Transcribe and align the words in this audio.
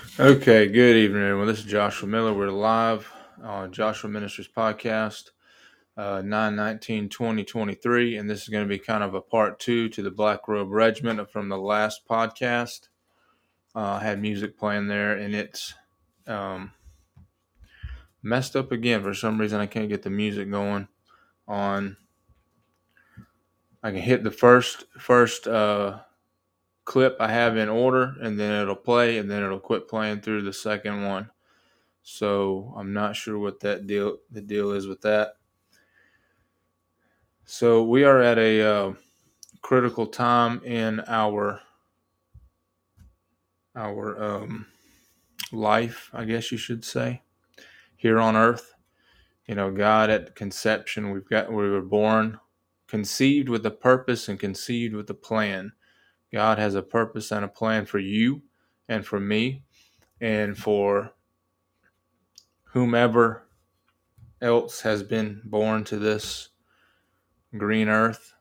Okay, 0.00 0.66
good 0.66 0.96
evening, 0.96 1.22
everyone. 1.22 1.46
This 1.46 1.58
is 1.58 1.64
Joshua 1.64 2.08
Miller. 2.08 2.32
We're 2.32 2.50
live 2.50 3.10
on 3.42 3.72
Joshua 3.72 4.08
Ministries 4.08 4.48
podcast, 4.48 5.30
uh, 5.96 6.22
9 6.24 6.78
2023. 6.78 8.16
And 8.16 8.28
this 8.28 8.42
is 8.42 8.48
going 8.48 8.64
to 8.64 8.68
be 8.68 8.78
kind 8.78 9.02
of 9.04 9.14
a 9.14 9.20
part 9.20 9.58
two 9.58 9.88
to 9.90 10.02
the 10.02 10.10
Black 10.10 10.48
Robe 10.48 10.70
Regiment 10.70 11.30
from 11.30 11.48
the 11.48 11.58
last 11.58 12.08
podcast. 12.08 12.88
Uh, 13.74 13.98
I 14.00 14.00
had 14.00 14.20
music 14.20 14.58
playing 14.58 14.88
there, 14.88 15.16
and 15.16 15.34
it's 15.34 15.74
um, 16.26 16.72
messed 18.22 18.56
up 18.56 18.72
again. 18.72 19.02
For 19.02 19.14
some 19.14 19.40
reason, 19.40 19.60
I 19.60 19.66
can't 19.66 19.88
get 19.88 20.02
the 20.02 20.10
music 20.10 20.50
going 20.50 20.88
on. 21.46 21.96
I 23.82 23.90
can 23.90 24.00
hit 24.00 24.24
the 24.24 24.30
first, 24.30 24.84
first, 24.98 25.46
uh, 25.46 26.00
clip 26.84 27.16
I 27.20 27.30
have 27.30 27.56
in 27.56 27.68
order, 27.68 28.14
and 28.20 28.38
then 28.38 28.60
it'll 28.62 28.76
play, 28.76 29.18
and 29.18 29.30
then 29.30 29.42
it'll 29.42 29.60
quit 29.60 29.88
playing 29.88 30.20
through 30.20 30.42
the 30.42 30.52
second 30.52 31.04
one. 31.04 31.30
So 32.02 32.72
I'm 32.76 32.92
not 32.92 33.16
sure 33.16 33.38
what 33.38 33.60
that 33.60 33.86
deal 33.86 34.18
the 34.30 34.40
deal 34.40 34.72
is 34.72 34.86
with 34.86 35.02
that. 35.02 35.34
So 37.44 37.82
we 37.82 38.04
are 38.04 38.22
at 38.22 38.38
a 38.38 38.62
uh, 38.62 38.92
critical 39.62 40.06
time 40.06 40.62
in 40.64 41.00
our 41.06 41.60
our 43.76 44.22
um, 44.22 44.66
life, 45.52 46.10
I 46.12 46.24
guess 46.24 46.50
you 46.50 46.58
should 46.58 46.84
say, 46.84 47.22
here 47.96 48.18
on 48.18 48.36
Earth. 48.36 48.74
You 49.46 49.54
know, 49.56 49.70
God 49.72 50.10
at 50.10 50.36
conception, 50.36 51.10
we've 51.10 51.28
got 51.28 51.50
we 51.50 51.68
were 51.68 51.82
born, 51.82 52.38
conceived 52.86 53.48
with 53.48 53.66
a 53.66 53.70
purpose 53.70 54.28
and 54.28 54.38
conceived 54.38 54.94
with 54.94 55.10
a 55.10 55.14
plan. 55.14 55.72
God 56.32 56.58
has 56.58 56.74
a 56.74 56.82
purpose 56.82 57.32
and 57.32 57.44
a 57.44 57.48
plan 57.48 57.86
for 57.86 57.98
you 57.98 58.42
and 58.88 59.04
for 59.04 59.18
me 59.18 59.64
and 60.20 60.56
for 60.56 61.12
whomever 62.64 63.46
else 64.40 64.80
has 64.82 65.02
been 65.02 65.40
born 65.44 65.84
to 65.84 65.98
this 65.98 66.48
green 67.56 67.88
earth. 67.88 68.34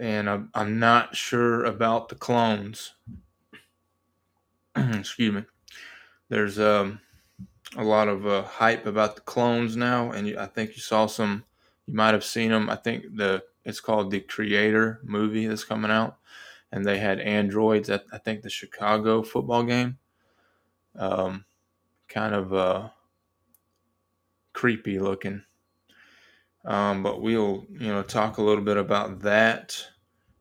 And 0.00 0.48
I'm, 0.54 0.78
not 0.78 1.16
sure 1.16 1.64
about 1.64 2.08
the 2.08 2.14
clones. 2.14 2.94
Excuse 4.76 5.34
me. 5.34 5.44
There's 6.28 6.58
um, 6.58 7.00
a 7.76 7.84
lot 7.84 8.08
of 8.08 8.26
uh, 8.26 8.42
hype 8.42 8.86
about 8.86 9.16
the 9.16 9.20
clones 9.22 9.76
now, 9.76 10.12
and 10.12 10.38
I 10.38 10.46
think 10.46 10.76
you 10.76 10.80
saw 10.80 11.06
some. 11.06 11.44
You 11.86 11.94
might 11.94 12.14
have 12.14 12.24
seen 12.24 12.52
them. 12.52 12.70
I 12.70 12.76
think 12.76 13.16
the 13.16 13.42
it's 13.64 13.80
called 13.80 14.10
the 14.10 14.20
Creator 14.20 15.00
movie 15.04 15.46
that's 15.46 15.64
coming 15.64 15.90
out 15.90 16.16
and 16.72 16.84
they 16.84 16.98
had 16.98 17.20
androids 17.20 17.90
at 17.90 18.04
I 18.12 18.18
think 18.18 18.42
the 18.42 18.50
Chicago 18.50 19.22
football 19.22 19.62
game. 19.62 19.98
Um, 20.96 21.44
kind 22.08 22.34
of 22.34 22.52
uh, 22.52 22.88
creepy 24.52 24.98
looking. 24.98 25.42
Um, 26.64 27.02
but 27.02 27.20
we'll 27.20 27.66
you 27.70 27.88
know 27.88 28.02
talk 28.02 28.38
a 28.38 28.42
little 28.42 28.64
bit 28.64 28.76
about 28.76 29.20
that. 29.20 29.84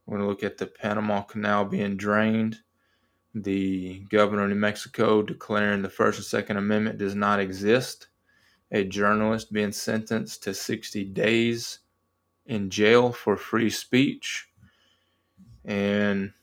We're 0.05 0.17
going 0.17 0.27
to 0.27 0.29
look 0.29 0.43
at 0.43 0.57
the 0.57 0.67
Panama 0.67 1.21
Canal 1.21 1.65
being 1.65 1.95
drained, 1.95 2.59
the 3.33 3.99
governor 4.09 4.43
of 4.43 4.49
New 4.49 4.55
Mexico 4.55 5.21
declaring 5.21 5.81
the 5.81 5.89
First 5.89 6.19
and 6.19 6.25
Second 6.25 6.57
Amendment 6.57 6.97
does 6.97 7.15
not 7.15 7.39
exist, 7.39 8.07
a 8.71 8.83
journalist 8.83 9.53
being 9.53 9.71
sentenced 9.71 10.43
to 10.43 10.53
60 10.53 11.05
days 11.05 11.79
in 12.45 12.69
jail 12.69 13.13
for 13.13 13.37
free 13.37 13.69
speech 13.69 14.50
and 15.65 16.33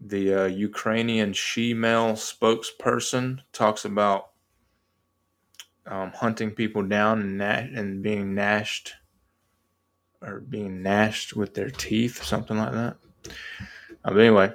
the 0.00 0.34
uh, 0.34 0.46
Ukrainian 0.46 1.32
she-male 1.32 2.12
spokesperson 2.12 3.40
talks 3.52 3.84
about 3.84 4.30
um, 5.86 6.12
hunting 6.12 6.50
people 6.50 6.82
down 6.82 7.20
and, 7.20 7.42
and 7.42 8.02
being 8.02 8.34
gnashed 8.34 8.94
or 10.20 10.40
being 10.40 10.82
gnashed 10.82 11.34
with 11.36 11.54
their 11.54 11.70
teeth, 11.70 12.22
something 12.22 12.56
like 12.58 12.72
that. 12.72 12.96
Uh, 14.04 14.10
but 14.10 14.18
anyway, 14.18 14.52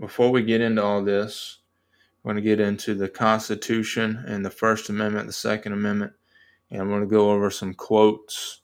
before 0.00 0.30
we 0.30 0.42
get 0.42 0.60
into 0.60 0.82
all 0.82 1.02
this, 1.02 1.58
we're 2.22 2.32
going 2.32 2.42
to 2.42 2.48
get 2.48 2.60
into 2.60 2.94
the 2.94 3.08
Constitution 3.08 4.24
and 4.26 4.44
the 4.44 4.50
First 4.50 4.88
Amendment, 4.88 5.26
the 5.26 5.32
Second 5.32 5.72
Amendment, 5.72 6.12
and 6.70 6.80
I'm 6.80 6.88
going 6.88 7.02
to 7.02 7.06
go 7.06 7.30
over 7.30 7.50
some 7.50 7.74
quotes 7.74 8.62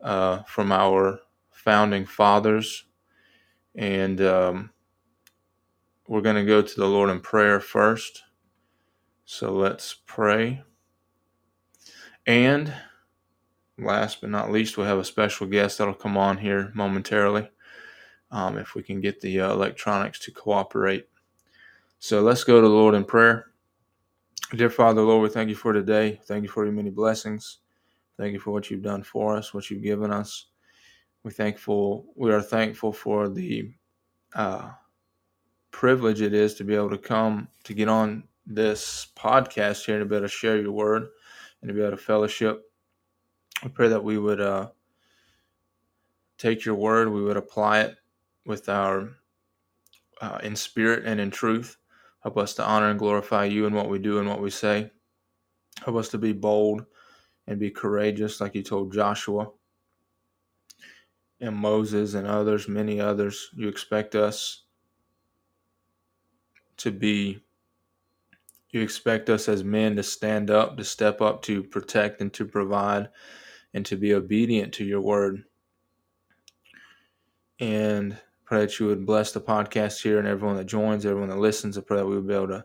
uh, 0.00 0.42
from 0.44 0.72
our 0.72 1.18
founding 1.66 2.06
fathers. 2.06 2.84
And 3.74 4.20
um, 4.20 4.70
we're 6.06 6.20
going 6.20 6.36
to 6.36 6.44
go 6.44 6.62
to 6.62 6.76
the 6.76 6.86
Lord 6.86 7.10
in 7.10 7.18
prayer 7.20 7.58
first. 7.58 8.22
So 9.24 9.50
let's 9.50 9.96
pray. 10.06 10.62
And 12.24 12.72
last 13.78 14.20
but 14.20 14.30
not 14.30 14.52
least, 14.52 14.78
we'll 14.78 14.86
have 14.86 14.98
a 14.98 15.04
special 15.04 15.48
guest 15.48 15.78
that'll 15.78 15.92
come 15.92 16.16
on 16.16 16.38
here 16.38 16.70
momentarily 16.72 17.50
um, 18.30 18.58
if 18.58 18.76
we 18.76 18.84
can 18.84 19.00
get 19.00 19.20
the 19.20 19.40
uh, 19.40 19.52
electronics 19.52 20.20
to 20.20 20.30
cooperate. 20.30 21.08
So 21.98 22.22
let's 22.22 22.44
go 22.44 22.60
to 22.60 22.68
the 22.68 22.72
Lord 22.72 22.94
in 22.94 23.04
prayer. 23.04 23.46
Dear 24.54 24.70
Father, 24.70 25.02
Lord, 25.02 25.24
we 25.24 25.34
thank 25.34 25.48
you 25.48 25.56
for 25.56 25.72
today. 25.72 26.20
Thank 26.26 26.44
you 26.44 26.48
for 26.48 26.64
your 26.64 26.72
many 26.72 26.90
blessings. 26.90 27.58
Thank 28.16 28.34
you 28.34 28.38
for 28.38 28.52
what 28.52 28.70
you've 28.70 28.82
done 28.84 29.02
for 29.02 29.36
us, 29.36 29.52
what 29.52 29.68
you've 29.68 29.82
given 29.82 30.12
us. 30.12 30.46
We 31.26 31.32
thankful. 31.32 32.06
We 32.14 32.32
are 32.32 32.40
thankful 32.40 32.92
for 32.92 33.28
the 33.28 33.72
uh, 34.36 34.70
privilege 35.72 36.20
it 36.20 36.32
is 36.32 36.54
to 36.54 36.62
be 36.62 36.76
able 36.76 36.90
to 36.90 36.98
come 36.98 37.48
to 37.64 37.74
get 37.74 37.88
on 37.88 38.22
this 38.46 39.08
podcast 39.16 39.84
here 39.84 39.96
and 39.96 40.04
to 40.04 40.08
be 40.08 40.14
able 40.14 40.26
to 40.26 40.32
share 40.32 40.56
your 40.56 40.70
word 40.70 41.08
and 41.60 41.68
to 41.68 41.74
be 41.74 41.80
able 41.80 41.90
to 41.90 41.96
fellowship. 41.96 42.70
I 43.64 43.66
pray 43.66 43.88
that 43.88 44.04
we 44.04 44.18
would 44.18 44.40
uh, 44.40 44.68
take 46.38 46.64
your 46.64 46.76
word, 46.76 47.08
we 47.08 47.24
would 47.24 47.36
apply 47.36 47.80
it 47.80 47.96
with 48.44 48.68
our 48.68 49.10
uh, 50.20 50.38
in 50.44 50.54
spirit 50.54 51.06
and 51.06 51.20
in 51.20 51.32
truth. 51.32 51.76
Help 52.20 52.38
us 52.38 52.54
to 52.54 52.64
honor 52.64 52.90
and 52.90 53.00
glorify 53.00 53.46
you 53.46 53.66
in 53.66 53.74
what 53.74 53.88
we 53.88 53.98
do 53.98 54.20
and 54.20 54.28
what 54.28 54.40
we 54.40 54.50
say. 54.50 54.92
Help 55.84 55.96
us 55.96 56.08
to 56.10 56.18
be 56.18 56.32
bold 56.32 56.86
and 57.48 57.58
be 57.58 57.72
courageous, 57.72 58.40
like 58.40 58.54
you 58.54 58.62
told 58.62 58.92
Joshua 58.92 59.50
and 61.40 61.56
Moses 61.56 62.14
and 62.14 62.26
others, 62.26 62.68
many 62.68 63.00
others. 63.00 63.50
You 63.54 63.68
expect 63.68 64.14
us 64.14 64.62
to 66.78 66.90
be, 66.90 67.42
you 68.70 68.80
expect 68.80 69.30
us 69.30 69.48
as 69.48 69.64
men 69.64 69.96
to 69.96 70.02
stand 70.02 70.50
up, 70.50 70.76
to 70.76 70.84
step 70.84 71.20
up, 71.20 71.42
to 71.42 71.62
protect 71.62 72.20
and 72.20 72.32
to 72.34 72.44
provide, 72.44 73.08
and 73.74 73.84
to 73.86 73.96
be 73.96 74.14
obedient 74.14 74.72
to 74.74 74.84
your 74.84 75.00
word. 75.00 75.44
And 77.58 78.18
pray 78.44 78.60
that 78.60 78.78
you 78.78 78.86
would 78.86 79.06
bless 79.06 79.32
the 79.32 79.40
podcast 79.40 80.02
here 80.02 80.18
and 80.18 80.28
everyone 80.28 80.56
that 80.56 80.64
joins, 80.64 81.04
everyone 81.04 81.30
that 81.30 81.38
listens. 81.38 81.76
I 81.76 81.80
pray 81.80 81.98
that 81.98 82.06
we 82.06 82.16
would 82.16 82.28
be 82.28 82.34
able 82.34 82.48
to 82.48 82.64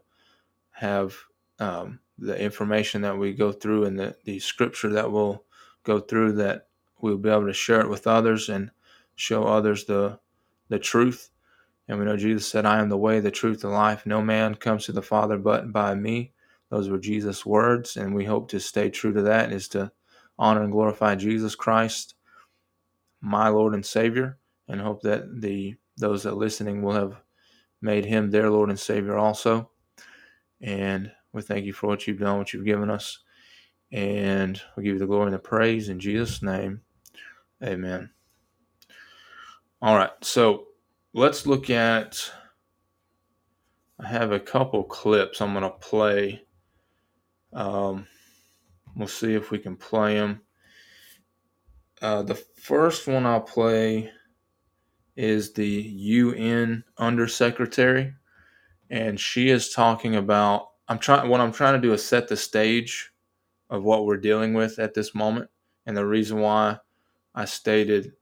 have 0.71 1.15
um, 1.59 1.99
the 2.17 2.39
information 2.39 3.01
that 3.01 3.17
we 3.17 3.33
go 3.33 3.51
through 3.51 3.85
and 3.85 3.97
the, 3.97 4.15
the 4.25 4.39
scripture 4.39 4.89
that 4.93 5.11
we'll 5.11 5.43
go 5.83 5.99
through 5.99 6.33
that 6.33 6.67
we'll 7.03 7.17
be 7.17 7.29
able 7.29 7.47
to 7.47 7.53
share 7.53 7.81
it 7.81 7.89
with 7.89 8.07
others 8.07 8.49
and 8.49 8.71
show 9.15 9.45
others 9.45 9.85
the 9.85 10.19
the 10.69 10.79
truth 10.79 11.31
and 11.91 11.99
we 11.99 12.05
know 12.05 12.15
Jesus 12.15 12.47
said, 12.47 12.65
I 12.65 12.79
am 12.79 12.87
the 12.87 12.97
way, 12.97 13.19
the 13.19 13.31
truth, 13.31 13.65
and 13.65 13.73
life. 13.73 14.05
No 14.05 14.21
man 14.21 14.55
comes 14.55 14.85
to 14.85 14.93
the 14.93 15.01
Father 15.01 15.37
but 15.37 15.73
by 15.73 15.93
me. 15.93 16.31
Those 16.69 16.87
were 16.87 16.97
Jesus' 16.97 17.45
words, 17.45 17.97
and 17.97 18.15
we 18.15 18.23
hope 18.23 18.49
to 18.51 18.61
stay 18.61 18.89
true 18.89 19.11
to 19.11 19.21
that, 19.23 19.51
is 19.51 19.67
to 19.69 19.91
honor 20.39 20.63
and 20.63 20.71
glorify 20.71 21.15
Jesus 21.15 21.53
Christ, 21.53 22.15
my 23.19 23.49
Lord 23.49 23.73
and 23.73 23.85
Savior, 23.85 24.37
and 24.69 24.79
hope 24.79 25.01
that 25.01 25.41
the 25.41 25.75
those 25.97 26.23
that 26.23 26.37
listening 26.37 26.81
will 26.81 26.93
have 26.93 27.21
made 27.81 28.05
him 28.05 28.31
their 28.31 28.49
Lord 28.49 28.69
and 28.69 28.79
Savior 28.79 29.17
also. 29.17 29.69
And 30.61 31.11
we 31.33 31.41
thank 31.41 31.65
you 31.65 31.73
for 31.73 31.87
what 31.87 32.07
you've 32.07 32.19
done, 32.19 32.37
what 32.37 32.53
you've 32.53 32.63
given 32.63 32.89
us. 32.89 33.19
And 33.91 34.61
we 34.77 34.83
give 34.83 34.93
you 34.93 34.99
the 34.99 35.07
glory 35.07 35.25
and 35.25 35.33
the 35.33 35.39
praise 35.39 35.89
in 35.89 35.99
Jesus' 35.99 36.41
name. 36.41 36.83
Amen. 37.63 38.09
All 39.81 39.95
right. 39.95 40.11
So 40.21 40.67
let's 41.13 41.45
look 41.45 41.69
at. 41.69 42.31
I 43.99 44.07
have 44.07 44.31
a 44.31 44.39
couple 44.39 44.83
clips 44.83 45.41
I'm 45.41 45.53
going 45.53 45.63
to 45.63 45.69
play. 45.69 46.41
Um, 47.53 48.07
we'll 48.95 49.07
see 49.07 49.35
if 49.35 49.51
we 49.51 49.59
can 49.59 49.75
play 49.75 50.15
them. 50.15 50.41
Uh, 52.01 52.23
the 52.23 52.33
first 52.33 53.07
one 53.07 53.27
I'll 53.27 53.41
play 53.41 54.09
is 55.15 55.53
the 55.53 55.67
UN 55.67 56.83
Undersecretary, 56.97 58.13
and 58.89 59.19
she 59.19 59.49
is 59.49 59.69
talking 59.69 60.15
about. 60.15 60.69
I'm 60.87 60.97
trying. 60.97 61.29
What 61.29 61.41
I'm 61.41 61.51
trying 61.51 61.79
to 61.79 61.87
do 61.87 61.93
is 61.93 62.03
set 62.03 62.27
the 62.27 62.35
stage 62.35 63.11
of 63.69 63.83
what 63.83 64.05
we're 64.05 64.17
dealing 64.17 64.55
with 64.55 64.79
at 64.79 64.95
this 64.95 65.13
moment, 65.13 65.49
and 65.85 65.95
the 65.95 66.05
reason 66.07 66.39
why 66.39 66.79
I 67.33 67.45
stated 67.45 68.13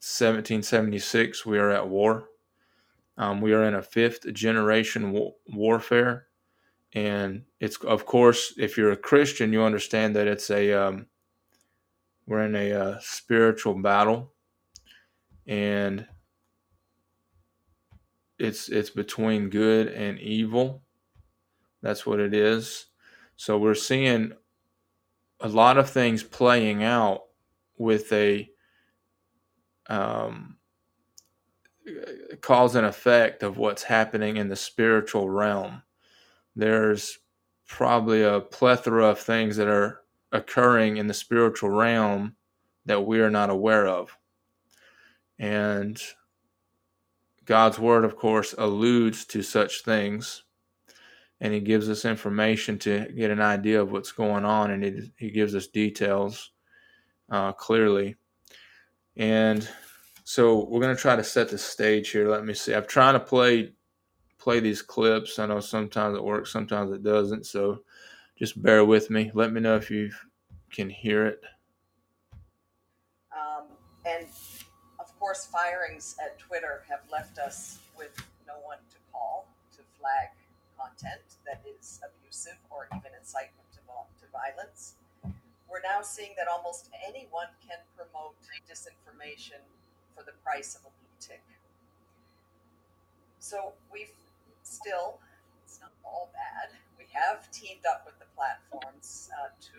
1776, 0.00 1.44
we 1.44 1.58
are 1.58 1.70
at 1.70 1.88
war. 1.88 2.28
Um, 3.18 3.40
we 3.40 3.52
are 3.52 3.64
in 3.64 3.74
a 3.74 3.82
fifth 3.82 4.32
generation 4.32 5.10
wa- 5.10 5.32
warfare, 5.48 6.26
and 6.92 7.44
it's 7.60 7.76
of 7.78 8.06
course, 8.06 8.54
if 8.58 8.76
you're 8.76 8.92
a 8.92 8.96
Christian, 8.96 9.52
you 9.52 9.62
understand 9.62 10.14
that 10.16 10.28
it's 10.28 10.50
a 10.50 10.72
um, 10.72 11.06
we're 12.26 12.44
in 12.44 12.54
a 12.54 12.72
uh, 12.72 12.98
spiritual 13.00 13.74
battle, 13.74 14.32
and 15.46 16.06
it's 18.38 18.68
it's 18.68 18.90
between 18.90 19.48
good 19.48 19.88
and 19.88 20.18
evil. 20.20 20.82
That's 21.82 22.04
what 22.04 22.20
it 22.20 22.34
is. 22.34 22.86
So 23.36 23.58
we're 23.58 23.74
seeing 23.74 24.32
a 25.40 25.48
lot 25.48 25.78
of 25.78 25.88
things 25.88 26.22
playing 26.22 26.82
out 26.82 27.25
with 27.78 28.12
a 28.12 28.48
um, 29.88 30.56
cause 32.40 32.74
and 32.74 32.86
effect 32.86 33.42
of 33.42 33.58
what's 33.58 33.84
happening 33.84 34.36
in 34.36 34.48
the 34.48 34.56
spiritual 34.56 35.28
realm. 35.28 35.82
There's 36.54 37.18
probably 37.66 38.22
a 38.22 38.40
plethora 38.40 39.06
of 39.06 39.18
things 39.18 39.56
that 39.56 39.68
are 39.68 40.02
occurring 40.32 40.96
in 40.96 41.06
the 41.06 41.14
spiritual 41.14 41.70
realm 41.70 42.36
that 42.86 43.06
we 43.06 43.20
are 43.20 43.30
not 43.30 43.50
aware 43.50 43.86
of. 43.86 44.16
And 45.38 46.00
God's 47.44 47.78
word, 47.78 48.04
of 48.04 48.16
course, 48.16 48.54
alludes 48.56 49.24
to 49.26 49.42
such 49.42 49.84
things. 49.84 50.44
And 51.40 51.52
he 51.52 51.60
gives 51.60 51.90
us 51.90 52.04
information 52.04 52.78
to 52.80 53.12
get 53.14 53.30
an 53.30 53.42
idea 53.42 53.82
of 53.82 53.92
what's 53.92 54.12
going 54.12 54.46
on, 54.46 54.70
and 54.70 54.82
he, 54.82 55.12
he 55.18 55.30
gives 55.30 55.54
us 55.54 55.66
details 55.66 56.50
uh, 57.30 57.52
clearly. 57.52 58.16
And 59.16 59.68
so 60.24 60.64
we're 60.64 60.80
going 60.80 60.94
to 60.94 61.00
try 61.00 61.16
to 61.16 61.24
set 61.24 61.48
the 61.48 61.58
stage 61.58 62.10
here. 62.10 62.28
Let 62.28 62.44
me 62.44 62.54
see. 62.54 62.74
I'm 62.74 62.86
trying 62.86 63.14
to 63.14 63.20
play 63.20 63.72
play 64.38 64.60
these 64.60 64.82
clips. 64.82 65.38
I 65.38 65.46
know 65.46 65.60
sometimes 65.60 66.16
it 66.16 66.22
works, 66.22 66.52
sometimes 66.52 66.92
it 66.92 67.02
doesn't. 67.02 67.46
So 67.46 67.80
just 68.38 68.60
bear 68.62 68.84
with 68.84 69.10
me. 69.10 69.30
Let 69.34 69.52
me 69.52 69.60
know 69.60 69.76
if 69.76 69.90
you 69.90 70.12
can 70.70 70.88
hear 70.88 71.26
it. 71.26 71.40
Um, 73.32 73.64
and 74.04 74.26
of 75.00 75.18
course, 75.18 75.46
firings 75.46 76.16
at 76.24 76.38
Twitter 76.38 76.84
have 76.88 77.00
left 77.10 77.38
us 77.38 77.78
with 77.96 78.14
no 78.46 78.54
one 78.64 78.78
to 78.90 78.96
call 79.10 79.48
to 79.72 79.82
flag 79.98 80.28
content 80.78 81.22
that 81.46 81.62
is 81.66 82.00
abusive 82.04 82.58
or 82.70 82.86
even 82.92 83.10
incitement 83.18 83.66
to, 83.72 83.80
to 83.80 84.26
violence. 84.30 84.94
We're 85.70 85.82
now 85.82 86.02
seeing 86.02 86.32
that 86.38 86.46
almost 86.46 86.88
anyone 87.06 87.50
can 87.66 87.78
promote 87.96 88.34
disinformation 88.70 89.60
for 90.14 90.22
the 90.22 90.32
price 90.44 90.74
of 90.74 90.82
a 90.82 90.92
blue 90.94 91.16
tick. 91.20 91.42
So 93.38 93.72
we've 93.92 94.14
still, 94.62 95.18
it's 95.64 95.78
not 95.80 95.92
all 96.04 96.30
bad. 96.32 96.74
We 96.98 97.06
have 97.12 97.50
teamed 97.50 97.86
up 97.86 98.02
with 98.06 98.18
the 98.18 98.26
platforms 98.34 99.30
uh, 99.34 99.54
to 99.70 99.74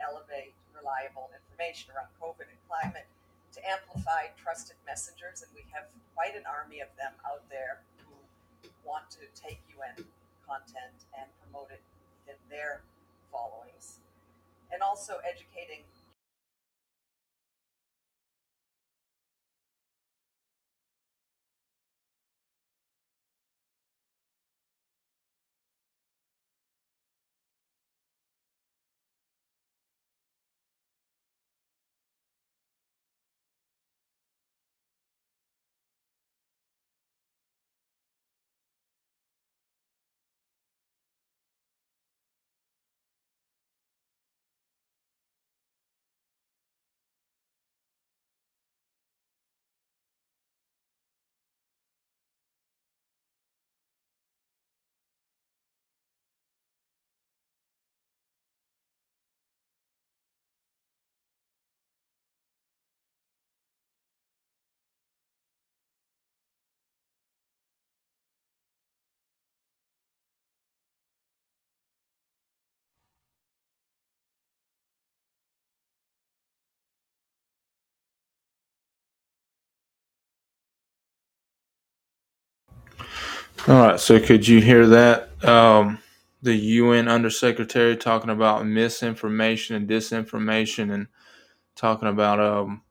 elevate 0.00 0.56
reliable 0.72 1.28
information 1.36 1.92
around 1.92 2.08
COVID 2.16 2.48
and 2.48 2.60
climate, 2.64 3.08
to 3.52 3.60
amplify 3.68 4.32
trusted 4.40 4.76
messengers, 4.86 5.44
and 5.44 5.50
we 5.52 5.64
have 5.72 5.84
quite 6.16 6.32
an 6.32 6.48
army 6.48 6.80
of 6.80 6.88
them 6.96 7.12
out 7.28 7.44
there 7.52 7.84
who 8.00 8.16
want 8.84 9.04
to 9.12 9.28
take 9.36 9.60
UN 9.76 10.04
content 10.46 11.04
and 11.12 11.28
promote 11.44 11.68
it 11.70 11.82
in 12.24 12.38
their 12.48 12.80
followings, 13.28 14.00
and 14.72 14.82
also 14.82 15.14
educating 15.24 15.82
All 83.68 83.76
right. 83.76 84.00
So 84.00 84.18
could 84.18 84.48
you 84.48 84.62
hear 84.62 84.86
that? 84.86 85.44
Um, 85.44 85.98
the 86.40 86.54
UN 86.54 87.08
Undersecretary 87.08 87.94
talking 87.94 88.30
about 88.30 88.66
misinformation 88.66 89.76
and 89.76 89.88
disinformation, 89.88 90.92
and 90.92 91.08
talking 91.76 92.08
about 92.08 92.40
um, 92.40 92.82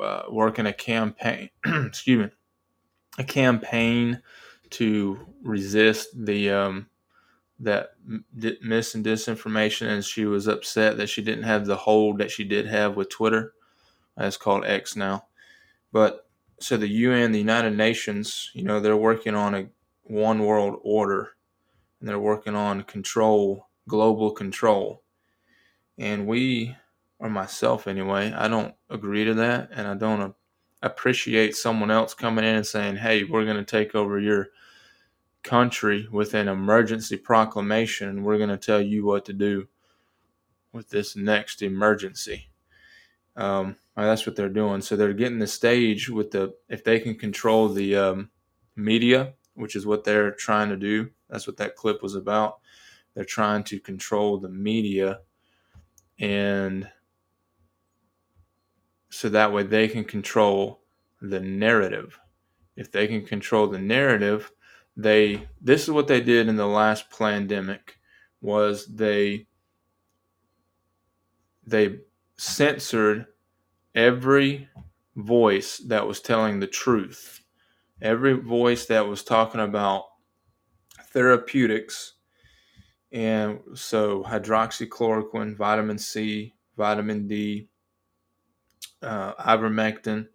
uh, 0.00 0.22
working 0.30 0.66
a 0.66 0.72
campaign. 0.72 1.50
excuse 1.66 2.26
me, 2.26 2.30
a 3.18 3.24
campaign 3.24 4.22
to 4.70 5.26
resist 5.42 6.10
the 6.14 6.50
um, 6.50 6.86
that 7.58 7.90
mis 8.62 8.94
and 8.94 9.04
disinformation, 9.04 9.88
and 9.88 10.04
she 10.04 10.24
was 10.24 10.46
upset 10.46 10.96
that 10.98 11.08
she 11.08 11.20
didn't 11.20 11.44
have 11.44 11.66
the 11.66 11.76
hold 11.76 12.18
that 12.18 12.30
she 12.30 12.44
did 12.44 12.66
have 12.66 12.96
with 12.96 13.10
Twitter. 13.10 13.54
That's 14.16 14.36
called 14.36 14.64
X 14.64 14.94
now, 14.94 15.24
but 15.92 16.27
so 16.60 16.76
the 16.76 16.88
UN, 16.88 17.32
the 17.32 17.38
United 17.38 17.76
Nations, 17.76 18.50
you 18.54 18.62
know, 18.62 18.80
they're 18.80 18.96
working 18.96 19.34
on 19.34 19.54
a 19.54 19.66
one 20.04 20.44
world 20.44 20.78
order 20.82 21.30
and 22.00 22.08
they're 22.08 22.18
working 22.18 22.54
on 22.54 22.82
control, 22.82 23.68
global 23.86 24.30
control. 24.30 25.02
And 25.98 26.26
we, 26.26 26.76
or 27.18 27.28
myself 27.28 27.86
anyway, 27.86 28.32
I 28.32 28.48
don't 28.48 28.74
agree 28.90 29.24
to 29.24 29.34
that. 29.34 29.70
And 29.72 29.86
I 29.86 29.94
don't 29.94 30.34
appreciate 30.82 31.56
someone 31.56 31.90
else 31.90 32.14
coming 32.14 32.44
in 32.44 32.56
and 32.56 32.66
saying, 32.66 32.96
hey, 32.96 33.24
we're 33.24 33.44
going 33.44 33.56
to 33.56 33.64
take 33.64 33.94
over 33.94 34.18
your 34.18 34.48
country 35.42 36.08
with 36.10 36.34
an 36.34 36.48
emergency 36.48 37.16
proclamation 37.16 38.08
and 38.08 38.24
we're 38.24 38.38
going 38.38 38.48
to 38.48 38.56
tell 38.56 38.80
you 38.80 39.04
what 39.04 39.24
to 39.24 39.32
do 39.32 39.66
with 40.72 40.90
this 40.90 41.16
next 41.16 41.62
emergency. 41.62 42.48
Um, 43.36 43.76
that's 44.06 44.26
what 44.26 44.36
they're 44.36 44.48
doing. 44.48 44.80
So 44.80 44.96
they're 44.96 45.12
getting 45.12 45.38
the 45.38 45.46
stage 45.46 46.08
with 46.08 46.30
the 46.30 46.54
if 46.68 46.84
they 46.84 47.00
can 47.00 47.16
control 47.16 47.68
the 47.68 47.96
um, 47.96 48.30
media, 48.76 49.34
which 49.54 49.74
is 49.74 49.86
what 49.86 50.04
they're 50.04 50.30
trying 50.30 50.68
to 50.68 50.76
do. 50.76 51.10
That's 51.28 51.46
what 51.46 51.56
that 51.56 51.76
clip 51.76 52.02
was 52.02 52.14
about. 52.14 52.58
They're 53.14 53.24
trying 53.24 53.64
to 53.64 53.80
control 53.80 54.38
the 54.38 54.48
media, 54.48 55.20
and 56.18 56.88
so 59.10 59.28
that 59.30 59.52
way 59.52 59.64
they 59.64 59.88
can 59.88 60.04
control 60.04 60.82
the 61.20 61.40
narrative. 61.40 62.18
If 62.76 62.92
they 62.92 63.08
can 63.08 63.24
control 63.24 63.66
the 63.66 63.80
narrative, 63.80 64.52
they 64.96 65.48
this 65.60 65.82
is 65.82 65.90
what 65.90 66.06
they 66.06 66.20
did 66.20 66.48
in 66.48 66.56
the 66.56 66.66
last 66.66 67.10
pandemic 67.10 67.98
was 68.40 68.86
they 68.86 69.46
they 71.66 71.98
censored 72.36 73.26
every 73.98 74.68
voice 75.16 75.78
that 75.78 76.06
was 76.06 76.20
telling 76.20 76.60
the 76.60 76.68
truth, 76.68 77.42
every 78.00 78.34
voice 78.34 78.86
that 78.86 79.08
was 79.08 79.24
talking 79.24 79.60
about 79.60 80.04
therapeutics, 81.06 82.14
and 83.10 83.58
so 83.74 84.22
hydroxychloroquine, 84.22 85.56
vitamin 85.56 85.98
C, 85.98 86.54
vitamin 86.76 87.26
D, 87.26 87.68
uh, 89.02 89.34
ivermectin, 89.34 90.28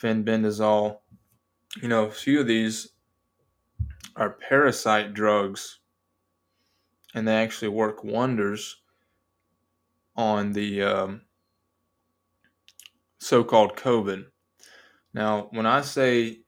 fenbendazole. 0.00 0.96
You 1.82 1.88
know, 1.88 2.06
a 2.06 2.10
few 2.10 2.40
of 2.40 2.46
these 2.46 2.92
are 4.16 4.38
parasite 4.48 5.12
drugs, 5.12 5.80
and 7.14 7.28
they 7.28 7.34
actually 7.34 7.68
work 7.68 8.04
wonders 8.04 8.80
on 10.16 10.52
the 10.52 10.82
um, 10.82 11.22
so 13.22 13.44
called 13.44 13.76
COVID. 13.76 14.24
Now, 15.14 15.48
when 15.50 15.66
I 15.66 15.82
say 15.82 16.42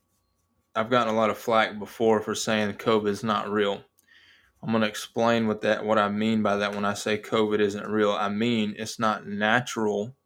I've 0.77 0.91
gotten 0.91 1.15
a 1.15 1.17
lot 1.17 1.31
of 1.31 1.39
flack 1.39 1.79
before 1.79 2.21
for 2.21 2.35
saying 2.35 2.73
COVID 2.75 3.09
is 3.09 3.23
not 3.23 3.49
real. 3.49 3.83
I'm 4.63 4.71
going 4.71 4.83
to 4.83 4.89
explain 4.89 5.47
what 5.47 5.61
that 5.61 5.85
what 5.85 5.99
I 5.99 6.09
mean 6.09 6.43
by 6.43 6.57
that 6.57 6.75
when 6.75 6.85
I 6.85 6.95
say 6.95 7.19
COVID 7.19 7.61
isn't 7.61 7.87
real. 7.87 8.11
I 8.11 8.29
mean 8.29 8.75
it's 8.77 8.99
not 8.99 9.27
natural. 9.27 10.17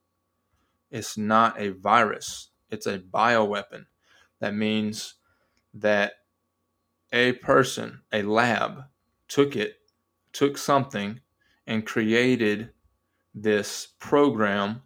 It's 0.90 1.18
not 1.18 1.60
a 1.60 1.70
virus. 1.70 2.48
It's 2.70 2.86
a 2.86 2.98
bioweapon. 2.98 3.86
That 4.40 4.54
means 4.54 5.16
that 5.74 6.12
a 7.12 7.32
person, 7.32 8.02
a 8.12 8.22
lab, 8.22 8.84
took 9.26 9.54
it, 9.54 9.76
took 10.32 10.56
something, 10.56 11.20
and 11.66 11.84
created 11.84 12.70
this 13.34 13.88
program 13.98 14.82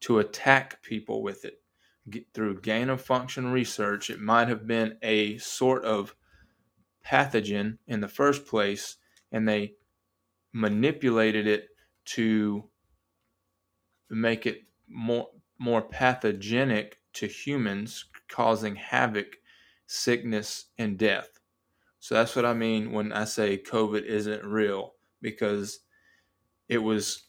to 0.00 0.18
attack 0.18 0.82
people 0.82 1.22
with 1.22 1.44
it 1.44 1.60
through 2.32 2.60
gain 2.60 2.88
of 2.88 3.02
function 3.02 3.50
research. 3.52 4.10
It 4.10 4.20
might 4.20 4.48
have 4.48 4.66
been 4.66 4.96
a 5.02 5.38
sort 5.38 5.84
of 5.84 6.14
pathogen 7.04 7.78
in 7.86 8.00
the 8.00 8.08
first 8.08 8.46
place, 8.46 8.96
and 9.32 9.48
they 9.48 9.74
manipulated 10.52 11.46
it 11.46 11.68
to 12.04 12.64
make 14.10 14.46
it 14.46 14.62
more 14.88 15.28
more 15.58 15.82
pathogenic 15.82 17.00
to 17.12 17.26
humans, 17.26 18.06
causing 18.28 18.76
havoc, 18.76 19.36
sickness, 19.86 20.66
and 20.78 20.96
death. 20.96 21.40
So 21.98 22.14
that's 22.14 22.36
what 22.36 22.46
I 22.46 22.54
mean 22.54 22.92
when 22.92 23.12
I 23.12 23.24
say 23.24 23.58
COVID 23.58 24.04
isn't 24.04 24.44
real, 24.44 24.94
because 25.20 25.80
it 26.68 26.78
was 26.78 27.27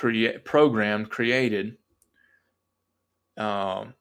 create 0.00 0.46
programmed, 0.46 1.10
created, 1.10 1.76
um, 3.36 3.92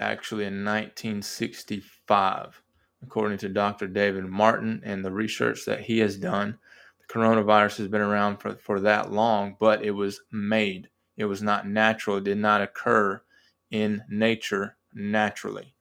actually 0.00 0.44
in 0.44 0.64
1965 0.64 2.60
according 3.00 3.38
to 3.38 3.48
Dr. 3.48 3.86
David 3.86 4.24
Martin 4.24 4.80
and 4.82 5.04
the 5.04 5.12
research 5.12 5.64
that 5.66 5.80
he 5.80 5.98
has 6.00 6.16
done. 6.16 6.58
The 6.98 7.14
coronavirus 7.14 7.76
has 7.76 7.88
been 7.88 8.00
around 8.00 8.38
for, 8.38 8.56
for 8.56 8.80
that 8.80 9.12
long, 9.12 9.56
but 9.60 9.84
it 9.84 9.92
was 9.92 10.22
made. 10.32 10.88
It 11.16 11.26
was 11.26 11.42
not 11.42 11.68
natural. 11.68 12.16
It 12.16 12.24
did 12.24 12.38
not 12.38 12.62
occur 12.62 13.22
in 13.70 14.02
nature 14.08 14.76
naturally. 14.94 15.74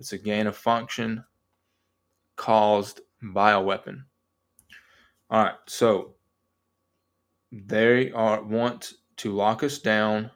It's 0.00 0.14
a 0.14 0.18
gain 0.18 0.48
of 0.48 0.56
function 0.56 1.22
caused 2.34 3.02
bioweapon. 3.22 4.04
All 5.30 5.44
right, 5.44 5.54
so 5.66 6.14
they 7.52 8.10
are 8.12 8.42
want 8.42 8.92
to 9.18 9.32
lock 9.32 9.62
us 9.62 9.78
down. 9.78 10.30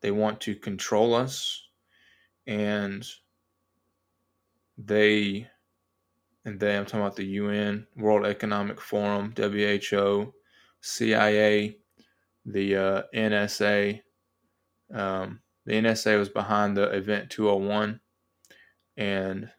They 0.00 0.10
want 0.10 0.40
to 0.42 0.54
control 0.54 1.14
us, 1.14 1.62
and 2.46 3.04
they 4.78 5.48
and 6.46 6.60
they, 6.60 6.76
I'm 6.76 6.84
talking 6.84 7.00
about 7.00 7.16
the 7.16 7.24
UN, 7.24 7.88
World 7.96 8.24
Economic 8.24 8.80
Forum, 8.80 9.34
WHO, 9.36 10.32
CIA, 10.80 11.76
the 12.44 12.76
uh, 12.76 13.02
NSA. 13.12 14.00
Um, 14.94 15.40
the 15.64 15.72
NSA 15.72 16.16
was 16.16 16.28
behind 16.28 16.76
the 16.76 16.84
Event 16.90 17.30
201 17.30 17.98
and 18.96 19.50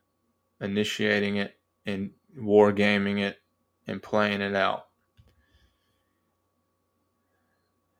initiating 0.61 1.35
it 1.35 1.59
and 1.85 2.11
wargaming 2.39 3.19
it 3.19 3.37
and 3.85 4.01
playing 4.01 4.39
it 4.39 4.55
out. 4.55 4.86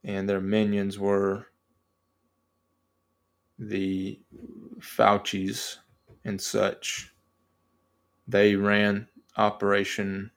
And 0.04 0.28
their 0.28 0.42
minions 0.42 0.98
were 0.98 1.48
the 3.60 4.20
Fauci's 4.80 5.80
and 6.24 6.40
such 6.40 7.14
they 8.28 8.56
ran 8.56 9.08
Operation, 9.38 10.32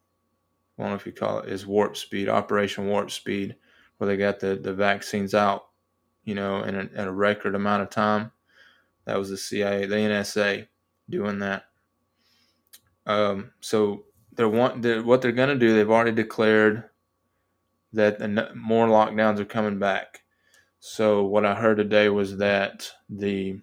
I 0.79 0.83
don't 0.83 0.91
know 0.91 0.97
if 0.97 1.07
you 1.07 1.13
call 1.13 1.41
it, 1.41 1.49
is 1.49 1.67
Warp 1.67 1.97
Speed, 1.97 2.29
Operation 2.29 2.87
Warp 2.87 3.11
Speed, 3.11 3.57
where 3.97 4.09
they 4.09 4.19
got 4.19 4.41
the, 4.41 4.57
the 4.57 4.75
vaccines 4.75 5.35
out, 5.35 5.69
you 6.25 6.35
know, 6.35 6.63
in 6.65 6.75
a, 6.75 6.81
in 6.81 7.09
a 7.09 7.13
record 7.13 7.55
amount 7.55 7.83
of 7.83 7.89
time. 7.89 8.31
That 9.07 9.19
was 9.19 9.31
the 9.31 9.39
CIA, 9.39 9.87
the 9.87 9.97
NSA 9.97 10.69
doing 11.09 11.39
that. 11.39 11.65
Um, 13.07 13.53
so 13.61 14.05
they're 14.35 14.49
want 14.49 14.83
they're, 14.83 15.03
what 15.03 15.23
they're 15.23 15.33
going 15.33 15.49
to 15.49 15.59
do. 15.59 15.75
They've 15.75 15.91
already 15.91 16.13
declared 16.13 16.90
that 17.93 18.21
more 18.57 18.87
lockdowns 18.87 19.41
are 19.41 19.45
coming 19.45 19.79
back. 19.79 20.23
So 20.79 21.25
what 21.25 21.45
I 21.45 21.55
heard 21.55 21.77
today 21.77 22.09
was 22.09 22.39
that 22.39 22.91
the 23.09 23.61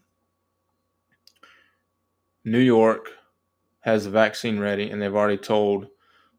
New 2.46 2.60
York 2.60 3.10
has 3.81 4.03
the 4.03 4.10
vaccine 4.10 4.60
ready, 4.60 4.89
and 4.89 5.01
they've 5.01 5.15
already 5.15 5.38
told 5.38 5.88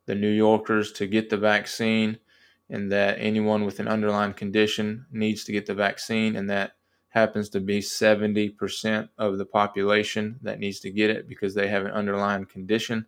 the 0.06 0.14
New 0.14 0.30
Yorkers 0.30 0.92
to 0.92 1.06
get 1.06 1.30
the 1.30 1.36
vaccine, 1.36 2.18
and 2.70 2.92
that 2.92 3.16
anyone 3.18 3.64
with 3.64 3.80
an 3.80 3.88
underlying 3.88 4.34
condition 4.34 5.06
needs 5.10 5.44
to 5.44 5.52
get 5.52 5.66
the 5.66 5.74
vaccine, 5.74 6.36
and 6.36 6.50
that 6.50 6.72
happens 7.08 7.48
to 7.48 7.60
be 7.60 7.80
70% 7.80 9.08
of 9.16 9.38
the 9.38 9.46
population 9.46 10.38
that 10.42 10.58
needs 10.58 10.80
to 10.80 10.90
get 10.90 11.08
it 11.08 11.26
because 11.26 11.54
they 11.54 11.68
have 11.68 11.86
an 11.86 11.92
underlying 11.92 12.44
condition. 12.44 13.06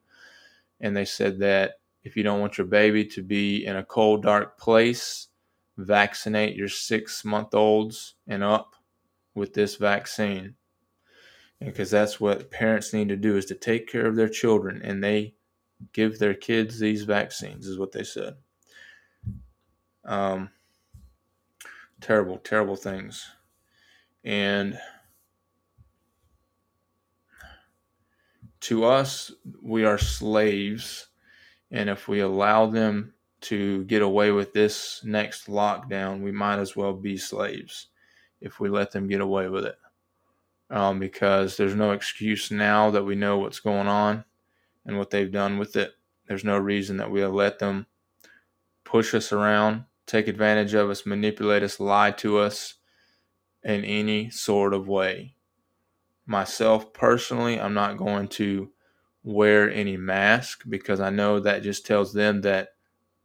And 0.81 0.97
they 0.97 1.05
said 1.05 1.39
that 1.41 1.80
if 2.03 2.17
you 2.17 2.23
don't 2.23 2.41
want 2.41 2.59
your 2.59 2.67
baby 2.67 3.05
to 3.05 3.23
be 3.23 3.67
in 3.67 3.77
a 3.77 3.85
cold, 3.85 4.23
dark 4.23 4.59
place, 4.59 5.29
vaccinate 5.77 6.57
your 6.57 6.69
six 6.69 7.25
month 7.25 7.55
olds 7.55 8.15
and 8.27 8.43
up 8.43 8.75
with 9.35 9.55
this 9.55 9.77
vaccine. 9.77 10.55
Because 11.61 11.91
that's 11.91 12.19
what 12.19 12.51
parents 12.51 12.95
need 12.95 13.09
to 13.11 13.17
do 13.17 13.37
is 13.37 13.45
to 13.47 13.55
take 13.55 13.87
care 13.87 14.07
of 14.07 14.17
their 14.17 14.29
children 14.29 14.81
and 14.83 15.05
they 15.05 15.35
give 15.93 16.19
their 16.19 16.35
kids 16.35 16.79
these 16.79 17.05
vaccines 17.05 17.67
is 17.67 17.79
what 17.79 17.93
they 17.93 18.03
said. 18.03 18.35
Um, 20.05 20.51
terrible 22.01 22.39
terrible 22.39 22.77
things. 22.77 23.27
And 24.25 24.79
to 28.61 28.85
us 28.85 29.33
we 29.63 29.85
are 29.85 29.99
slaves 29.99 31.10
and 31.71 31.89
if 31.89 32.09
we 32.09 32.21
allow 32.21 32.67
them 32.67 33.13
to 33.41 33.85
get 33.85 34.03
away 34.03 34.31
with 34.31 34.53
this 34.53 35.01
next 35.05 35.47
lockdown 35.47 36.21
we 36.21 36.33
might 36.33 36.59
as 36.59 36.77
well 36.77 36.93
be 36.93 37.17
slaves 37.17 37.89
if 38.41 38.61
we 38.61 38.69
let 38.69 38.91
them 38.91 39.09
get 39.09 39.21
away 39.21 39.49
with 39.49 39.65
it 39.65 39.79
um, 40.71 40.99
because 40.99 41.57
there's 41.57 41.75
no 41.75 41.93
excuse 41.93 42.51
now 42.51 42.91
that 42.91 43.05
we 43.05 43.15
know 43.15 43.39
what's 43.39 43.61
going 43.61 43.89
on 43.89 44.25
and 44.87 44.97
what 44.97 45.11
they've 45.11 45.31
done 45.33 45.59
with 45.59 45.77
it. 45.77 45.93
There's 46.27 46.45
no 46.45 46.59
reason 46.59 46.97
that 46.99 47.11
we'll 47.11 47.31
let 47.31 47.59
them 47.59 47.87
push 48.85 49.15
us 49.15 49.33
around, 49.33 49.85
take 50.07 50.29
advantage 50.29 50.75
of 50.75 50.89
us, 50.89 51.05
manipulate 51.05 51.63
us, 51.63 51.81
lie 51.81 52.13
to 52.13 52.39
us 52.39 52.75
in 53.65 53.85
any 53.85 54.31
sort 54.31 54.73
of 54.73 54.89
way. 54.89 55.35
Myself 56.25 56.93
personally, 56.93 57.61
I'm 57.61 57.75
not 57.75 57.97
going 57.97 58.29
to 58.29 58.71
wear 59.23 59.71
any 59.71 59.97
mask 59.97 60.63
because 60.69 61.01
I 61.01 61.11
know 61.11 61.41
that 61.41 61.63
just 61.63 61.87
tells 61.87 62.13
them 62.13 62.41
that 62.43 62.71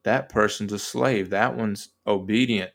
that 0.03 0.29
person's 0.29 0.73
a 0.73 0.79
slave. 0.79 1.29
That 1.29 1.55
one's 1.55 1.89
obedient. 2.05 2.71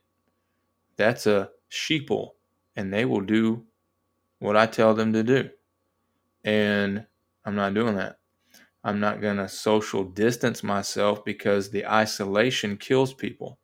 That's 0.96 1.26
a 1.26 1.50
sheeple, 1.70 2.30
and 2.76 2.92
they 2.92 3.04
will 3.04 3.20
do 3.20 3.64
what 4.38 4.56
I 4.56 4.66
tell 4.66 4.94
them 4.94 5.12
to 5.12 5.22
do. 5.22 5.50
And 6.44 7.06
I'm 7.44 7.54
not 7.54 7.74
doing 7.74 7.96
that. 7.96 8.18
I'm 8.82 8.98
not 8.98 9.20
going 9.20 9.36
to 9.36 9.48
social 9.48 10.04
distance 10.04 10.62
myself 10.62 11.24
because 11.24 11.70
the 11.70 11.86
isolation 11.86 12.76
kills 12.76 13.12
people. 13.12 13.58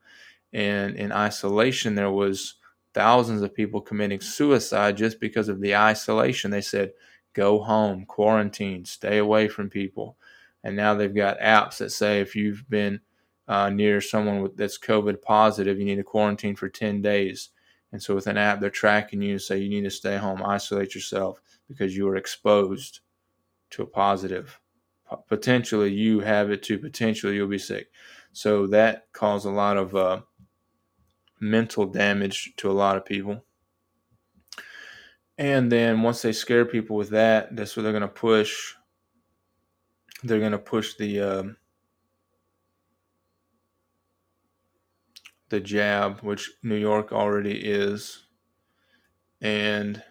And 0.52 0.96
in 0.96 1.10
isolation, 1.10 1.94
there 1.94 2.10
was 2.10 2.54
thousands 2.94 3.42
of 3.42 3.54
people 3.54 3.80
committing 3.80 4.20
suicide 4.20 4.96
just 4.96 5.20
because 5.20 5.48
of 5.48 5.60
the 5.60 5.74
isolation. 5.74 6.50
They 6.50 6.60
said, 6.60 6.92
go 7.36 7.60
home, 7.60 8.06
quarantine, 8.06 8.84
stay 8.86 9.18
away 9.18 9.46
from 9.46 9.68
people. 9.68 10.16
And 10.64 10.74
now 10.74 10.94
they've 10.94 11.14
got 11.14 11.38
apps 11.38 11.78
that 11.78 11.90
say 11.90 12.20
if 12.20 12.34
you've 12.34 12.68
been 12.68 13.00
uh, 13.46 13.68
near 13.68 14.00
someone 14.00 14.50
that's 14.56 14.78
COVID 14.78 15.20
positive, 15.20 15.78
you 15.78 15.84
need 15.84 15.96
to 15.96 16.02
quarantine 16.02 16.56
for 16.56 16.70
10 16.70 17.02
days. 17.02 17.50
And 17.92 18.02
so 18.02 18.14
with 18.14 18.26
an 18.26 18.38
app, 18.38 18.60
they're 18.60 18.70
tracking 18.70 19.22
you, 19.22 19.32
and 19.32 19.42
say 19.42 19.58
you 19.58 19.68
need 19.68 19.84
to 19.84 19.90
stay 19.90 20.16
home, 20.16 20.42
isolate 20.42 20.94
yourself 20.94 21.40
because 21.68 21.96
you 21.96 22.08
are 22.08 22.16
exposed 22.16 23.00
to 23.70 23.82
a 23.82 23.86
positive. 23.86 24.58
Potentially 25.28 25.92
you 25.92 26.20
have 26.20 26.50
it 26.50 26.62
too. 26.62 26.78
Potentially 26.78 27.36
you'll 27.36 27.48
be 27.48 27.58
sick. 27.58 27.88
So 28.32 28.66
that 28.68 29.06
caused 29.12 29.46
a 29.46 29.50
lot 29.50 29.76
of 29.76 29.94
uh, 29.94 30.22
mental 31.38 31.86
damage 31.86 32.54
to 32.56 32.70
a 32.70 32.72
lot 32.72 32.96
of 32.96 33.04
people. 33.04 33.44
And 35.38 35.70
then 35.70 36.02
once 36.02 36.22
they 36.22 36.32
scare 36.32 36.64
people 36.64 36.96
with 36.96 37.10
that, 37.10 37.54
that's 37.54 37.76
what 37.76 37.82
they're 37.82 37.92
going 37.92 38.00
to 38.02 38.08
push. 38.08 38.74
They're 40.22 40.40
going 40.40 40.52
to 40.52 40.58
push 40.58 40.94
the 40.94 41.20
um, 41.20 41.56
the 45.50 45.60
jab, 45.60 46.20
which 46.20 46.50
New 46.62 46.76
York 46.76 47.12
already 47.12 47.52
is, 47.52 48.24
and 49.40 50.02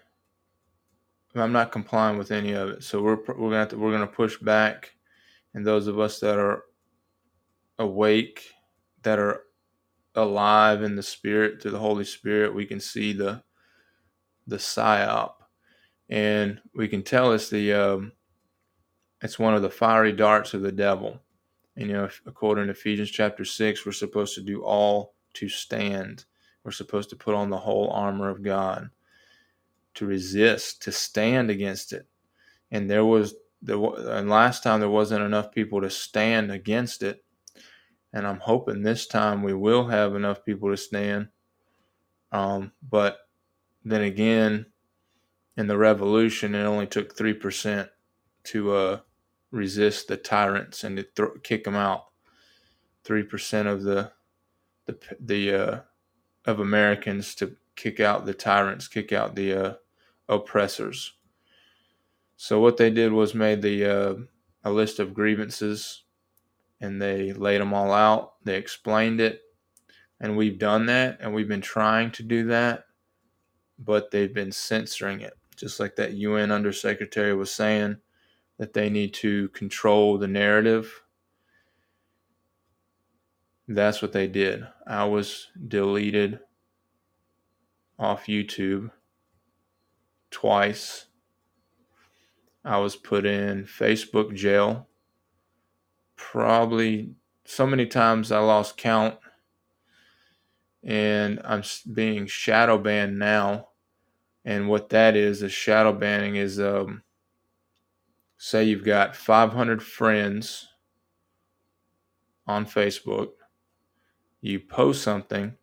I'm 1.35 1.51
not 1.51 1.71
complying 1.71 2.17
with 2.17 2.31
any 2.31 2.53
of 2.53 2.69
it. 2.69 2.83
So 2.83 3.01
we're 3.01 3.17
we're 3.35 3.51
gonna 3.51 3.67
to, 3.67 3.77
we're 3.77 3.91
gonna 3.91 4.07
push 4.07 4.37
back, 4.37 4.93
and 5.53 5.65
those 5.65 5.87
of 5.87 5.99
us 5.99 6.19
that 6.19 6.37
are 6.37 6.63
awake, 7.79 8.43
that 9.01 9.19
are 9.19 9.41
alive 10.13 10.83
in 10.83 10.95
the 10.95 11.03
spirit 11.03 11.61
through 11.61 11.71
the 11.71 11.79
Holy 11.79 12.05
Spirit, 12.05 12.55
we 12.55 12.65
can 12.65 12.79
see 12.79 13.11
the 13.11 13.43
the 14.47 14.57
psyop, 14.57 15.33
and 16.09 16.61
we 16.75 16.87
can 16.87 17.03
tell 17.03 17.33
it's 17.33 17.49
the 17.49 17.73
um, 17.73 18.11
it's 19.21 19.39
one 19.39 19.55
of 19.55 19.61
the 19.61 19.69
fiery 19.69 20.11
darts 20.11 20.53
of 20.53 20.61
the 20.61 20.71
devil. 20.71 21.21
And, 21.77 21.87
you 21.87 21.93
know, 21.93 22.09
according 22.25 22.65
to 22.65 22.71
Ephesians 22.71 23.11
chapter 23.11 23.43
six, 23.43 23.85
we're 23.85 23.91
supposed 23.91 24.35
to 24.35 24.41
do 24.41 24.63
all 24.63 25.15
to 25.33 25.49
stand. 25.49 26.25
We're 26.63 26.71
supposed 26.71 27.09
to 27.09 27.15
put 27.15 27.35
on 27.35 27.49
the 27.49 27.57
whole 27.57 27.89
armor 27.91 28.29
of 28.29 28.43
God 28.43 28.89
to 29.95 30.05
resist, 30.05 30.81
to 30.83 30.91
stand 30.91 31.49
against 31.49 31.91
it. 31.91 32.07
And 32.71 32.89
there 32.89 33.05
was 33.05 33.35
the 33.61 33.79
and 33.79 34.29
last 34.29 34.63
time 34.63 34.79
there 34.79 34.89
wasn't 34.89 35.23
enough 35.23 35.51
people 35.51 35.81
to 35.81 35.89
stand 35.89 36.51
against 36.51 37.03
it. 37.03 37.23
And 38.13 38.25
I'm 38.25 38.39
hoping 38.39 38.81
this 38.81 39.07
time 39.07 39.43
we 39.43 39.53
will 39.53 39.87
have 39.87 40.15
enough 40.15 40.45
people 40.45 40.69
to 40.69 40.77
stand. 40.77 41.27
Um, 42.31 42.71
but 42.89 43.17
then 43.91 44.01
again, 44.01 44.65
in 45.55 45.67
the 45.67 45.77
revolution, 45.77 46.55
it 46.55 46.63
only 46.63 46.87
took 46.87 47.15
three 47.15 47.33
percent 47.33 47.89
to 48.45 48.73
uh, 48.75 48.99
resist 49.51 50.07
the 50.07 50.17
tyrants 50.17 50.83
and 50.83 50.97
to 50.97 51.03
th- 51.03 51.43
kick 51.43 51.63
them 51.63 51.75
out. 51.75 52.05
Three 53.03 53.23
percent 53.23 53.67
of 53.67 53.83
the 53.83 54.11
the 54.85 54.97
the 55.19 55.53
uh, 55.53 55.79
of 56.45 56.59
Americans 56.59 57.35
to 57.35 57.55
kick 57.75 57.99
out 57.99 58.25
the 58.25 58.33
tyrants, 58.33 58.87
kick 58.87 59.11
out 59.13 59.35
the 59.35 59.53
uh, 59.53 59.73
oppressors. 60.27 61.13
So 62.37 62.59
what 62.59 62.77
they 62.77 62.89
did 62.89 63.13
was 63.13 63.33
made 63.33 63.61
the 63.61 63.85
uh, 63.85 64.15
a 64.63 64.71
list 64.71 64.99
of 64.99 65.13
grievances, 65.13 66.03
and 66.81 67.01
they 67.01 67.31
laid 67.31 67.61
them 67.61 67.73
all 67.73 67.93
out. 67.93 68.33
They 68.43 68.57
explained 68.57 69.21
it, 69.21 69.41
and 70.19 70.35
we've 70.35 70.59
done 70.59 70.87
that, 70.87 71.19
and 71.21 71.33
we've 71.33 71.47
been 71.47 71.61
trying 71.61 72.11
to 72.11 72.23
do 72.23 72.45
that, 72.47 72.84
but 73.79 74.11
they've 74.11 74.33
been 74.33 74.51
censoring 74.51 75.21
it, 75.21 75.33
just 75.55 75.79
like 75.79 75.95
that 75.95 76.13
UN 76.13 76.51
undersecretary 76.51 77.35
was 77.35 77.51
saying 77.51 77.97
that 78.57 78.73
they 78.73 78.89
need 78.89 79.13
to 79.15 79.49
control 79.49 80.17
the 80.17 80.27
narrative. 80.27 81.01
That's 83.67 84.01
what 84.01 84.13
they 84.13 84.27
did. 84.27 84.65
I 84.85 85.05
was 85.05 85.47
deleted 85.67 86.39
off 87.97 88.27
YouTube 88.27 88.91
twice. 90.29 91.07
I 92.63 92.77
was 92.77 92.95
put 92.95 93.25
in 93.25 93.65
Facebook 93.65 94.33
jail. 94.35 94.87
Probably 96.15 97.15
so 97.45 97.67
many 97.67 97.85
times 97.85 98.31
I 98.31 98.39
lost 98.39 98.77
count. 98.77 99.15
And 100.85 101.41
I'm 101.43 101.63
being 101.91 102.27
shadow 102.27 102.77
banned 102.77 103.19
now. 103.19 103.69
And 104.45 104.69
what 104.69 104.89
that 104.89 105.15
is, 105.15 105.41
is 105.41 105.51
shadow 105.51 105.91
banning 105.91 106.35
is 106.35 106.59
um, 106.59 107.01
say 108.37 108.63
you've 108.63 108.85
got 108.85 109.15
500 109.15 109.81
friends 109.81 110.67
on 112.47 112.65
Facebook, 112.65 113.31
you 114.41 114.59
post 114.59 115.01
something, 115.01 115.55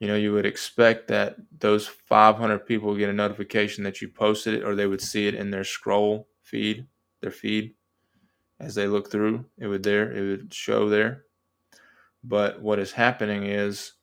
you 0.00 0.08
know, 0.08 0.16
you 0.16 0.32
would 0.32 0.44
expect 0.44 1.08
that 1.08 1.36
those 1.60 1.86
500 1.86 2.66
people 2.66 2.94
get 2.94 3.08
a 3.08 3.12
notification 3.12 3.84
that 3.84 4.02
you 4.02 4.08
posted 4.08 4.52
it 4.54 4.64
or 4.64 4.74
they 4.74 4.86
would 4.86 5.00
see 5.00 5.26
it 5.26 5.34
in 5.34 5.50
their 5.50 5.64
scroll 5.64 6.28
feed, 6.42 6.86
their 7.22 7.30
feed 7.30 7.74
as 8.60 8.74
they 8.74 8.86
look 8.86 9.10
through. 9.10 9.46
It 9.56 9.66
would 9.66 9.82
there, 9.82 10.12
it 10.12 10.20
would 10.20 10.52
show 10.52 10.90
there. 10.90 11.24
But 12.22 12.60
what 12.60 12.78
is 12.78 12.92
happening 12.92 13.44
is 13.44 13.93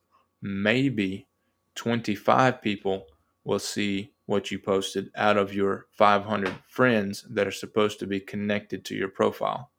maybe 0.42 1.28
25 1.76 2.62
people 2.62 3.06
will 3.44 3.60
see 3.60 4.14
what 4.26 4.52
you 4.52 4.60
posted 4.60 5.10
out 5.16 5.38
of 5.38 5.54
your 5.54 5.88
500 5.98 6.56
friends 6.68 7.26
that 7.30 7.48
are 7.48 7.52
supposed 7.52 8.00
to 8.00 8.08
be 8.08 8.20
connected 8.20 8.86
to 8.86 8.96
your 8.96 9.10
profile. 9.10 9.72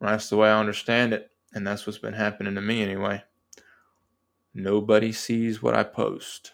That's 0.00 0.28
the 0.28 0.36
way 0.36 0.48
I 0.50 0.58
understand 0.58 1.12
it, 1.12 1.30
and 1.52 1.66
that's 1.66 1.86
what's 1.86 1.98
been 1.98 2.14
happening 2.14 2.54
to 2.54 2.60
me 2.60 2.82
anyway. 2.82 3.22
Nobody 4.52 5.12
sees 5.12 5.62
what 5.62 5.74
I 5.74 5.82
post 5.84 6.52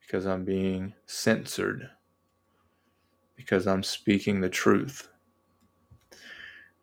because 0.00 0.26
I'm 0.26 0.44
being 0.44 0.94
censored, 1.06 1.90
because 3.36 3.66
I'm 3.66 3.82
speaking 3.82 4.40
the 4.40 4.48
truth. 4.48 5.08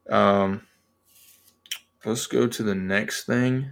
Um, 0.10 0.68
let's 2.06 2.28
go 2.28 2.48
to 2.48 2.64
the 2.64 2.76
next 2.76 3.26
thing. 3.26 3.72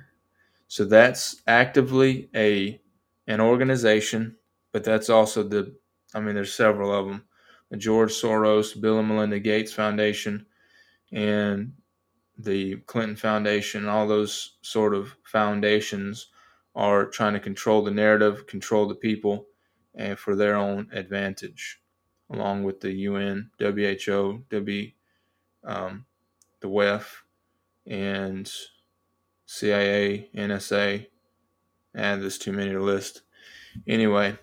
So 0.76 0.84
that's 0.84 1.42
actively 1.48 2.30
a 2.36 2.82
an 3.28 3.40
organization, 3.40 4.36
but 4.74 4.84
that's 4.84 5.10
also 5.10 5.42
the, 5.42 5.74
I 6.14 6.20
mean, 6.20 6.36
there's 6.36 6.54
several 6.54 6.94
of 6.94 7.08
them. 7.08 7.24
The 7.72 7.78
George 7.78 8.12
Soros, 8.12 8.82
Bill 8.82 9.00
and 9.00 9.08
Melinda 9.08 9.40
Gates 9.40 9.72
Foundation, 9.72 10.46
and 11.14 11.72
the 12.38 12.76
Clinton 12.88 13.16
Foundation, 13.16 13.88
all 13.88 14.06
those 14.06 14.58
sort 14.64 14.94
of 14.94 15.16
foundations 15.24 16.28
are 16.76 17.06
trying 17.06 17.36
to 17.36 17.40
control 17.40 17.82
the 17.82 17.92
narrative, 17.92 18.46
control 18.46 18.86
the 18.86 18.96
people, 18.96 19.48
and 19.94 20.20
for 20.20 20.36
their 20.36 20.58
own 20.58 20.90
advantage, 20.92 21.80
along 22.30 22.64
with 22.66 22.82
the 22.82 22.92
UN, 22.92 23.50
WHO, 23.60 24.44
W, 24.50 24.92
um, 25.64 26.06
the 26.60 26.68
WEF, 26.68 27.06
and 27.88 28.52
CIA, 29.46 30.30
NSA, 30.36 31.08
and 31.94 32.22
there's 32.22 32.38
too 32.38 32.52
many 32.52 32.72
to 32.72 32.82
list. 32.82 33.22
Anyway, 33.88 34.38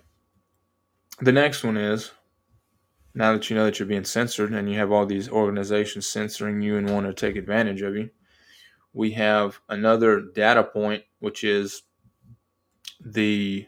the 1.21 1.31
next 1.31 1.63
one 1.63 1.77
is 1.77 2.11
now 3.15 3.33
that 3.33 3.49
you 3.49 3.55
know 3.55 3.65
that 3.65 3.79
you're 3.79 3.87
being 3.87 4.03
censored 4.03 4.53
and 4.53 4.71
you 4.71 4.77
have 4.79 4.91
all 4.91 5.05
these 5.05 5.29
organizations 5.29 6.07
censoring 6.07 6.61
you 6.61 6.77
and 6.77 6.89
want 6.89 7.05
to 7.05 7.13
take 7.13 7.35
advantage 7.35 7.81
of 7.81 7.95
you, 7.95 8.09
we 8.93 9.11
have 9.11 9.59
another 9.69 10.21
data 10.33 10.63
point, 10.63 11.03
which 11.19 11.43
is 11.43 11.83
the 13.03 13.67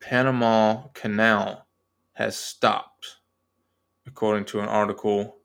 Panama 0.00 0.88
Canal 0.94 1.66
has 2.12 2.36
stopped, 2.36 3.16
according 4.06 4.44
to 4.46 4.60
an 4.60 4.68
article. 4.68 5.35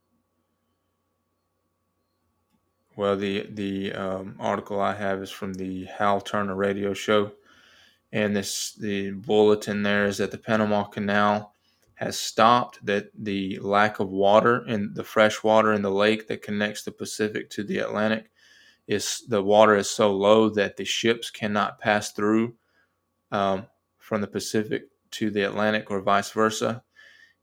Well, 3.02 3.18
the 3.18 3.48
the 3.50 3.94
um, 3.94 4.36
article 4.40 4.80
I 4.80 4.94
have 4.94 5.24
is 5.24 5.32
from 5.32 5.56
the 5.56 5.86
Hal 5.86 6.22
Turner 6.22 6.56
Radio 6.56 6.94
Show, 6.94 7.32
and 8.12 8.36
this 8.36 8.74
the 8.74 9.10
bulletin 9.10 9.82
there 9.82 10.06
is 10.06 10.20
that 10.20 10.30
the 10.30 10.38
Panama 10.38 10.84
Canal 10.84 11.56
has 11.96 12.20
stopped 12.20 12.86
that 12.86 13.10
the 13.18 13.58
lack 13.58 14.00
of 14.00 14.12
water 14.12 14.64
in 14.68 14.94
the 14.94 15.04
fresh 15.04 15.42
water 15.42 15.74
in 15.74 15.82
the 15.82 15.90
lake 15.90 16.28
that 16.28 16.44
connects 16.44 16.84
the 16.84 16.92
Pacific 16.92 17.50
to 17.50 17.64
the 17.64 17.80
Atlantic 17.80 18.30
is 18.86 19.24
the 19.28 19.42
water 19.42 19.76
is 19.76 19.90
so 19.90 20.16
low 20.16 20.48
that 20.50 20.78
the 20.78 20.86
ships 20.86 21.32
cannot 21.32 21.80
pass 21.80 22.12
through 22.12 22.54
um, 23.32 23.66
from 23.98 24.22
the 24.22 24.28
Pacific 24.28 24.84
to 25.10 25.32
the 25.32 25.42
Atlantic 25.42 25.90
or 25.90 26.02
vice 26.02 26.30
versa. 26.30 26.84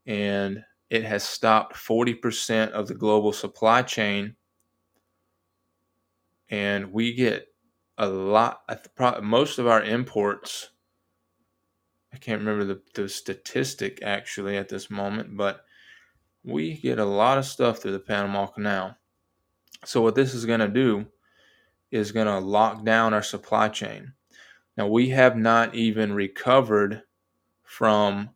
And 0.07 0.63
it 0.89 1.03
has 1.03 1.25
stopped 1.25 1.75
40% 1.75 2.71
of 2.71 2.87
the 2.87 2.95
global 2.95 3.33
supply 3.33 3.83
chain. 3.83 4.37
And 6.51 6.93
we 6.93 7.15
get 7.15 7.49
a 7.97 8.09
lot, 8.09 8.63
most 9.23 9.59
of 9.59 9.67
our 9.67 9.83
imports 9.83 10.71
I 12.13 12.17
can't 12.17 12.41
remember 12.41 12.65
the, 12.65 12.81
the 12.95 13.09
statistic 13.09 14.01
actually 14.03 14.57
at 14.57 14.69
this 14.69 14.91
moment, 14.91 15.37
but 15.37 15.65
we 16.43 16.77
get 16.77 16.99
a 16.99 17.05
lot 17.05 17.39
of 17.39 17.45
stuff 17.45 17.79
through 17.79 17.93
the 17.93 18.01
Panama 18.01 18.47
Canal. 18.47 18.97
So 19.85 20.01
what 20.01 20.15
this 20.15 20.35
is 20.35 20.47
going 20.47 20.61
to 20.61 20.69
do 20.69 21.07
is 21.91 22.13
going 22.13 22.27
to 22.27 22.39
lock 22.39 22.85
down 22.85 23.15
our 23.15 23.23
supply 23.23 23.69
chain. 23.69 24.15
Now 24.77 24.87
we 24.87 25.11
have 25.11 25.37
not 25.37 25.75
even 25.75 26.13
recovered 26.13 27.03
from 27.63 28.31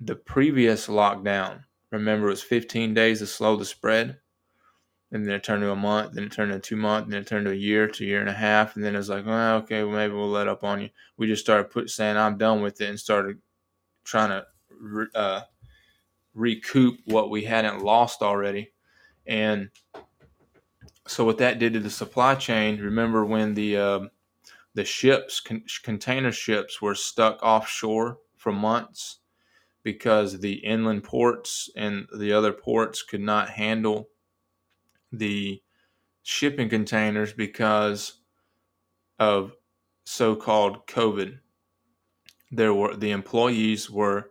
the 0.00 0.16
previous 0.16 0.86
lockdown. 0.86 1.64
Remember, 1.90 2.28
it 2.28 2.30
was 2.30 2.42
15 2.42 2.94
days 2.94 3.18
to 3.18 3.26
slow 3.26 3.56
the 3.56 3.64
spread 3.64 4.18
and 5.12 5.26
then 5.26 5.34
it 5.34 5.42
turned 5.42 5.62
to 5.62 5.70
a 5.72 5.76
month, 5.76 6.12
then 6.12 6.24
it 6.24 6.32
turned 6.32 6.52
to 6.52 6.60
two 6.60 6.76
months, 6.76 7.10
then 7.10 7.20
it 7.20 7.26
turned 7.26 7.46
to 7.46 7.52
a 7.52 7.54
year, 7.54 7.88
to 7.88 8.04
a 8.04 8.06
year 8.06 8.20
and 8.20 8.28
a 8.28 8.34
half, 8.34 8.76
and 8.76 8.84
then 8.84 8.94
it 8.94 8.98
was 8.98 9.08
like, 9.08 9.26
well, 9.26 9.58
okay, 9.58 9.82
well, 9.82 9.96
maybe 9.96 10.14
we'll 10.14 10.28
let 10.28 10.48
up 10.48 10.62
on 10.62 10.80
you. 10.80 10.90
We 11.16 11.26
just 11.26 11.42
started 11.42 11.70
put 11.70 11.90
saying 11.90 12.16
I'm 12.16 12.38
done 12.38 12.62
with 12.62 12.80
it 12.80 12.88
and 12.88 12.98
started 12.98 13.38
trying 14.04 14.30
to 14.30 15.08
uh, 15.14 15.42
recoup 16.34 17.00
what 17.06 17.30
we 17.30 17.44
hadn't 17.44 17.82
lost 17.82 18.22
already, 18.22 18.72
and 19.26 19.70
so 21.06 21.24
what 21.24 21.38
that 21.38 21.58
did 21.58 21.72
to 21.72 21.80
the 21.80 21.90
supply 21.90 22.36
chain. 22.36 22.80
Remember 22.80 23.24
when 23.24 23.54
the 23.54 23.76
uh, 23.76 24.00
the 24.74 24.84
ships, 24.84 25.40
con- 25.40 25.64
container 25.82 26.30
ships, 26.30 26.80
were 26.80 26.94
stuck 26.94 27.42
offshore 27.42 28.18
for 28.36 28.52
months, 28.52 29.18
because 29.82 30.40
the 30.40 30.54
inland 30.64 31.02
ports 31.02 31.68
and 31.76 32.06
the 32.16 32.32
other 32.32 32.52
ports 32.52 33.02
could 33.02 33.20
not 33.20 33.50
handle 33.50 34.08
the 35.12 35.62
shipping 36.22 36.68
containers 36.68 37.32
because 37.32 38.20
of 39.18 39.52
so-called 40.04 40.86
COVID. 40.86 41.38
There 42.50 42.74
were 42.74 42.96
the 42.96 43.10
employees 43.10 43.90
were 43.90 44.30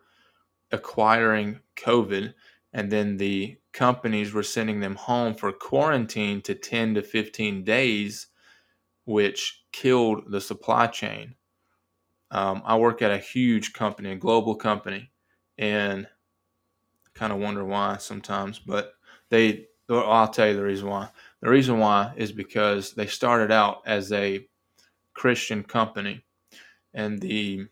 acquiring 0.72 1.62
COVID, 1.78 2.34
and 2.74 2.92
then 2.92 3.18
the 3.18 3.58
companies 3.72 4.34
were 4.34 4.44
sending 4.44 4.80
them 4.80 4.96
home 4.96 5.36
for 5.36 5.52
quarantine 5.52 6.42
to 6.42 6.56
10 6.56 6.96
to 6.96 7.02
15 7.02 7.64
days, 7.64 8.28
which 9.06 9.64
killed 9.72 10.32
the 10.32 10.42
supply 10.42 10.88
chain. 10.88 11.36
Um, 12.32 12.62
I 12.66 12.78
work 12.78 13.02
at 13.02 13.12
a 13.12 13.18
huge 13.18 13.74
company, 13.74 14.12
a 14.12 14.16
global 14.16 14.56
company, 14.56 15.12
and 15.58 16.08
kind 17.16 17.34
of 17.34 17.40
wonder 17.40 17.66
why 17.66 17.98
sometimes, 17.98 18.60
but 18.60 18.94
they, 19.30 19.68
I'll 19.90 20.28
tell 20.28 20.48
you 20.48 20.56
the 20.56 20.64
reason 20.64 20.88
why. 20.88 21.10
The 21.42 21.50
reason 21.50 21.80
why 21.80 22.14
is 22.16 22.32
because 22.32 22.94
they 22.94 23.08
started 23.08 23.52
out 23.52 23.82
as 23.86 24.12
a 24.12 24.48
Christian 25.14 25.64
company, 25.64 26.24
and 26.94 27.20
the 27.20 27.68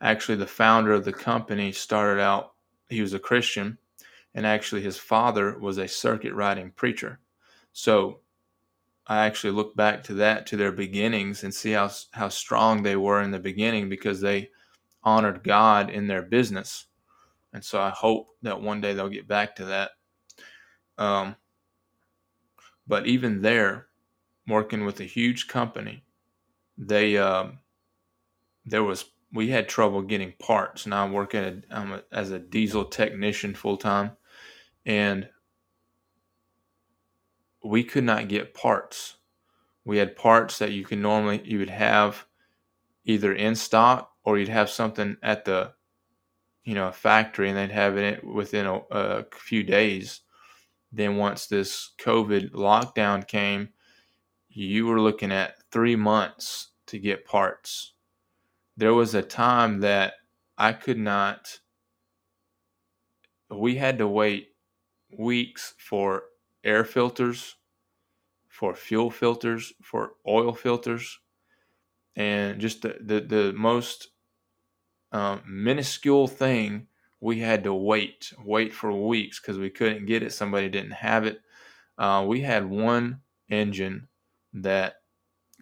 actually 0.00 0.36
the 0.36 0.46
founder 0.46 0.92
of 0.92 1.04
the 1.04 1.12
company 1.12 1.72
started 1.72 2.20
out 2.20 2.52
he 2.88 3.00
was 3.00 3.14
a 3.14 3.18
Christian, 3.18 3.78
and 4.34 4.46
actually 4.46 4.82
his 4.82 4.98
father 4.98 5.58
was 5.58 5.78
a 5.78 5.88
circuit 5.88 6.34
riding 6.34 6.72
preacher. 6.72 7.20
So 7.72 8.20
I 9.06 9.26
actually 9.26 9.52
look 9.52 9.76
back 9.76 10.04
to 10.04 10.14
that 10.14 10.46
to 10.46 10.56
their 10.56 10.72
beginnings 10.72 11.44
and 11.44 11.54
see 11.54 11.72
how 11.72 11.90
how 12.12 12.28
strong 12.28 12.82
they 12.82 12.96
were 12.96 13.22
in 13.22 13.30
the 13.30 13.38
beginning 13.38 13.88
because 13.88 14.20
they 14.20 14.50
honored 15.02 15.42
God 15.42 15.90
in 15.90 16.06
their 16.06 16.22
business, 16.22 16.86
and 17.52 17.64
so 17.64 17.80
I 17.80 17.90
hope 17.90 18.28
that 18.42 18.60
one 18.60 18.80
day 18.80 18.94
they'll 18.94 19.08
get 19.08 19.28
back 19.28 19.56
to 19.56 19.64
that. 19.66 19.92
Um, 21.00 21.36
but 22.86 23.06
even 23.06 23.42
there, 23.42 23.86
working 24.46 24.84
with 24.84 25.00
a 25.00 25.04
huge 25.04 25.48
company, 25.48 26.04
they 26.76 27.16
um, 27.16 27.58
there 28.66 28.84
was 28.84 29.06
we 29.32 29.48
had 29.48 29.68
trouble 29.68 30.02
getting 30.02 30.34
parts. 30.38 30.86
Now 30.86 31.04
I'm 31.04 31.12
working 31.12 31.64
a, 31.70 32.02
as 32.12 32.30
a 32.30 32.38
diesel 32.38 32.84
technician 32.84 33.54
full 33.54 33.76
time, 33.76 34.12
and 34.84 35.28
we 37.64 37.84
could 37.84 38.04
not 38.04 38.28
get 38.28 38.54
parts. 38.54 39.16
We 39.84 39.98
had 39.98 40.16
parts 40.16 40.58
that 40.58 40.72
you 40.72 40.84
can 40.84 41.00
normally 41.00 41.42
you 41.44 41.58
would 41.58 41.70
have 41.70 42.26
either 43.04 43.32
in 43.34 43.54
stock 43.54 44.12
or 44.24 44.38
you'd 44.38 44.48
have 44.48 44.68
something 44.68 45.16
at 45.22 45.46
the 45.46 45.72
you 46.64 46.74
know 46.74 46.88
a 46.88 46.92
factory 46.92 47.48
and 47.48 47.56
they'd 47.56 47.70
have 47.70 47.96
it 47.96 48.22
within 48.22 48.66
a, 48.66 48.80
a 48.90 49.24
few 49.32 49.62
days. 49.62 50.20
Then 50.92 51.16
once 51.16 51.46
this 51.46 51.92
COVID 52.00 52.50
lockdown 52.50 53.26
came, 53.26 53.70
you 54.48 54.86
were 54.86 55.00
looking 55.00 55.30
at 55.30 55.62
three 55.70 55.96
months 55.96 56.68
to 56.86 56.98
get 56.98 57.24
parts. 57.24 57.94
There 58.76 58.94
was 58.94 59.14
a 59.14 59.22
time 59.22 59.80
that 59.80 60.14
I 60.58 60.72
could 60.72 60.98
not, 60.98 61.60
we 63.48 63.76
had 63.76 63.98
to 63.98 64.08
wait 64.08 64.48
weeks 65.16 65.74
for 65.78 66.24
air 66.64 66.84
filters, 66.84 67.56
for 68.48 68.74
fuel 68.74 69.10
filters, 69.10 69.72
for 69.82 70.12
oil 70.26 70.52
filters, 70.52 71.20
and 72.16 72.60
just 72.60 72.82
the, 72.82 72.98
the, 73.00 73.20
the 73.20 73.52
most 73.52 74.08
um, 75.12 75.42
minuscule 75.46 76.26
thing 76.26 76.88
we 77.20 77.38
had 77.40 77.64
to 77.64 77.74
wait, 77.74 78.32
wait 78.44 78.72
for 78.72 78.92
weeks 78.92 79.40
because 79.40 79.58
we 79.58 79.70
couldn't 79.70 80.06
get 80.06 80.22
it. 80.22 80.32
Somebody 80.32 80.68
didn't 80.68 80.92
have 80.92 81.26
it. 81.26 81.40
Uh, 81.98 82.24
we 82.26 82.40
had 82.40 82.68
one 82.68 83.20
engine 83.50 84.08
that 84.54 84.94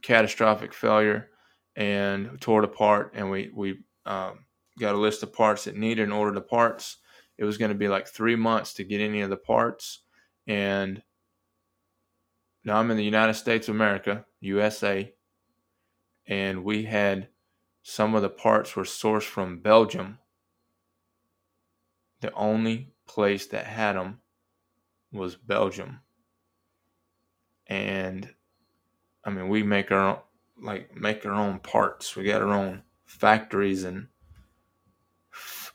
catastrophic 0.02 0.72
failure 0.72 1.28
and 1.76 2.40
tore 2.40 2.62
it 2.62 2.64
apart. 2.64 3.12
And 3.14 3.30
we 3.30 3.50
we 3.54 3.80
um, 4.06 4.44
got 4.78 4.94
a 4.94 4.98
list 4.98 5.22
of 5.22 5.32
parts 5.32 5.64
that 5.64 5.76
needed 5.76 6.04
and 6.04 6.12
ordered 6.12 6.36
the 6.36 6.40
parts. 6.40 6.98
It 7.36 7.44
was 7.44 7.58
going 7.58 7.70
to 7.70 7.76
be 7.76 7.88
like 7.88 8.06
three 8.08 8.36
months 8.36 8.74
to 8.74 8.84
get 8.84 9.00
any 9.00 9.20
of 9.20 9.30
the 9.30 9.36
parts. 9.36 10.00
And 10.46 11.02
now 12.64 12.78
I'm 12.78 12.90
in 12.90 12.96
the 12.96 13.04
United 13.04 13.34
States 13.34 13.68
of 13.68 13.74
America, 13.74 14.24
USA, 14.40 15.12
and 16.26 16.64
we 16.64 16.84
had 16.84 17.28
some 17.82 18.14
of 18.14 18.22
the 18.22 18.28
parts 18.28 18.76
were 18.76 18.84
sourced 18.84 19.22
from 19.22 19.60
Belgium. 19.60 20.18
The 22.20 22.32
only 22.34 22.92
place 23.06 23.46
that 23.46 23.66
had 23.66 23.96
them 23.96 24.20
was 25.12 25.36
Belgium. 25.36 26.00
And 27.66 28.28
I 29.24 29.30
mean, 29.30 29.48
we 29.48 29.62
make 29.62 29.90
our 29.90 30.00
own, 30.00 30.18
like 30.60 30.96
make 30.96 31.24
our 31.24 31.34
own 31.34 31.58
parts. 31.60 32.16
We 32.16 32.24
got 32.24 32.42
our 32.42 32.52
own 32.52 32.82
factories 33.06 33.84
and 33.84 34.08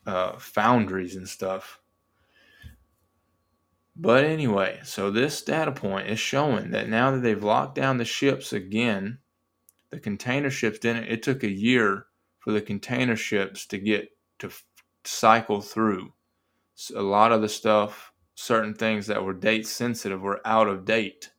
uh, 0.06 0.38
foundries 0.38 1.16
and 1.16 1.28
stuff. 1.28 1.80
But 3.96 4.24
anyway, 4.24 4.80
so 4.84 5.12
this 5.12 5.42
data 5.44 5.72
point 5.72 6.10
is 6.10 6.20
showing 6.20 6.72
that 6.72 6.90
now 6.90 7.12
that 7.12 7.20
they've 7.20 7.44
locked 7.44 7.76
down 7.76 7.98
the 7.98 8.06
ships 8.06 8.52
again, 8.52 9.20
the 9.92 10.00
container 10.00 10.50
ships 10.50 10.80
didn't. 10.80 11.06
It 11.06 11.22
took 11.22 11.44
a 11.44 11.50
year 11.50 12.08
for 12.40 12.52
the 12.52 12.62
container 12.62 13.16
ships 13.16 13.68
to 13.68 13.78
get 13.78 14.10
to 14.40 14.50
cycle 15.06 15.62
through. 15.62 16.12
A 16.96 17.02
lot 17.02 17.32
of 17.32 17.42
the 17.42 17.50
stuff, 17.50 18.12
certain 18.36 18.74
things 18.74 19.08
that 19.08 19.24
were 19.24 19.34
date 19.34 19.68
sensitive, 19.68 20.22
were 20.22 20.42
out 20.46 20.68
of 20.68 20.86
date 20.86 21.32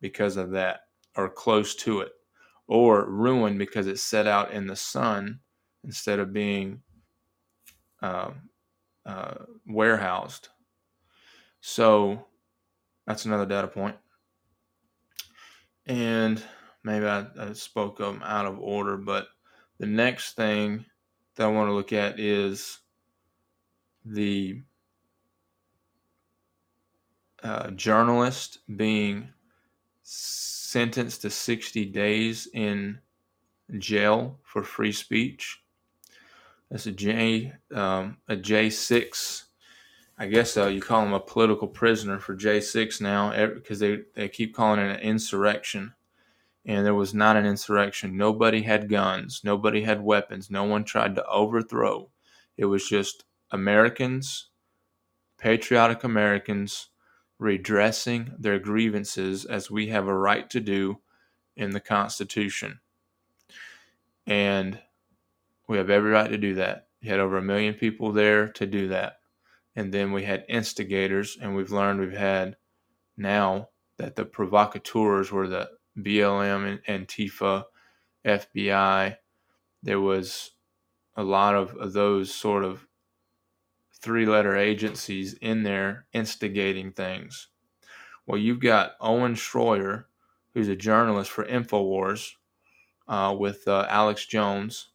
because 0.00 0.36
of 0.36 0.50
that 0.52 0.80
or 1.16 1.28
close 1.28 1.74
to 1.74 2.00
it, 2.00 2.12
or 2.66 3.08
ruined 3.10 3.58
because 3.58 3.86
it 3.86 3.98
set 3.98 4.26
out 4.26 4.52
in 4.52 4.66
the 4.66 4.76
sun 4.76 5.40
instead 5.84 6.18
of 6.18 6.32
being 6.32 6.80
uh, 8.02 8.30
uh, 9.04 9.34
warehoused. 9.66 10.48
So 11.60 12.26
that's 13.06 13.24
another 13.24 13.46
data 13.46 13.68
point. 13.68 13.96
And 15.86 16.42
maybe 16.84 17.06
I, 17.06 17.26
I 17.38 17.52
spoke 17.52 17.98
them 17.98 18.22
out 18.24 18.46
of 18.46 18.58
order, 18.60 18.96
but 18.96 19.28
the 19.78 19.86
next 19.86 20.36
thing 20.36 20.84
that 21.36 21.44
I 21.44 21.48
want 21.48 21.68
to 21.68 21.74
look 21.74 21.92
at 21.92 22.20
is 22.20 22.78
the 24.04 24.62
uh, 27.42 27.70
journalist 27.70 28.58
being 28.76 29.28
sentenced 30.02 31.22
to 31.22 31.30
60 31.30 31.84
days 31.86 32.48
in 32.52 32.98
jail 33.78 34.38
for 34.42 34.62
free 34.62 34.92
speech. 34.92 35.62
That's 36.70 36.86
a 36.86 36.92
J, 36.92 37.52
um, 37.74 38.18
a 38.28 38.36
J6. 38.36 39.44
I 40.18 40.26
guess 40.26 40.56
uh, 40.56 40.66
you 40.66 40.80
call 40.80 41.04
him 41.04 41.14
a 41.14 41.20
political 41.20 41.66
prisoner 41.66 42.18
for 42.18 42.36
J6 42.36 43.00
now 43.00 43.30
because 43.46 43.78
they, 43.78 44.00
they 44.14 44.28
keep 44.28 44.54
calling 44.54 44.80
it 44.80 44.96
an 44.96 45.00
insurrection. 45.00 45.94
And 46.66 46.84
there 46.84 46.94
was 46.94 47.14
not 47.14 47.36
an 47.36 47.46
insurrection. 47.46 48.16
Nobody 48.16 48.62
had 48.62 48.88
guns. 48.88 49.40
Nobody 49.42 49.82
had 49.82 50.02
weapons. 50.02 50.50
No 50.50 50.64
one 50.64 50.84
tried 50.84 51.14
to 51.16 51.26
overthrow. 51.26 52.10
It 52.58 52.66
was 52.66 52.86
just 52.86 53.24
Americans, 53.50 54.48
patriotic 55.38 56.04
Americans, 56.04 56.88
redressing 57.38 58.32
their 58.38 58.58
grievances 58.58 59.44
as 59.44 59.70
we 59.70 59.88
have 59.88 60.06
a 60.06 60.16
right 60.16 60.48
to 60.50 60.60
do 60.60 61.00
in 61.56 61.70
the 61.70 61.80
Constitution. 61.80 62.80
And 64.26 64.78
we 65.66 65.78
have 65.78 65.90
every 65.90 66.10
right 66.10 66.30
to 66.30 66.38
do 66.38 66.54
that. 66.54 66.88
You 67.00 67.10
had 67.10 67.20
over 67.20 67.38
a 67.38 67.42
million 67.42 67.74
people 67.74 68.12
there 68.12 68.48
to 68.48 68.66
do 68.66 68.88
that. 68.88 69.16
And 69.74 69.92
then 69.94 70.12
we 70.12 70.24
had 70.24 70.44
instigators, 70.48 71.38
and 71.40 71.54
we've 71.54 71.72
learned 71.72 72.00
we've 72.00 72.12
had 72.12 72.56
now 73.16 73.68
that 73.96 74.16
the 74.16 74.24
provocateurs 74.24 75.30
were 75.30 75.48
the 75.48 75.70
BLM 75.98 76.80
and 76.86 77.06
Antifa, 77.06 77.64
FBI. 78.26 79.16
There 79.82 80.00
was 80.00 80.50
a 81.16 81.22
lot 81.22 81.54
of, 81.54 81.74
of 81.76 81.92
those 81.92 82.34
sort 82.34 82.64
of 82.64 82.86
three 84.00 84.26
letter 84.26 84.56
agencies 84.56 85.34
in 85.34 85.62
there 85.62 86.06
instigating 86.12 86.92
things. 86.92 87.48
Well, 88.26 88.38
you've 88.38 88.60
got 88.60 88.96
Owen 89.00 89.34
Schroyer, 89.34 90.04
who's 90.54 90.68
a 90.68 90.76
journalist 90.76 91.30
for 91.30 91.44
InfoWars 91.44 92.32
uh, 93.08 93.34
with 93.38 93.66
uh, 93.66 93.86
Alex 93.88 94.26
Jones. 94.26 94.88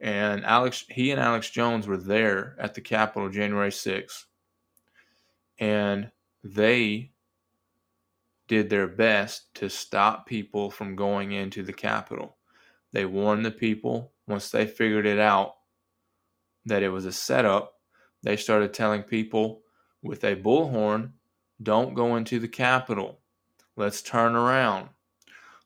And 0.00 0.44
Alex, 0.44 0.84
he 0.88 1.10
and 1.10 1.20
Alex 1.20 1.50
Jones 1.50 1.86
were 1.86 1.96
there 1.96 2.56
at 2.58 2.74
the 2.74 2.80
Capitol 2.80 3.28
January 3.28 3.70
6th. 3.70 4.24
And 5.58 6.10
they 6.42 7.12
did 8.48 8.70
their 8.70 8.88
best 8.88 9.54
to 9.54 9.68
stop 9.68 10.26
people 10.26 10.70
from 10.70 10.96
going 10.96 11.32
into 11.32 11.62
the 11.62 11.72
Capitol. 11.72 12.36
They 12.92 13.04
warned 13.04 13.44
the 13.44 13.50
people. 13.50 14.12
Once 14.26 14.50
they 14.50 14.66
figured 14.66 15.06
it 15.06 15.18
out, 15.18 15.54
that 16.66 16.82
it 16.82 16.88
was 16.88 17.04
a 17.04 17.12
setup, 17.12 17.79
they 18.22 18.36
started 18.36 18.74
telling 18.74 19.02
people 19.02 19.62
with 20.02 20.24
a 20.24 20.36
bullhorn, 20.36 21.12
don't 21.62 21.94
go 21.94 22.16
into 22.16 22.38
the 22.38 22.48
Capitol. 22.48 23.20
Let's 23.76 24.02
turn 24.02 24.34
around. 24.34 24.90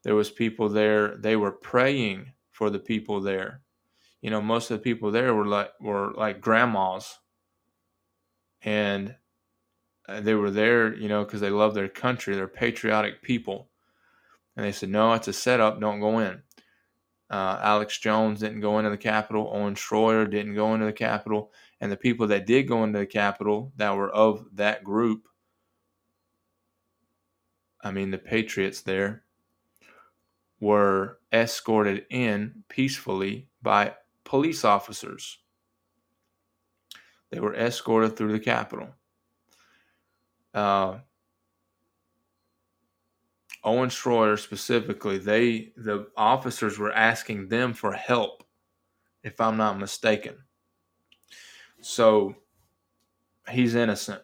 There 0.03 0.14
was 0.14 0.31
people 0.31 0.69
there, 0.69 1.17
they 1.17 1.37
were 1.37 1.53
praying 1.53 2.33
for 2.51 2.71
the 2.71 2.79
people 2.79 3.21
there. 3.21 3.61
You 4.21 4.31
know, 4.31 4.40
most 4.40 4.71
of 4.71 4.79
the 4.79 4.83
people 4.83 5.11
there 5.11 5.35
were 5.35 5.47
like 5.47 5.73
were 5.81 6.12
like 6.12 6.40
grandmas. 6.40 7.19
And 8.62 9.17
uh, 10.09 10.21
they 10.21 10.35
were 10.35 10.51
there, 10.51 10.95
you 10.95 11.09
know, 11.09 11.25
because 11.25 11.40
they 11.40 11.51
love 11.51 11.75
their 11.75 11.88
country. 11.88 12.35
They're 12.35 12.49
patriotic 12.49 13.23
people. 13.23 13.69
And 14.57 14.64
they 14.64 14.73
said, 14.73 14.88
no, 14.88 15.12
it's 15.12 15.29
a 15.29 15.33
setup. 15.33 15.81
Don't 15.81 16.01
go 16.01 16.21
in. 16.21 16.43
Uh, 17.29 17.59
Alex 17.62 17.99
Jones 17.99 18.40
didn't 18.40 18.61
go 18.61 18.79
into 18.79 18.90
the 18.90 18.97
Capitol. 18.97 19.51
Owen 19.53 19.75
Schroyer 19.75 20.31
didn't 20.31 20.55
go 20.55 20.73
into 20.75 20.87
the 20.87 20.93
Capitol. 20.93 21.53
And 21.85 21.92
the 21.92 21.99
people 21.99 22.29
that 22.29 22.47
did 22.47 22.66
go 22.66 22.83
into 22.83 22.99
the 22.99 23.05
Capitol 23.05 23.70
that 23.77 23.94
were 23.94 24.11
of 24.11 24.47
that 24.55 24.85
group, 24.85 25.29
I 27.83 27.90
mean, 27.90 28.11
the 28.11 28.16
patriots 28.16 28.81
there, 28.81 29.25
were 30.61 31.18
escorted 31.31 32.07
in 32.09 32.64
peacefully 32.70 33.49
by 33.61 33.97
police 34.25 34.64
officers. 34.64 35.40
They 37.31 37.38
were 37.38 37.55
escorted 37.55 38.16
through 38.16 38.33
the 38.33 38.40
Capitol. 38.40 38.88
Uh, 40.55 41.01
Owen 43.62 43.90
Schroyer 43.90 44.38
specifically, 44.38 45.18
they 45.18 45.75
the 45.77 46.07
officers 46.16 46.79
were 46.79 46.94
asking 46.94 47.49
them 47.49 47.75
for 47.75 47.92
help, 47.92 48.42
if 49.23 49.38
I'm 49.38 49.59
not 49.59 49.79
mistaken. 49.79 50.37
So 51.85 52.35
he's 53.51 53.75
innocent. 53.75 54.23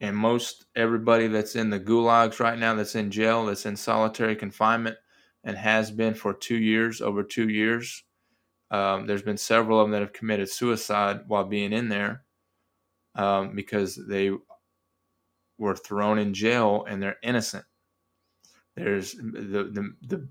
And 0.00 0.16
most 0.16 0.66
everybody 0.74 1.28
that's 1.28 1.54
in 1.54 1.70
the 1.70 1.78
gulags 1.78 2.40
right 2.40 2.58
now, 2.58 2.74
that's 2.74 2.96
in 2.96 3.12
jail, 3.12 3.46
that's 3.46 3.66
in 3.66 3.76
solitary 3.76 4.34
confinement, 4.34 4.96
and 5.44 5.56
has 5.56 5.92
been 5.92 6.12
for 6.12 6.34
two 6.34 6.56
years, 6.56 7.00
over 7.00 7.22
two 7.22 7.48
years. 7.48 8.02
Um, 8.72 9.06
there's 9.06 9.22
been 9.22 9.36
several 9.36 9.78
of 9.78 9.84
them 9.84 9.92
that 9.92 10.00
have 10.00 10.12
committed 10.12 10.50
suicide 10.50 11.20
while 11.28 11.44
being 11.44 11.72
in 11.72 11.88
there 11.88 12.24
um, 13.14 13.54
because 13.54 13.94
they 13.94 14.32
were 15.56 15.76
thrown 15.76 16.18
in 16.18 16.34
jail 16.34 16.84
and 16.88 17.00
they're 17.00 17.18
innocent. 17.22 17.64
There's 18.74 19.12
the, 19.12 19.70
the 19.72 19.94
the 20.02 20.28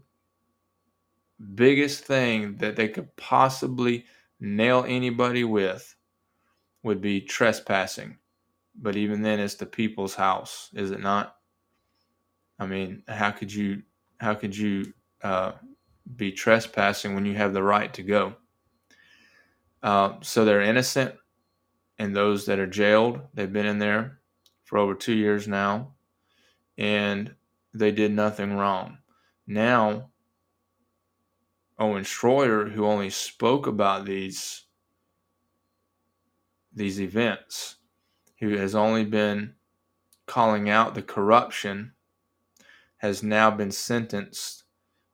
biggest 1.55 2.03
thing 2.03 2.57
that 2.57 2.75
they 2.75 2.89
could 2.89 3.15
possibly 3.15 4.03
nail 4.43 4.85
anybody 4.87 5.43
with 5.43 5.95
would 6.83 7.01
be 7.01 7.21
trespassing. 7.21 8.17
But 8.75 8.97
even 8.97 9.21
then 9.21 9.39
it's 9.39 9.55
the 9.55 9.65
people's 9.65 10.15
house, 10.15 10.69
is 10.73 10.91
it 10.91 10.99
not? 10.99 11.37
I 12.59 12.65
mean, 12.65 13.03
how 13.07 13.31
could 13.31 13.53
you 13.53 13.83
how 14.17 14.35
could 14.35 14.55
you 14.55 14.93
uh, 15.23 15.53
be 16.15 16.31
trespassing 16.31 17.15
when 17.15 17.25
you 17.25 17.35
have 17.35 17.53
the 17.53 17.63
right 17.63 17.93
to 17.93 18.03
go? 18.03 18.35
Uh, 19.81 20.13
so 20.21 20.45
they're 20.45 20.61
innocent, 20.61 21.15
and 21.99 22.15
those 22.15 22.45
that 22.45 22.59
are 22.59 22.67
jailed, 22.67 23.19
they've 23.33 23.51
been 23.51 23.65
in 23.65 23.79
there 23.79 24.19
for 24.63 24.77
over 24.77 24.95
two 24.95 25.13
years 25.13 25.47
now, 25.47 25.93
and 26.77 27.35
they 27.73 27.91
did 27.91 28.11
nothing 28.11 28.53
wrong. 28.53 28.97
Now, 29.45 30.09
Owen 31.83 32.05
Schroyer, 32.05 32.71
who 32.71 32.85
only 32.85 33.09
spoke 33.09 33.67
about 33.67 34.05
these 34.05 34.63
these 36.73 37.01
events, 37.01 37.75
who 38.39 38.57
has 38.57 38.73
only 38.73 39.03
been 39.03 39.53
calling 40.25 40.69
out 40.69 40.95
the 40.95 41.01
corruption, 41.01 41.91
has 42.97 43.21
now 43.21 43.51
been 43.51 43.69
sentenced 43.69 44.63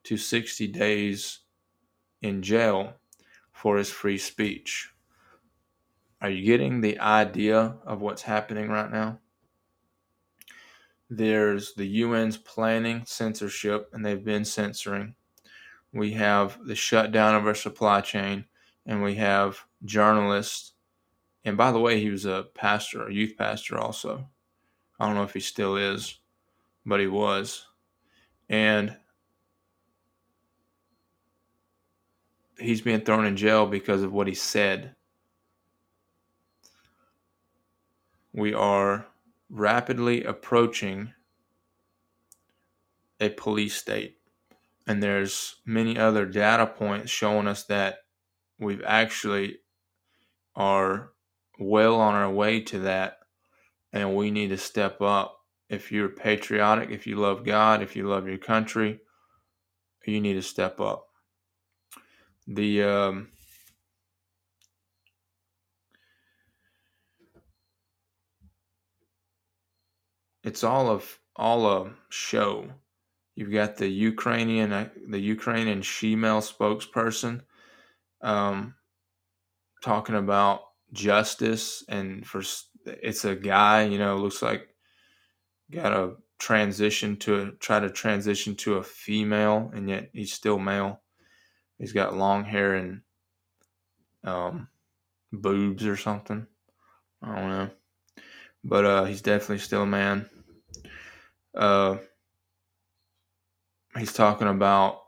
to 0.03 0.15
60 0.15 0.67
days 0.67 1.39
in 2.21 2.43
jail 2.43 2.93
for 3.51 3.77
his 3.77 3.89
free 3.89 4.19
speech. 4.19 4.91
Are 6.21 6.29
you 6.29 6.45
getting 6.45 6.81
the 6.81 6.99
idea 6.99 7.77
of 7.83 7.99
what's 7.99 8.21
happening 8.21 8.69
right 8.69 8.91
now? 8.91 9.19
There's 11.09 11.73
the 11.73 12.03
UN's 12.03 12.37
planning 12.37 13.03
censorship, 13.07 13.89
and 13.91 14.05
they've 14.05 14.23
been 14.23 14.45
censoring. 14.45 15.15
We 15.93 16.11
have 16.13 16.59
the 16.65 16.75
shutdown 16.75 17.35
of 17.35 17.47
our 17.47 17.55
supply 17.55 18.01
chain, 18.01 18.45
and 18.85 19.01
we 19.01 19.15
have 19.15 19.59
journalists. 19.85 20.73
And 21.45 21.57
by 21.57 21.71
the 21.71 21.79
way, 21.79 21.99
he 21.99 22.09
was 22.09 22.25
a 22.25 22.47
pastor, 22.53 23.07
a 23.07 23.13
youth 23.13 23.35
pastor 23.37 23.77
also. 23.77 24.27
I 24.99 25.07
don't 25.07 25.15
know 25.15 25.23
if 25.23 25.33
he 25.33 25.39
still 25.39 25.77
is, 25.77 26.19
but 26.85 26.99
he 26.99 27.07
was. 27.07 27.65
And 28.49 28.95
he's 32.59 32.81
being 32.81 33.01
thrown 33.01 33.25
in 33.25 33.37
jail 33.37 33.65
because 33.65 34.03
of 34.03 34.11
what 34.11 34.27
he 34.27 34.35
said. 34.35 34.95
We 38.33 38.53
are 38.53 39.07
rapidly 39.49 40.23
approaching 40.23 41.13
a 43.19 43.29
police 43.29 43.75
state. 43.75 44.18
And 44.89 45.03
there's 45.03 45.57
many 45.67 45.99
other 45.99 46.25
data 46.25 46.65
points 46.65 47.11
showing 47.11 47.47
us 47.47 47.63
that 47.65 47.99
we've 48.57 48.81
actually 48.83 49.59
are 50.55 51.11
well 51.59 51.95
on 51.97 52.15
our 52.15 52.31
way 52.31 52.61
to 52.61 52.79
that 52.79 53.19
and 53.93 54.15
we 54.15 54.31
need 54.31 54.47
to 54.47 54.57
step 54.57 54.99
up. 54.99 55.37
If 55.69 55.91
you're 55.91 56.09
patriotic, 56.09 56.89
if 56.89 57.05
you 57.05 57.17
love 57.17 57.45
God, 57.45 57.83
if 57.83 57.95
you 57.95 58.07
love 58.07 58.27
your 58.27 58.39
country, 58.39 58.99
you 60.07 60.19
need 60.19 60.33
to 60.33 60.41
step 60.41 60.79
up. 60.79 61.05
The 62.47 62.81
um, 62.81 63.27
it's 70.43 70.63
all 70.63 70.89
of 70.89 71.19
all 71.35 71.67
a 71.67 71.91
show. 72.09 72.69
You've 73.39 73.53
got 73.53 73.77
the 73.77 73.87
Ukrainian 73.87 74.73
uh, 74.73 74.89
the 75.07 75.17
Ukrainian 75.17 75.81
female 75.81 76.41
spokesperson 76.41 77.39
um, 78.19 78.75
talking 79.81 80.15
about 80.15 80.63
justice 80.91 81.81
and 81.87 82.27
for 82.27 82.43
it's 82.85 83.23
a 83.23 83.37
guy 83.37 83.83
you 83.83 83.97
know 83.97 84.17
looks 84.17 84.41
like 84.41 84.75
got 85.71 85.93
a 85.93 86.15
transition 86.37 87.15
to 87.15 87.53
try 87.61 87.79
to 87.79 87.89
transition 87.89 88.57
to 88.57 88.73
a 88.73 88.83
female 88.83 89.71
and 89.73 89.87
yet 89.87 90.09
he's 90.11 90.33
still 90.33 90.59
male. 90.59 90.99
He's 91.77 91.93
got 91.93 92.17
long 92.17 92.43
hair 92.43 92.75
and 92.75 93.03
um, 94.25 94.67
boobs 95.31 95.85
or 95.85 95.95
something. 95.95 96.45
I 97.21 97.35
don't 97.35 97.49
know. 97.49 97.69
But 98.65 98.83
uh, 98.83 99.03
he's 99.05 99.21
definitely 99.21 99.59
still 99.59 99.83
a 99.83 99.85
man. 99.85 100.29
Uh, 101.55 101.99
he's 103.99 104.13
talking 104.13 104.47
about 104.47 105.01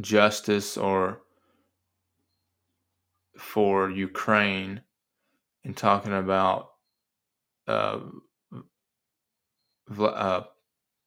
justice 0.00 0.76
or 0.76 1.20
for 3.38 3.90
Ukraine 3.90 4.82
and 5.64 5.76
talking 5.76 6.12
about 6.12 6.70
uh, 7.66 8.00
uh, 9.98 10.42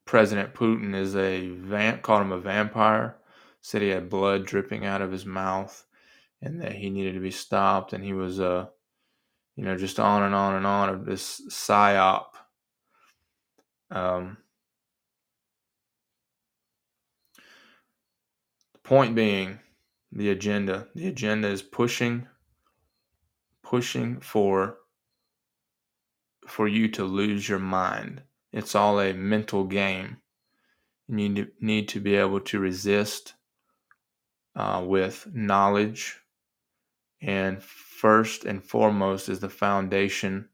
President 0.05 0.53
Putin 0.53 0.95
is 0.95 1.15
a 1.15 1.49
van 1.49 2.01
called 2.01 2.21
him 2.21 2.31
a 2.31 2.39
vampire. 2.39 3.17
Said 3.61 3.81
he 3.81 3.89
had 3.89 4.09
blood 4.09 4.45
dripping 4.45 4.85
out 4.85 5.01
of 5.01 5.11
his 5.11 5.25
mouth, 5.25 5.85
and 6.41 6.61
that 6.61 6.71
he 6.71 6.89
needed 6.89 7.15
to 7.15 7.19
be 7.19 7.31
stopped. 7.31 7.91
And 7.91 8.03
he 8.03 8.13
was, 8.13 8.39
uh, 8.39 8.67
you 9.55 9.65
know, 9.65 9.75
just 9.75 9.99
on 9.99 10.23
and 10.23 10.33
on 10.33 10.55
and 10.55 10.65
on 10.65 10.89
of 10.89 11.05
this 11.05 11.41
psyop. 11.49 12.27
Um, 13.91 14.37
Point 18.87 19.15
being, 19.15 19.59
the 20.13 20.29
agenda. 20.29 20.87
The 20.95 21.09
agenda 21.09 21.49
is 21.49 21.61
pushing, 21.61 22.25
pushing 23.61 24.21
for 24.21 24.77
for 26.47 26.69
you 26.69 26.87
to 26.91 27.03
lose 27.03 27.49
your 27.49 27.59
mind. 27.59 28.21
It's 28.53 28.75
all 28.75 29.01
a 29.01 29.11
mental 29.11 29.65
game. 29.65 30.21
and 31.09 31.19
You 31.19 31.47
need 31.59 31.89
to 31.89 31.99
be 31.99 32.15
able 32.15 32.39
to 32.39 32.59
resist 32.59 33.33
uh, 34.55 34.81
with 34.87 35.27
knowledge, 35.33 36.21
and 37.21 37.61
first 37.61 38.45
and 38.45 38.63
foremost 38.63 39.27
is 39.27 39.41
the 39.41 39.49
foundation 39.49 40.47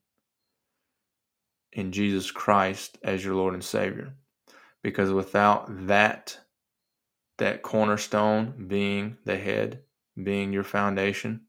in 1.71 1.91
Jesus 1.91 2.31
Christ 2.31 2.97
as 3.03 3.23
your 3.23 3.35
Lord 3.35 3.53
and 3.53 3.63
Savior. 3.63 4.15
Because 4.81 5.11
without 5.11 5.85
that 5.85 6.39
that 7.37 7.61
cornerstone 7.61 8.67
being 8.67 9.17
the 9.25 9.37
head, 9.37 9.81
being 10.21 10.53
your 10.53 10.63
foundation, 10.63 11.41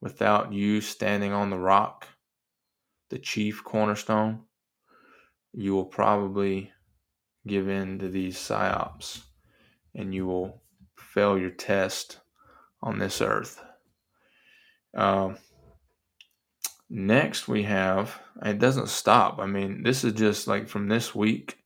without 0.00 0.52
you 0.52 0.80
standing 0.80 1.32
on 1.32 1.50
the 1.50 1.58
rock, 1.58 2.06
the 3.10 3.18
chief 3.18 3.64
cornerstone, 3.64 4.40
you 5.52 5.74
will 5.74 5.86
probably 5.86 6.72
give 7.46 7.68
in 7.68 7.98
to 7.98 8.08
these 8.08 8.36
psyops 8.36 9.22
and 9.94 10.14
you 10.14 10.26
will 10.26 10.62
fail 10.96 11.38
your 11.38 11.50
test 11.50 12.18
on 12.82 12.98
this 12.98 13.20
earth. 13.20 13.62
Um, 14.94 15.38
next, 16.90 17.48
we 17.48 17.62
have, 17.64 18.20
it 18.44 18.58
doesn't 18.58 18.88
stop. 18.88 19.38
I 19.38 19.46
mean, 19.46 19.82
this 19.82 20.04
is 20.04 20.12
just 20.12 20.46
like 20.46 20.68
from 20.68 20.88
this 20.88 21.14
week 21.14 21.58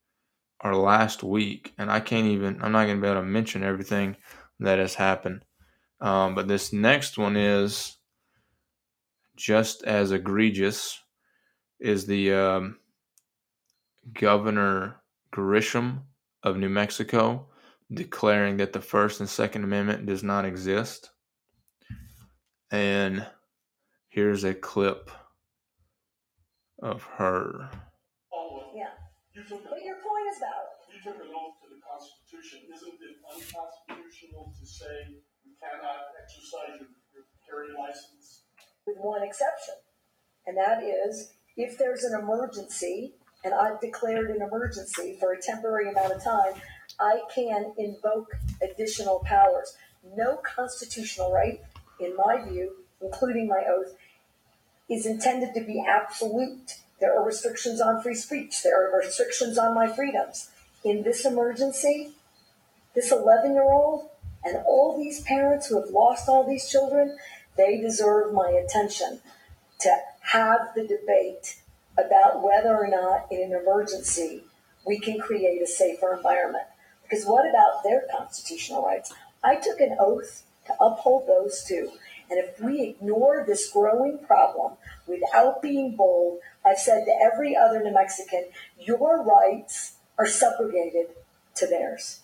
or 0.62 0.76
last 0.76 1.22
week, 1.22 1.72
and 1.78 1.90
I 1.90 2.00
can't 2.00 2.26
even, 2.26 2.62
I'm 2.62 2.72
not 2.72 2.84
going 2.84 2.96
to 2.96 3.02
be 3.02 3.08
able 3.08 3.20
to 3.20 3.26
mention 3.26 3.62
everything 3.62 4.16
that 4.60 4.78
has 4.78 4.94
happened. 4.94 5.44
Um, 6.00 6.34
but 6.34 6.48
this 6.48 6.72
next 6.72 7.18
one 7.18 7.36
is 7.36 7.96
just 9.36 9.82
as 9.84 10.12
egregious 10.12 11.00
is 11.80 12.06
the 12.06 12.32
um, 12.32 12.78
Governor 14.12 15.02
Grisham 15.32 16.02
of 16.42 16.56
New 16.56 16.68
Mexico 16.68 17.46
declaring 17.92 18.56
that 18.56 18.72
the 18.72 18.80
First 18.80 19.20
and 19.20 19.28
Second 19.28 19.64
Amendment 19.64 20.06
does 20.06 20.22
not 20.22 20.44
exist. 20.44 21.10
And 22.70 23.26
here's 24.08 24.44
a 24.44 24.54
clip 24.54 25.10
of 26.82 27.02
her. 27.02 27.70
Yeah. 28.74 28.88
But 30.32 30.40
your 30.40 30.40
is 30.40 30.40
valid. 30.40 30.72
You 30.88 31.00
took 31.04 31.24
an 31.24 31.34
oath 31.34 31.60
to 31.62 31.68
the 31.68 31.80
Constitution. 31.82 32.60
Isn't 32.72 32.98
it 33.00 33.16
unconstitutional 33.28 34.52
to 34.58 34.66
say 34.66 35.20
you 35.44 35.52
cannot 35.60 36.12
exercise 36.20 36.80
your, 36.80 36.88
your 37.12 37.24
carry 37.46 37.68
license? 37.76 38.42
With 38.86 38.96
one 38.98 39.22
exception. 39.22 39.74
And 40.46 40.56
that 40.56 40.82
is 40.82 41.32
if 41.56 41.78
there's 41.78 42.04
an 42.04 42.18
emergency 42.18 43.14
and 43.44 43.54
I've 43.54 43.80
declared 43.80 44.30
an 44.30 44.42
emergency 44.42 45.16
for 45.20 45.32
a 45.32 45.40
temporary 45.40 45.90
amount 45.90 46.12
of 46.12 46.22
time, 46.22 46.54
I 47.00 47.20
can 47.34 47.72
invoke 47.76 48.30
additional 48.62 49.20
powers. 49.24 49.76
No 50.16 50.36
constitutional 50.36 51.32
right, 51.32 51.60
in 52.00 52.16
my 52.16 52.42
view, 52.48 52.76
including 53.00 53.48
my 53.48 53.64
oath, 53.68 53.94
is 54.88 55.06
intended 55.06 55.54
to 55.54 55.60
be 55.64 55.84
absolute. 55.86 56.76
There 57.02 57.18
are 57.18 57.26
restrictions 57.26 57.80
on 57.80 58.00
free 58.00 58.14
speech, 58.14 58.62
there 58.62 58.80
are 58.80 58.96
restrictions 58.96 59.58
on 59.58 59.74
my 59.74 59.88
freedoms. 59.88 60.50
In 60.84 61.02
this 61.02 61.24
emergency, 61.24 62.12
this 62.94 63.10
11 63.10 63.54
year 63.54 63.64
old 63.64 64.08
and 64.44 64.58
all 64.68 64.96
these 64.96 65.20
parents 65.22 65.66
who 65.66 65.80
have 65.80 65.90
lost 65.90 66.28
all 66.28 66.48
these 66.48 66.70
children, 66.70 67.18
they 67.56 67.80
deserve 67.80 68.32
my 68.32 68.50
attention 68.50 69.18
to 69.80 69.96
have 70.20 70.60
the 70.76 70.86
debate 70.86 71.56
about 71.98 72.40
whether 72.40 72.72
or 72.72 72.86
not 72.86 73.26
in 73.32 73.42
an 73.42 73.60
emergency 73.60 74.44
we 74.86 75.00
can 75.00 75.18
create 75.18 75.60
a 75.60 75.66
safer 75.66 76.14
environment. 76.14 76.66
Because 77.02 77.24
what 77.24 77.50
about 77.50 77.82
their 77.82 78.04
constitutional 78.16 78.84
rights? 78.84 79.12
I 79.42 79.56
took 79.56 79.80
an 79.80 79.96
oath 79.98 80.44
to 80.66 80.74
uphold 80.80 81.26
those 81.26 81.64
too. 81.64 81.90
And 82.32 82.42
if 82.42 82.58
we 82.62 82.80
ignore 82.82 83.44
this 83.46 83.70
growing 83.70 84.18
problem 84.26 84.72
without 85.06 85.60
being 85.60 85.94
bold, 85.94 86.38
I've 86.64 86.78
said 86.78 87.04
to 87.04 87.12
every 87.12 87.54
other 87.54 87.84
New 87.84 87.92
Mexican, 87.92 88.46
your 88.80 89.22
rights 89.22 89.96
are 90.18 90.24
subrogated 90.24 91.08
to 91.56 91.66
theirs. 91.66 92.20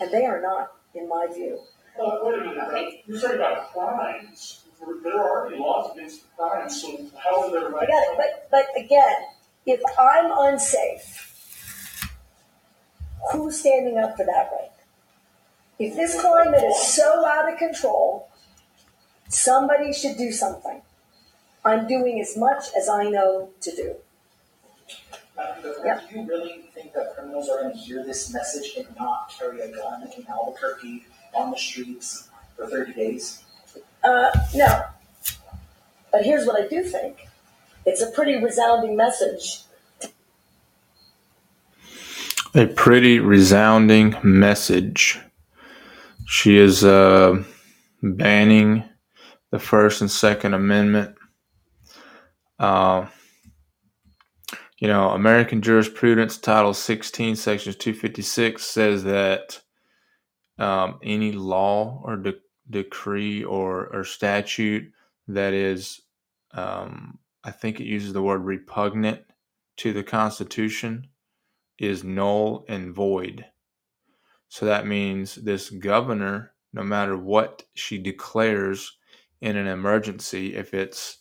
And 0.00 0.10
they 0.10 0.24
are 0.24 0.40
not, 0.40 0.72
in 0.94 1.10
my 1.10 1.26
view. 1.26 1.58
Uh, 2.02 2.20
wait 2.22 2.38
a 2.38 2.44
minute, 2.46 3.02
you're 3.06 3.18
saying 3.18 3.34
about 3.34 3.70
crimes. 3.70 4.64
There 5.02 5.20
are 5.20 5.42
already 5.42 5.58
laws 5.58 5.94
against 5.94 6.34
crimes, 6.34 6.80
so 6.80 6.98
how 7.22 7.42
are 7.42 7.50
there 7.50 7.68
I 7.68 7.80
rights? 7.80 7.92
it. 7.92 8.16
But, 8.16 8.48
but 8.50 8.82
again, 8.82 9.16
if 9.66 9.82
I'm 9.98 10.32
unsafe, 10.34 12.16
who's 13.30 13.60
standing 13.60 13.98
up 13.98 14.16
for 14.16 14.24
that 14.24 14.48
right? 14.52 14.70
If 15.78 15.96
this 15.96 16.18
climate 16.18 16.64
is 16.64 16.82
so 16.94 17.26
out 17.26 17.52
of 17.52 17.58
control, 17.58 18.29
somebody 19.30 19.92
should 19.92 20.16
do 20.16 20.30
something. 20.32 20.82
I'm 21.64 21.86
doing 21.86 22.20
as 22.20 22.36
much 22.36 22.64
as 22.76 22.88
I 22.88 23.08
know 23.08 23.50
to 23.60 23.70
do. 23.76 23.94
Madam 25.36 25.62
Governor, 25.62 25.86
Yeah. 25.86 26.00
do 26.10 26.18
you 26.20 26.26
really 26.26 26.62
think 26.74 26.92
that 26.92 27.14
criminals 27.14 27.48
are 27.48 27.60
going 27.62 27.72
to 27.72 27.78
hear 27.78 28.04
this 28.04 28.32
message 28.32 28.74
and 28.76 28.86
not 28.96 29.32
carry 29.38 29.60
a 29.60 29.68
gun 29.68 30.02
in 30.16 30.26
Albuquerque 30.26 31.04
on 31.34 31.50
the 31.50 31.56
streets 31.56 32.28
for 32.56 32.66
30 32.66 32.92
days? 32.94 33.42
Uh, 34.02 34.30
no. 34.54 34.84
But 36.12 36.24
here's 36.24 36.46
what 36.46 36.60
I 36.60 36.66
do 36.66 36.82
think 36.82 37.28
it's 37.86 38.02
a 38.02 38.10
pretty 38.10 38.36
resounding 38.36 38.96
message. 38.96 39.62
A 42.54 42.66
pretty 42.66 43.20
resounding 43.20 44.16
message. 44.24 45.20
She 46.26 46.56
is 46.58 46.82
uh, 46.84 47.44
banning 48.02 48.84
the 49.50 49.58
First 49.58 50.00
and 50.00 50.10
Second 50.10 50.54
Amendment. 50.54 51.16
Uh, 52.58 53.06
you 54.78 54.88
know, 54.88 55.10
American 55.10 55.60
jurisprudence, 55.60 56.38
Title 56.38 56.72
16, 56.72 57.36
Section 57.36 57.74
256 57.74 58.62
says 58.62 59.04
that 59.04 59.60
um, 60.58 60.98
any 61.02 61.32
law 61.32 62.00
or 62.04 62.16
de- 62.16 62.34
decree 62.68 63.44
or, 63.44 63.88
or 63.88 64.04
statute 64.04 64.90
that 65.28 65.52
is, 65.52 66.00
um, 66.52 67.18
I 67.44 67.50
think 67.50 67.80
it 67.80 67.86
uses 67.86 68.12
the 68.12 68.22
word 68.22 68.44
repugnant 68.44 69.20
to 69.78 69.92
the 69.92 70.02
Constitution 70.02 71.08
is 71.78 72.04
null 72.04 72.64
and 72.68 72.94
void. 72.94 73.46
So 74.48 74.66
that 74.66 74.86
means 74.86 75.36
this 75.36 75.70
governor, 75.70 76.52
no 76.72 76.82
matter 76.82 77.16
what 77.16 77.64
she 77.74 77.98
declares 77.98 78.98
in 79.40 79.56
an 79.56 79.66
emergency, 79.66 80.54
if 80.54 80.74
it's 80.74 81.18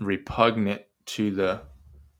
repugnant 0.00 0.82
to 1.06 1.30
the 1.30 1.62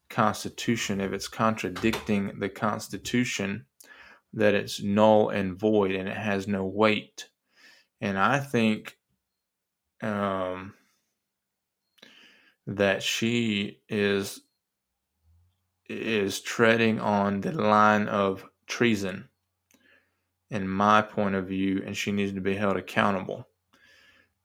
Constitution, 0.09 1.01
if 1.01 1.13
it's 1.13 1.29
contradicting 1.29 2.39
the 2.39 2.49
Constitution, 2.49 3.67
that 4.33 4.55
it's 4.55 4.83
null 4.83 5.31
and 5.31 5.59
void 5.59 5.93
and 5.93 6.09
it 6.09 6.17
has 6.17 6.47
no 6.47 6.65
weight. 6.65 7.29
And 8.01 8.19
I 8.19 8.39
think 8.39 8.99
um, 10.03 10.75
that 12.67 13.03
she 13.03 13.81
is 13.89 14.41
is 15.87 16.41
treading 16.41 16.99
on 16.99 17.43
the 17.43 17.53
line 17.53 18.09
of 18.09 18.43
treason 18.67 19.29
in 20.51 20.67
my 20.67 21.03
point 21.03 21.35
of 21.35 21.47
view 21.47 21.83
and 21.85 21.95
she 21.95 22.11
needs 22.11 22.33
to 22.33 22.41
be 22.41 22.55
held 22.55 22.77
accountable 22.77 23.47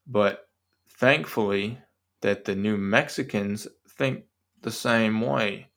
but 0.06 0.48
thankfully 0.88 1.78
that 2.20 2.44
the 2.44 2.54
new 2.54 2.76
mexicans 2.76 3.66
think 3.88 4.24
the 4.62 4.70
same 4.70 5.20
way 5.20 5.68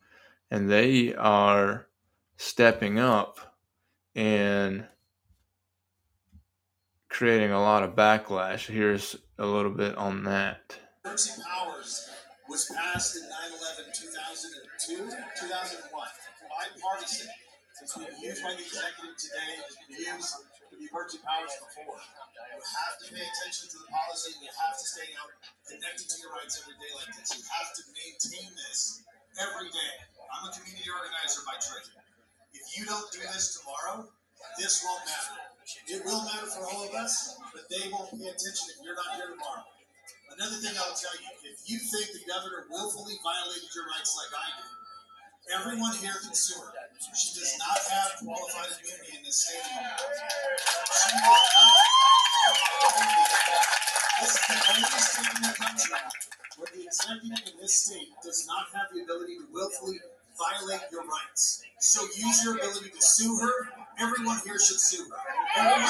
and 0.52 0.70
they 0.70 1.14
are 1.16 1.88
stepping 2.38 3.00
up 3.00 3.56
and 4.16 4.86
creating 7.10 7.52
a 7.52 7.62
lot 7.62 7.84
of 7.84 7.96
backlash. 7.96 8.68
Here's 8.68 9.16
a 9.38 9.46
little 9.46 9.72
bit 9.72 9.96
on 9.96 10.24
that. 10.24 10.78
Powers 11.04 12.10
was 12.50 12.72
passed 12.76 13.16
in 13.16 13.24
9-11 13.24 13.30
2002 14.00 14.96
2001 15.42 16.08
bipartisan. 16.50 17.28
Used 18.22 18.44
by 18.44 18.54
the 18.54 18.62
executive 18.62 19.18
today 19.18 19.58
used 19.90 20.36
for 20.74 20.82
the 20.82 20.90
emergency 20.90 21.22
powers 21.22 21.54
before. 21.62 22.02
You 22.02 22.58
have 22.58 22.96
to 22.98 23.06
pay 23.14 23.22
attention 23.22 23.70
to 23.70 23.78
the 23.78 23.90
policy 23.94 24.34
and 24.34 24.42
you 24.42 24.54
have 24.58 24.74
to 24.74 24.86
stay 24.90 25.06
out 25.22 25.30
connected 25.70 26.10
to 26.10 26.16
your 26.18 26.34
rights 26.34 26.58
every 26.58 26.74
day 26.82 26.90
like 26.98 27.14
this. 27.14 27.30
You 27.38 27.46
have 27.46 27.70
to 27.78 27.82
maintain 27.94 28.50
this 28.58 29.06
every 29.38 29.70
day. 29.70 29.94
I'm 30.34 30.50
a 30.50 30.52
community 30.58 30.90
organizer 30.90 31.46
by 31.46 31.62
trade. 31.62 31.94
If 32.58 32.66
you 32.74 32.90
don't 32.90 33.06
do 33.14 33.22
this 33.22 33.62
tomorrow 33.62 34.10
this 34.58 34.84
won't 34.84 35.06
matter. 35.08 35.40
It 35.88 36.02
will 36.04 36.20
matter 36.26 36.50
for 36.52 36.66
all 36.68 36.90
of 36.90 36.94
us 36.98 37.38
but 37.54 37.70
they 37.70 37.86
won't 37.94 38.10
pay 38.12 38.28
attention 38.28 38.66
if 38.74 38.82
you're 38.82 38.98
not 38.98 39.14
here 39.14 39.30
tomorrow. 39.30 39.66
Another 40.34 40.58
thing 40.58 40.74
I'll 40.82 40.98
tell 40.98 41.14
you, 41.22 41.30
if 41.46 41.62
you 41.70 41.78
think 41.78 42.10
the 42.18 42.26
governor 42.26 42.66
willfully 42.66 43.14
violated 43.22 43.70
your 43.78 43.86
rights 43.94 44.18
like 44.18 44.34
I 44.34 44.48
did, 44.58 44.83
everyone 45.52 45.96
here 45.98 46.16
can 46.24 46.34
sue 46.34 46.60
her. 46.62 46.72
She 47.16 47.40
does 47.40 47.56
not 47.60 47.78
have 47.92 48.12
qualified 48.24 48.72
immunity 48.80 49.18
in 49.18 49.24
this 49.24 49.44
state. 49.44 49.60
She 49.66 51.12
does 51.20 51.44
not. 51.56 51.76
This 54.22 54.32
is 54.32 54.48
the 54.48 54.56
only 54.72 55.00
state 55.04 55.36
in 55.36 55.42
the 55.44 55.54
country 55.60 56.00
where 56.58 56.70
the 56.74 56.84
executive 56.86 57.44
in 57.54 57.60
this 57.60 57.74
state 57.76 58.10
does 58.24 58.48
not 58.48 58.68
have 58.74 58.88
the 58.94 59.04
ability 59.04 59.36
to 59.38 59.46
willfully 59.52 60.00
violate 60.38 60.82
your 60.92 61.04
rights. 61.04 61.64
So 61.80 62.04
use 62.16 62.44
your 62.44 62.56
ability 62.56 62.90
to 62.90 63.02
sue 63.02 63.38
her. 63.38 63.54
Everyone 64.00 64.40
here 64.46 64.60
should 64.60 64.80
sue 64.80 65.04
her. 65.12 65.18
Everyone 65.60 65.88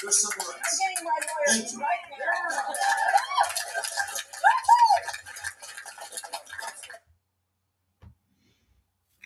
should 0.00 0.14
sue 0.14 0.30
her 0.40 0.52
my 1.04 1.10
lawyers 1.10 1.62
Thank 1.62 1.72
you. 1.72 1.78
right 1.80 2.02
here. 2.16 2.32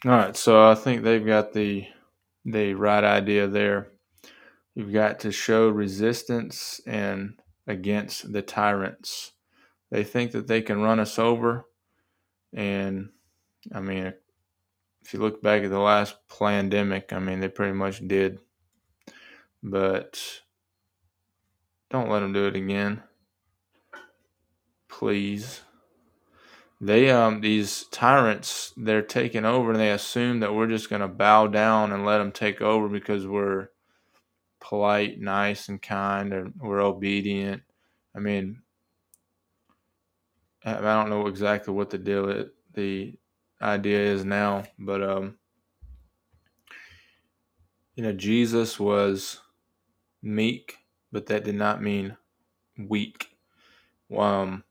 All 0.06 0.12
right, 0.12 0.36
so 0.36 0.70
I 0.70 0.76
think 0.76 1.02
they've 1.02 1.26
got 1.26 1.52
the 1.52 1.88
the 2.44 2.74
right 2.74 3.02
idea 3.02 3.48
there. 3.48 3.88
You've 4.72 4.92
got 4.92 5.18
to 5.20 5.32
show 5.32 5.68
resistance 5.68 6.80
and 6.86 7.40
against 7.66 8.32
the 8.32 8.40
tyrants. 8.40 9.32
They 9.90 10.04
think 10.04 10.30
that 10.30 10.46
they 10.46 10.62
can 10.62 10.80
run 10.80 11.00
us 11.00 11.18
over, 11.18 11.64
and 12.54 13.08
I 13.74 13.80
mean, 13.80 14.14
if 15.02 15.12
you 15.12 15.18
look 15.18 15.42
back 15.42 15.64
at 15.64 15.70
the 15.70 15.80
last 15.80 16.14
pandemic, 16.38 17.12
I 17.12 17.18
mean, 17.18 17.40
they 17.40 17.48
pretty 17.48 17.72
much 17.72 18.06
did. 18.06 18.38
But 19.60 20.22
don't 21.90 22.10
let 22.10 22.20
them 22.20 22.32
do 22.32 22.46
it 22.46 22.54
again, 22.54 23.02
please 24.88 25.62
they 26.80 27.10
um 27.10 27.40
these 27.40 27.84
tyrants 27.90 28.72
they're 28.76 29.02
taking 29.02 29.44
over 29.44 29.70
and 29.70 29.80
they 29.80 29.90
assume 29.90 30.40
that 30.40 30.54
we're 30.54 30.66
just 30.66 30.90
going 30.90 31.00
to 31.00 31.08
bow 31.08 31.46
down 31.46 31.92
and 31.92 32.04
let 32.04 32.18
them 32.18 32.32
take 32.32 32.60
over 32.60 32.88
because 32.88 33.26
we're 33.26 33.68
polite 34.60 35.18
nice 35.20 35.68
and 35.68 35.80
kind 35.80 36.32
and 36.32 36.54
we're 36.58 36.80
obedient. 36.82 37.62
I 38.14 38.18
mean 38.18 38.62
i 40.64 40.80
don't 40.80 41.10
know 41.10 41.28
exactly 41.28 41.72
what 41.72 41.90
the 41.90 41.98
deal 41.98 42.28
is, 42.28 42.50
the 42.74 43.14
idea 43.62 43.98
is 44.00 44.24
now 44.24 44.64
but 44.78 45.02
um 45.02 45.36
you 47.94 48.02
know 48.02 48.12
jesus 48.12 48.78
was 48.80 49.40
meek 50.22 50.78
but 51.12 51.26
that 51.26 51.44
did 51.44 51.54
not 51.54 51.82
mean 51.82 52.16
weak. 52.78 53.36
Um 54.14 54.64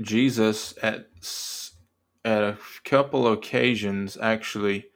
Jesus 0.00 0.74
at 0.82 1.06
at 2.24 2.42
a 2.42 2.58
couple 2.84 3.30
occasions 3.30 4.16
actually 4.20 4.86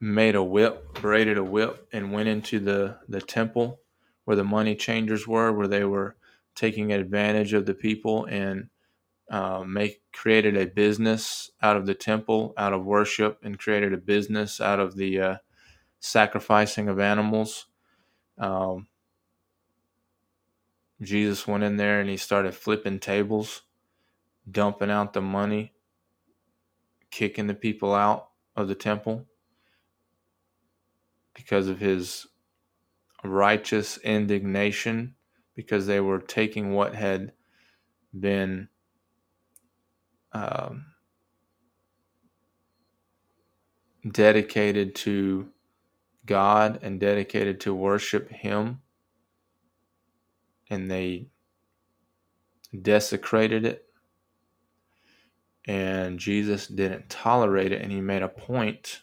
made 0.00 0.34
a 0.34 0.42
whip, 0.42 0.94
braided 0.94 1.38
a 1.38 1.44
whip, 1.44 1.88
and 1.92 2.12
went 2.12 2.28
into 2.28 2.58
the 2.60 2.98
the 3.08 3.20
temple 3.20 3.80
where 4.24 4.36
the 4.36 4.44
money 4.44 4.74
changers 4.76 5.26
were, 5.26 5.52
where 5.52 5.68
they 5.68 5.84
were 5.84 6.16
taking 6.54 6.92
advantage 6.92 7.52
of 7.52 7.66
the 7.66 7.74
people 7.74 8.26
and 8.26 8.68
uh, 9.30 9.62
make 9.64 10.02
created 10.12 10.56
a 10.56 10.66
business 10.66 11.50
out 11.62 11.76
of 11.76 11.86
the 11.86 11.94
temple, 11.94 12.52
out 12.56 12.72
of 12.72 12.84
worship, 12.84 13.38
and 13.42 13.58
created 13.58 13.92
a 13.92 13.98
business 13.98 14.60
out 14.60 14.80
of 14.80 14.96
the 14.96 15.20
uh, 15.20 15.36
sacrificing 16.00 16.88
of 16.88 16.98
animals. 16.98 17.66
Um, 18.38 18.88
Jesus 21.02 21.46
went 21.46 21.64
in 21.64 21.76
there 21.76 22.00
and 22.00 22.10
he 22.10 22.16
started 22.16 22.54
flipping 22.54 22.98
tables, 22.98 23.62
dumping 24.50 24.90
out 24.90 25.12
the 25.12 25.20
money, 25.20 25.72
kicking 27.10 27.46
the 27.46 27.54
people 27.54 27.94
out 27.94 28.28
of 28.56 28.68
the 28.68 28.74
temple 28.74 29.26
because 31.34 31.68
of 31.68 31.78
his 31.78 32.26
righteous 33.24 33.98
indignation, 33.98 35.14
because 35.54 35.86
they 35.86 36.00
were 36.00 36.20
taking 36.20 36.72
what 36.72 36.94
had 36.94 37.32
been 38.18 38.68
um, 40.32 40.86
dedicated 44.08 44.94
to 44.94 45.48
God 46.26 46.78
and 46.82 47.00
dedicated 47.00 47.60
to 47.60 47.74
worship 47.74 48.30
Him, 48.30 48.80
and 50.70 50.90
they 50.90 51.26
desecrated 52.80 53.66
it. 53.66 53.86
And 55.66 56.18
Jesus 56.18 56.66
didn't 56.66 57.10
tolerate 57.10 57.72
it, 57.72 57.82
and 57.82 57.92
He 57.92 58.00
made 58.00 58.22
a 58.22 58.28
point 58.28 59.02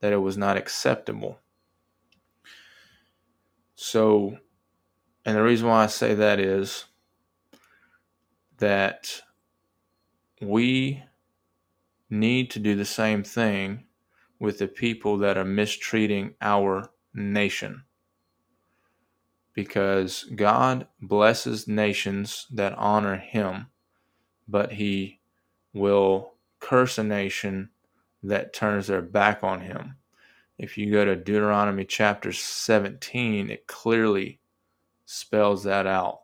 that 0.00 0.12
it 0.12 0.18
was 0.18 0.36
not 0.36 0.56
acceptable. 0.56 1.38
So, 3.74 4.38
and 5.24 5.36
the 5.36 5.42
reason 5.42 5.68
why 5.68 5.84
I 5.84 5.86
say 5.86 6.14
that 6.14 6.38
is 6.38 6.86
that 8.58 9.22
we 10.40 11.04
need 12.10 12.50
to 12.50 12.58
do 12.58 12.74
the 12.74 12.84
same 12.84 13.22
thing 13.22 13.84
with 14.38 14.58
the 14.58 14.68
people 14.68 15.18
that 15.18 15.36
are 15.36 15.44
mistreating 15.44 16.34
our 16.40 16.90
nation. 17.14 17.84
Because 19.58 20.22
God 20.36 20.86
blesses 21.02 21.66
nations 21.66 22.46
that 22.52 22.78
honor 22.78 23.16
Him, 23.16 23.66
but 24.46 24.74
He 24.74 25.18
will 25.74 26.34
curse 26.60 26.96
a 26.96 27.02
nation 27.02 27.70
that 28.22 28.54
turns 28.54 28.86
their 28.86 29.02
back 29.02 29.42
on 29.42 29.62
Him. 29.62 29.96
If 30.58 30.78
you 30.78 30.92
go 30.92 31.04
to 31.04 31.16
Deuteronomy 31.16 31.84
chapter 31.84 32.32
17, 32.32 33.50
it 33.50 33.66
clearly 33.66 34.38
spells 35.04 35.64
that 35.64 35.88
out 35.88 36.20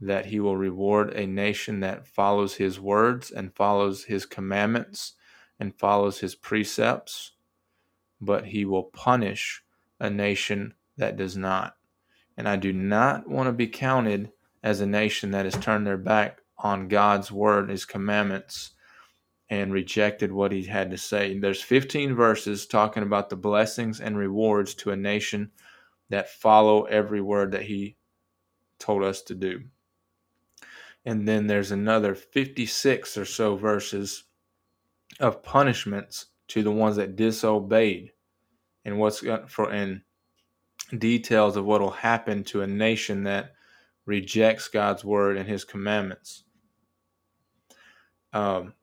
that 0.00 0.26
he 0.26 0.40
will 0.40 0.56
reward 0.56 1.10
a 1.14 1.28
nation 1.28 1.78
that 1.78 2.08
follows 2.08 2.56
his 2.56 2.80
words 2.80 3.30
and 3.30 3.54
follows 3.54 4.02
his 4.02 4.26
commandments 4.26 5.12
and 5.60 5.78
follows 5.78 6.18
his 6.18 6.34
precepts, 6.34 7.34
but 8.20 8.46
he 8.46 8.64
will 8.64 8.82
punish 8.82 9.62
a 10.00 10.10
nation 10.10 10.74
that 10.96 11.16
does 11.16 11.36
not. 11.36 11.76
And 12.36 12.48
I 12.48 12.56
do 12.56 12.72
not 12.72 13.28
want 13.28 13.46
to 13.48 13.52
be 13.52 13.66
counted 13.66 14.32
as 14.62 14.80
a 14.80 14.86
nation 14.86 15.30
that 15.30 15.44
has 15.44 15.56
turned 15.56 15.86
their 15.86 15.96
back 15.96 16.40
on 16.58 16.88
God's 16.88 17.30
word, 17.30 17.70
his 17.70 17.84
commandments, 17.84 18.72
and 19.48 19.72
rejected 19.72 20.32
what 20.32 20.52
he 20.52 20.64
had 20.64 20.90
to 20.90 20.98
say. 20.98 21.38
There's 21.38 21.62
15 21.62 22.14
verses 22.14 22.66
talking 22.66 23.02
about 23.02 23.30
the 23.30 23.36
blessings 23.36 24.00
and 24.00 24.18
rewards 24.18 24.74
to 24.74 24.90
a 24.90 24.96
nation 24.96 25.50
that 26.08 26.30
follow 26.30 26.84
every 26.84 27.20
word 27.20 27.52
that 27.52 27.62
he 27.62 27.96
told 28.78 29.02
us 29.02 29.22
to 29.22 29.34
do. 29.34 29.62
And 31.04 31.26
then 31.26 31.46
there's 31.46 31.70
another 31.70 32.14
56 32.14 33.16
or 33.16 33.24
so 33.24 33.56
verses 33.56 34.24
of 35.20 35.42
punishments 35.42 36.26
to 36.48 36.62
the 36.62 36.72
ones 36.72 36.96
that 36.96 37.16
disobeyed 37.16 38.12
and 38.84 38.98
what's 38.98 39.24
for 39.48 39.70
and 39.70 40.02
details 40.96 41.56
of 41.56 41.64
what 41.64 41.80
will 41.80 41.90
happen 41.90 42.44
to 42.44 42.62
a 42.62 42.66
nation 42.66 43.24
that 43.24 43.52
rejects 44.04 44.68
God's 44.68 45.04
word 45.04 45.36
and 45.36 45.48
his 45.48 45.64
commandments. 45.64 46.44
Um, 48.32 48.74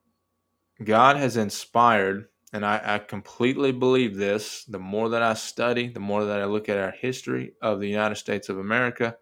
God 0.83 1.15
has 1.17 1.37
inspired, 1.37 2.27
and 2.51 2.65
I, 2.65 2.81
I 2.83 2.99
completely 2.99 3.71
believe 3.71 4.17
this. 4.17 4.65
The 4.65 4.79
more 4.79 5.09
that 5.09 5.23
I 5.23 5.33
study, 5.33 5.87
the 5.87 5.99
more 5.99 6.25
that 6.25 6.41
I 6.41 6.45
look 6.45 6.67
at 6.67 6.77
our 6.77 6.91
history 6.91 7.53
of 7.61 7.79
the 7.79 7.89
United 7.89 8.15
States 8.15 8.49
of 8.49 8.57
America, 8.57 9.15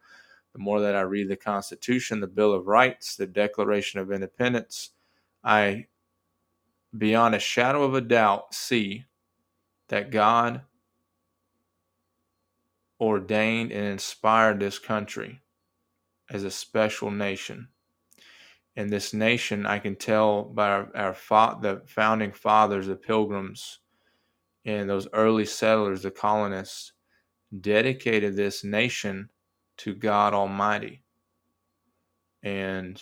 the 0.53 0.59
more 0.59 0.81
that 0.81 0.95
I 0.95 1.01
read 1.01 1.29
the 1.29 1.35
Constitution, 1.35 2.19
the 2.19 2.27
Bill 2.27 2.53
of 2.53 2.67
Rights, 2.67 3.15
the 3.15 3.27
Declaration 3.27 3.99
of 3.99 4.11
Independence, 4.11 4.91
I, 5.43 5.87
beyond 6.97 7.35
a 7.35 7.39
shadow 7.39 7.83
of 7.83 7.93
a 7.93 8.01
doubt, 8.01 8.53
see 8.53 9.05
that 9.89 10.11
God 10.11 10.61
ordained 13.01 13.71
and 13.71 13.85
inspired 13.85 14.59
this 14.59 14.77
country 14.77 15.41
as 16.29 16.43
a 16.43 16.51
special 16.51 17.09
nation. 17.09 17.67
And 18.75 18.89
this 18.89 19.13
nation, 19.13 19.65
I 19.65 19.79
can 19.79 19.95
tell 19.95 20.43
by 20.43 20.69
our, 20.69 20.91
our 20.95 21.13
fa- 21.13 21.57
the 21.61 21.81
founding 21.87 22.31
fathers, 22.31 22.87
the 22.87 22.95
pilgrims, 22.95 23.79
and 24.63 24.89
those 24.89 25.07
early 25.11 25.45
settlers, 25.45 26.03
the 26.03 26.11
colonists, 26.11 26.93
dedicated 27.59 28.35
this 28.35 28.63
nation 28.63 29.29
to 29.77 29.93
God 29.93 30.33
Almighty. 30.33 31.03
And 32.43 33.01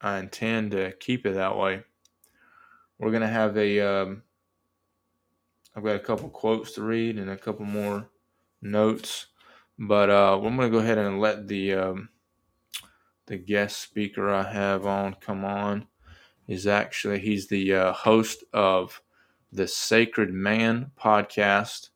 I 0.00 0.18
intend 0.18 0.72
to 0.72 0.92
keep 0.98 1.26
it 1.26 1.34
that 1.34 1.56
way. 1.56 1.84
We're 2.98 3.10
going 3.10 3.22
to 3.22 3.28
have 3.28 3.56
a, 3.56 3.80
um, 3.80 4.22
I've 5.76 5.84
got 5.84 5.96
a 5.96 6.00
couple 6.00 6.28
quotes 6.28 6.72
to 6.72 6.82
read 6.82 7.18
and 7.18 7.30
a 7.30 7.36
couple 7.36 7.66
more 7.66 8.08
notes, 8.62 9.26
but 9.78 10.08
uh, 10.08 10.36
I'm 10.36 10.56
going 10.56 10.70
to 10.70 10.76
go 10.76 10.82
ahead 10.82 10.98
and 10.98 11.20
let 11.20 11.48
the, 11.48 11.74
um, 11.74 12.08
the 13.26 13.36
guest 13.36 13.82
speaker 13.82 14.30
I 14.30 14.50
have 14.50 14.86
on 14.86 15.16
come 15.20 15.44
on. 15.44 15.86
Is 16.48 16.66
actually, 16.66 17.20
he's 17.20 17.46
the 17.46 17.72
uh, 17.72 17.92
host 17.92 18.42
of 18.52 19.00
the 19.52 19.68
Sacred 19.68 20.30
Man 20.32 20.90
podcast 21.00 21.90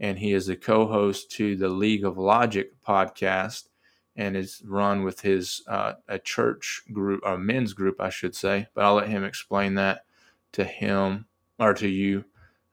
and 0.00 0.18
he 0.18 0.32
is 0.32 0.48
a 0.48 0.56
co-host 0.56 1.30
to 1.32 1.54
the 1.54 1.68
League 1.68 2.04
of 2.04 2.16
Logic 2.16 2.72
podcast, 2.82 3.68
and 4.16 4.36
is 4.36 4.62
run 4.66 5.04
with 5.04 5.20
his 5.20 5.62
uh, 5.68 5.92
a 6.08 6.18
church 6.18 6.82
group 6.92 7.20
a 7.24 7.38
men's 7.38 7.74
group, 7.74 8.00
I 8.00 8.08
should 8.08 8.34
say. 8.34 8.66
But 8.74 8.84
I'll 8.84 8.94
let 8.94 9.08
him 9.08 9.24
explain 9.24 9.74
that 9.74 10.04
to 10.52 10.64
him 10.64 11.26
or 11.58 11.74
to 11.74 11.86
you 11.86 12.24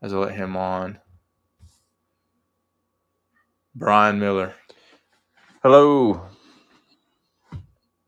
as 0.02 0.14
I 0.14 0.18
let 0.18 0.36
him 0.36 0.56
on. 0.56 1.00
Brian 3.78 4.20
Miller. 4.20 4.56
Hello. 5.62 6.20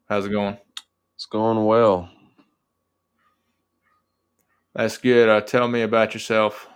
How's 0.09 0.25
it 0.25 0.31
going? 0.31 0.57
It's 1.13 1.27
going 1.27 1.63
well. 1.63 2.09
That's 4.73 4.97
good. 4.97 5.29
Uh, 5.29 5.41
tell 5.41 5.67
me 5.67 5.83
about 5.83 6.15
yourself. 6.15 6.67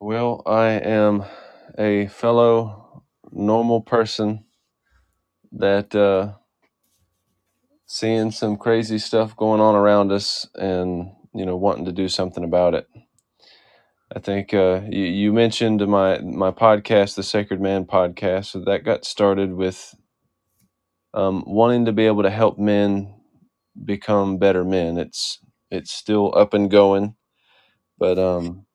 Well, 0.00 0.42
I 0.46 0.68
am 0.68 1.24
a 1.78 2.06
fellow 2.06 3.04
normal 3.30 3.82
person 3.82 4.46
that 5.52 5.94
uh, 5.94 6.36
seeing 7.84 8.30
some 8.30 8.56
crazy 8.56 8.98
stuff 8.98 9.36
going 9.36 9.60
on 9.60 9.74
around 9.74 10.10
us 10.10 10.48
and 10.54 11.12
you 11.34 11.44
know 11.44 11.56
wanting 11.56 11.84
to 11.84 11.92
do 11.92 12.08
something 12.08 12.44
about 12.44 12.74
it. 12.74 12.88
I 14.12 14.18
think 14.20 14.54
uh, 14.54 14.80
you, 14.90 15.04
you 15.04 15.32
mentioned 15.32 15.86
my 15.86 16.18
my 16.20 16.50
podcast, 16.50 17.14
the 17.16 17.22
Sacred 17.22 17.60
Man 17.60 17.84
podcast. 17.84 18.46
So 18.46 18.60
that 18.60 18.84
got 18.84 19.04
started 19.04 19.54
with 19.54 19.94
um, 21.14 21.44
wanting 21.46 21.86
to 21.86 21.92
be 21.92 22.06
able 22.06 22.24
to 22.24 22.30
help 22.30 22.58
men 22.58 23.14
become 23.84 24.38
better 24.38 24.64
men. 24.64 24.98
It's 24.98 25.40
it's 25.70 25.92
still 25.92 26.34
up 26.36 26.54
and 26.54 26.70
going, 26.70 27.16
but 27.98 28.18
um, 28.18 28.66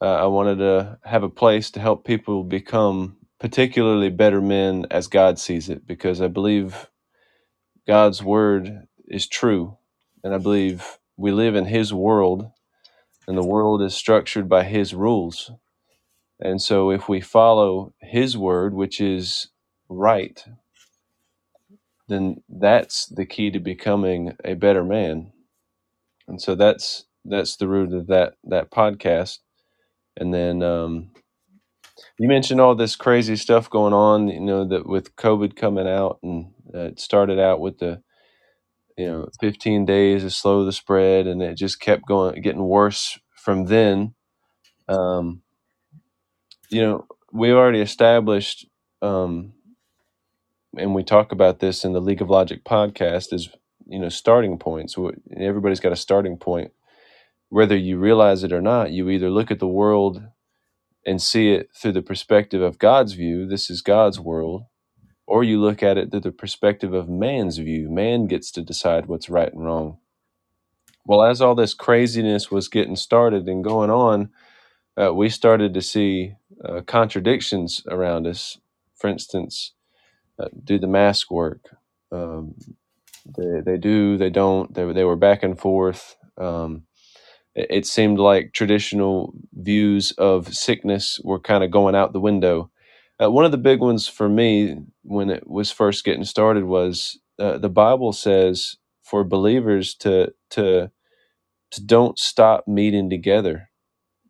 I 0.00 0.26
wanted 0.26 0.58
to 0.58 0.98
have 1.04 1.24
a 1.24 1.30
place 1.30 1.70
to 1.72 1.80
help 1.80 2.04
people 2.06 2.44
become 2.44 3.18
particularly 3.40 4.10
better 4.10 4.40
men 4.42 4.86
as 4.92 5.08
God 5.08 5.38
sees 5.40 5.68
it, 5.70 5.86
because 5.86 6.22
I 6.22 6.28
believe 6.28 6.88
God's 7.86 8.22
word 8.22 8.86
is 9.08 9.28
true, 9.28 9.78
and 10.24 10.34
I 10.34 10.38
believe 10.38 10.98
we 11.16 11.32
live 11.32 11.56
in 11.56 11.66
His 11.66 11.92
world, 11.94 12.50
and 13.26 13.36
the 13.36 13.46
world 13.46 13.82
is 13.82 13.94
structured 13.94 14.48
by 14.48 14.64
His 14.64 14.94
rules. 14.94 15.50
And 16.40 16.60
so, 16.60 16.90
if 16.90 17.08
we 17.08 17.20
follow 17.20 17.94
His 18.00 18.36
word, 18.36 18.74
which 18.74 19.00
is 19.00 19.48
right, 19.88 20.42
then 22.08 22.42
that's 22.48 23.06
the 23.06 23.24
key 23.24 23.50
to 23.50 23.60
becoming 23.60 24.36
a 24.44 24.54
better 24.54 24.84
man. 24.84 25.32
And 26.28 26.40
so 26.40 26.54
that's 26.54 27.04
that's 27.24 27.56
the 27.56 27.68
root 27.68 27.92
of 27.92 28.06
that 28.08 28.34
that 28.44 28.70
podcast. 28.70 29.38
And 30.16 30.34
then 30.34 30.62
um, 30.62 31.10
you 32.18 32.28
mentioned 32.28 32.60
all 32.60 32.74
this 32.74 32.96
crazy 32.96 33.36
stuff 33.36 33.70
going 33.70 33.92
on, 33.92 34.28
you 34.28 34.40
know, 34.40 34.66
that 34.68 34.86
with 34.86 35.16
COVID 35.16 35.56
coming 35.56 35.88
out, 35.88 36.18
and 36.22 36.52
uh, 36.74 36.80
it 36.80 37.00
started 37.00 37.38
out 37.38 37.60
with 37.60 37.78
the 37.78 38.02
you 39.00 39.06
know 39.06 39.28
15 39.40 39.86
days 39.86 40.22
to 40.22 40.30
slow 40.30 40.66
the 40.66 40.72
spread, 40.72 41.26
and 41.26 41.40
it 41.42 41.56
just 41.56 41.80
kept 41.80 42.06
going, 42.06 42.42
getting 42.42 42.62
worse 42.62 43.18
from 43.34 43.64
then. 43.64 44.14
Um, 44.88 45.40
you 46.68 46.82
know, 46.82 47.06
we've 47.32 47.54
already 47.54 47.80
established. 47.80 48.66
Um, 49.00 49.54
and 50.76 50.94
we 50.94 51.02
talk 51.02 51.32
about 51.32 51.60
this 51.60 51.82
in 51.82 51.94
the 51.94 52.00
League 52.00 52.20
of 52.20 52.28
Logic 52.28 52.62
podcast 52.62 53.32
is 53.32 53.48
you 53.86 53.98
know 53.98 54.10
starting 54.10 54.58
points. 54.58 54.96
Everybody's 55.34 55.80
got 55.80 55.92
a 55.92 55.96
starting 55.96 56.36
point, 56.36 56.72
whether 57.48 57.76
you 57.76 57.98
realize 57.98 58.44
it 58.44 58.52
or 58.52 58.60
not. 58.60 58.92
You 58.92 59.08
either 59.08 59.30
look 59.30 59.50
at 59.50 59.60
the 59.60 59.66
world 59.66 60.22
and 61.06 61.22
see 61.22 61.52
it 61.52 61.70
through 61.74 61.92
the 61.92 62.02
perspective 62.02 62.60
of 62.60 62.78
God's 62.78 63.14
view. 63.14 63.46
This 63.46 63.70
is 63.70 63.80
God's 63.80 64.20
world, 64.20 64.64
or 65.30 65.44
you 65.44 65.60
look 65.60 65.82
at 65.82 65.98
it 65.98 66.10
through 66.10 66.20
the 66.22 66.32
perspective 66.32 66.94
of 66.94 67.08
man's 67.08 67.58
view. 67.58 67.90
Man 67.90 68.26
gets 68.26 68.50
to 68.52 68.62
decide 68.62 69.06
what's 69.06 69.30
right 69.30 69.52
and 69.52 69.64
wrong. 69.64 69.98
Well, 71.06 71.22
as 71.22 71.42
all 71.42 71.54
this 71.54 71.74
craziness 71.74 72.50
was 72.50 72.68
getting 72.68 72.96
started 72.96 73.48
and 73.48 73.64
going 73.64 73.90
on, 73.90 74.30
uh, 75.00 75.14
we 75.14 75.30
started 75.30 75.74
to 75.74 75.82
see 75.82 76.34
uh, 76.64 76.82
contradictions 76.82 77.82
around 77.88 78.26
us. 78.26 78.58
For 78.96 79.08
instance, 79.08 79.74
uh, 80.38 80.48
do 80.64 80.78
the 80.78 80.88
mask 80.88 81.30
work? 81.30 81.76
Um, 82.12 82.54
they, 83.38 83.60
they 83.64 83.78
do, 83.78 84.18
they 84.18 84.30
don't. 84.30 84.74
They, 84.74 84.92
they 84.92 85.04
were 85.04 85.16
back 85.16 85.42
and 85.42 85.58
forth. 85.58 86.16
Um, 86.38 86.84
it, 87.54 87.68
it 87.70 87.86
seemed 87.86 88.18
like 88.18 88.52
traditional 88.54 89.34
views 89.54 90.12
of 90.12 90.54
sickness 90.54 91.20
were 91.24 91.40
kind 91.40 91.64
of 91.64 91.70
going 91.70 91.94
out 91.96 92.12
the 92.12 92.20
window. 92.20 92.70
Uh, 93.22 93.30
one 93.30 93.44
of 93.44 93.52
the 93.52 93.58
big 93.58 93.80
ones 93.80 94.08
for 94.08 94.28
me 94.28 94.76
when 95.02 95.30
it 95.30 95.48
was 95.48 95.70
first 95.72 96.04
getting 96.04 96.24
started 96.24 96.64
was 96.64 97.18
uh, 97.38 97.58
the 97.58 97.70
Bible 97.70 98.12
says 98.12 98.76
for 99.04 99.24
believers 99.24 99.94
to 99.96 100.32
to 100.50 100.90
to 101.72 101.84
don't 101.84 102.18
stop 102.18 102.68
meeting 102.68 103.10
together 103.10 103.70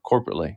corporately. 0.07 0.57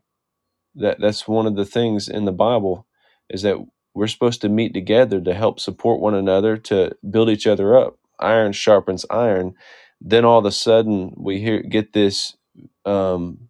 That 0.76 1.00
that's 1.00 1.28
one 1.28 1.48
of 1.48 1.56
the 1.56 1.66
things 1.66 2.10
in 2.10 2.26
the 2.26 2.32
Bible 2.34 2.88
is 3.30 3.44
that 3.44 3.58
we're 3.96 4.08
supposed 4.08 4.42
to 4.42 4.50
meet 4.50 4.74
together 4.74 5.22
to 5.22 5.34
help 5.34 5.60
support 5.60 6.02
one 6.02 6.16
another 6.16 6.58
to 6.58 6.96
build 7.10 7.30
each 7.30 7.48
other 7.48 7.78
up 7.78 7.98
iron 8.20 8.54
sharpens 8.54 9.06
iron 9.10 9.54
then 10.02 10.26
all 10.26 10.40
of 10.40 10.46
a 10.46 10.52
sudden 10.52 11.14
we 11.18 11.40
hear 11.42 11.62
get 11.64 11.94
this 11.94 12.38
um, 12.86 13.50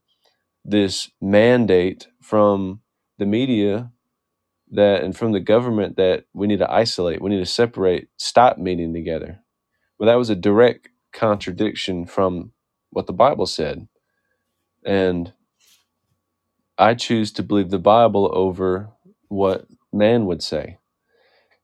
this 0.65 1.09
mandate 1.21 2.07
from 2.21 2.81
the 3.19 3.25
media 3.25 3.91
that 4.75 5.03
and 5.03 5.17
from 5.17 5.33
the 5.33 5.41
government 5.41 5.97
that 5.97 6.25
we 6.33 6.47
need 6.47 6.59
to 6.59 6.71
isolate 6.71 7.21
we 7.21 7.31
need 7.31 7.39
to 7.39 7.45
separate 7.45 8.09
stop 8.17 8.57
meeting 8.57 8.93
together 8.93 9.39
well 9.99 10.07
that 10.07 10.17
was 10.17 10.29
a 10.31 10.35
direct 10.35 10.89
contradiction 11.13 12.05
from 12.05 12.53
what 12.91 13.07
the 13.07 13.13
bible 13.13 13.47
said 13.47 13.87
and 14.85 15.33
i 16.77 16.93
choose 16.93 17.31
to 17.31 17.43
believe 17.43 17.71
the 17.71 17.79
bible 17.79 18.31
over 18.33 18.89
what 19.29 19.67
man 19.93 20.25
would 20.25 20.43
say. 20.43 20.77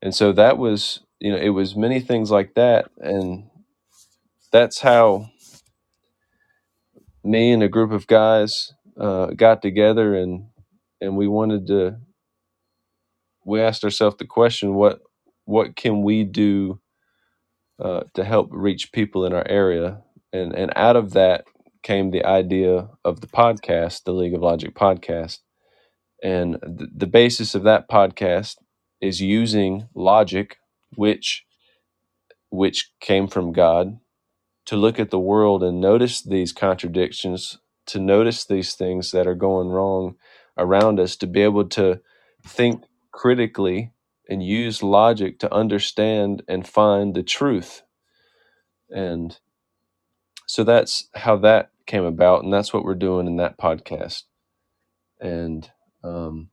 And 0.01 0.16
so 0.16 0.34
that 0.34 0.57
was, 0.57 1.01
you 1.20 1.32
know, 1.32 1.38
it 1.39 1.49
was 1.49 1.76
many 1.76 1.99
things 2.01 2.32
like 2.32 2.55
that. 2.55 2.89
And 2.99 3.49
that's 4.51 4.82
how 4.82 5.30
me 7.24 7.51
and 7.53 7.64
a 7.64 7.70
group 7.70 7.91
of 7.91 8.07
guys 8.07 8.74
uh, 8.99 9.28
got 9.28 9.62
together 9.62 10.16
and, 10.16 10.47
and 11.01 11.18
we 11.18 11.28
wanted 11.28 11.68
to, 11.68 11.97
we 13.50 13.62
asked 13.62 13.84
ourselves 13.84 14.18
the 14.18 14.26
question, 14.26 14.76
what, 14.76 15.02
what 15.45 15.76
can 15.76 16.04
we 16.04 16.24
do 16.24 16.80
uh, 17.84 18.02
to 18.14 18.24
help 18.24 18.50
reach 18.52 18.91
people 18.91 19.26
in 19.26 19.34
our 19.34 19.47
area? 19.50 20.02
And, 20.34 20.54
and 20.56 20.72
out 20.76 20.95
of 20.95 21.12
that 21.14 21.45
came 21.84 22.12
the 22.12 22.26
idea 22.26 22.89
of 23.06 23.22
the 23.22 23.28
podcast, 23.28 24.04
the 24.04 24.14
League 24.14 24.36
of 24.36 24.41
Logic 24.41 24.74
podcast 24.74 25.39
and 26.24 26.58
th- 26.62 26.89
the 26.95 27.08
basis 27.08 27.56
of 27.56 27.64
that 27.64 27.89
podcast 27.89 28.58
is 29.02 29.22
using 29.22 29.88
logic, 29.95 30.58
which 30.95 31.45
which 32.52 32.91
came 33.00 33.28
from 33.28 33.54
God, 33.54 34.00
to 34.66 34.76
look 34.76 35.00
at 35.00 35.12
the 35.12 35.20
world 35.20 35.64
and 35.64 35.80
notice 35.80 36.22
these 36.22 36.52
contradictions, 36.52 37.60
to 37.86 38.00
notice 38.00 38.43
these 38.43 38.74
things 38.74 39.12
that 39.12 39.28
are 39.28 39.36
going 39.36 39.70
wrong 39.70 40.16
around 40.58 41.00
us, 41.00 41.16
to 41.18 41.28
be 41.28 41.41
able 41.41 41.66
to 41.70 42.02
think 42.43 42.84
critically 43.20 43.91
and 44.30 44.41
use 44.41 44.82
logic 44.82 45.39
to 45.39 45.53
understand 45.53 46.41
and 46.47 46.65
find 46.65 47.13
the 47.13 47.22
truth. 47.22 47.82
And 48.89 49.38
so 50.47 50.63
that's 50.63 51.09
how 51.15 51.36
that 51.39 51.72
came 51.86 52.05
about, 52.05 52.45
and 52.45 52.53
that's 52.53 52.74
what 52.74 52.86
we're 52.86 52.95
doing 52.95 53.28
in 53.28 53.36
that 53.36 53.57
podcast. 53.57 54.24
And 55.20 55.70
um, 56.01 56.49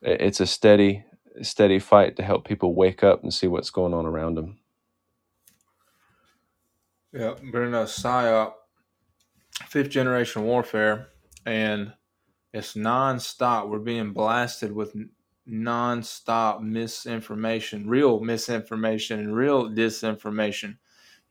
it's 0.00 0.40
a 0.40 0.46
steady, 0.46 1.04
steady 1.42 1.78
fight 1.78 2.16
to 2.16 2.22
help 2.22 2.48
people 2.48 2.74
wake 2.74 3.04
up 3.04 3.22
and 3.22 3.34
see 3.34 3.46
what's 3.46 3.68
going 3.68 3.92
on 3.92 4.06
around 4.06 4.36
them. 4.36 4.58
Yeah, 7.12 7.34
we're 7.52 7.66
in 7.66 7.74
a 7.74 7.84
psyop, 7.84 8.54
fifth 9.68 9.90
generation 9.90 10.44
warfare, 10.44 11.08
and 11.44 11.92
it's 12.54 12.74
nonstop. 12.74 13.68
We're 13.68 13.80
being 13.80 14.12
blasted 14.12 14.72
with 14.72 14.96
nonstop 15.46 16.62
misinformation, 16.62 17.86
real 17.86 18.20
misinformation, 18.20 19.20
and 19.20 19.36
real 19.36 19.68
disinformation. 19.68 20.76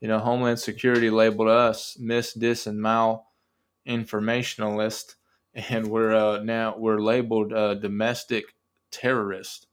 You 0.00 0.08
know, 0.08 0.18
Homeland 0.18 0.60
Security 0.60 1.10
labeled 1.10 1.48
us 1.48 1.96
mis, 1.98 2.34
dis, 2.34 2.66
and 2.66 2.80
mal 2.80 3.32
informationalist 3.88 5.16
and 5.54 5.86
we're 5.86 6.14
uh, 6.14 6.42
now 6.42 6.74
we're 6.76 7.00
labeled 7.00 7.52
uh, 7.52 7.74
domestic 7.74 8.44
terrorist 8.90 9.66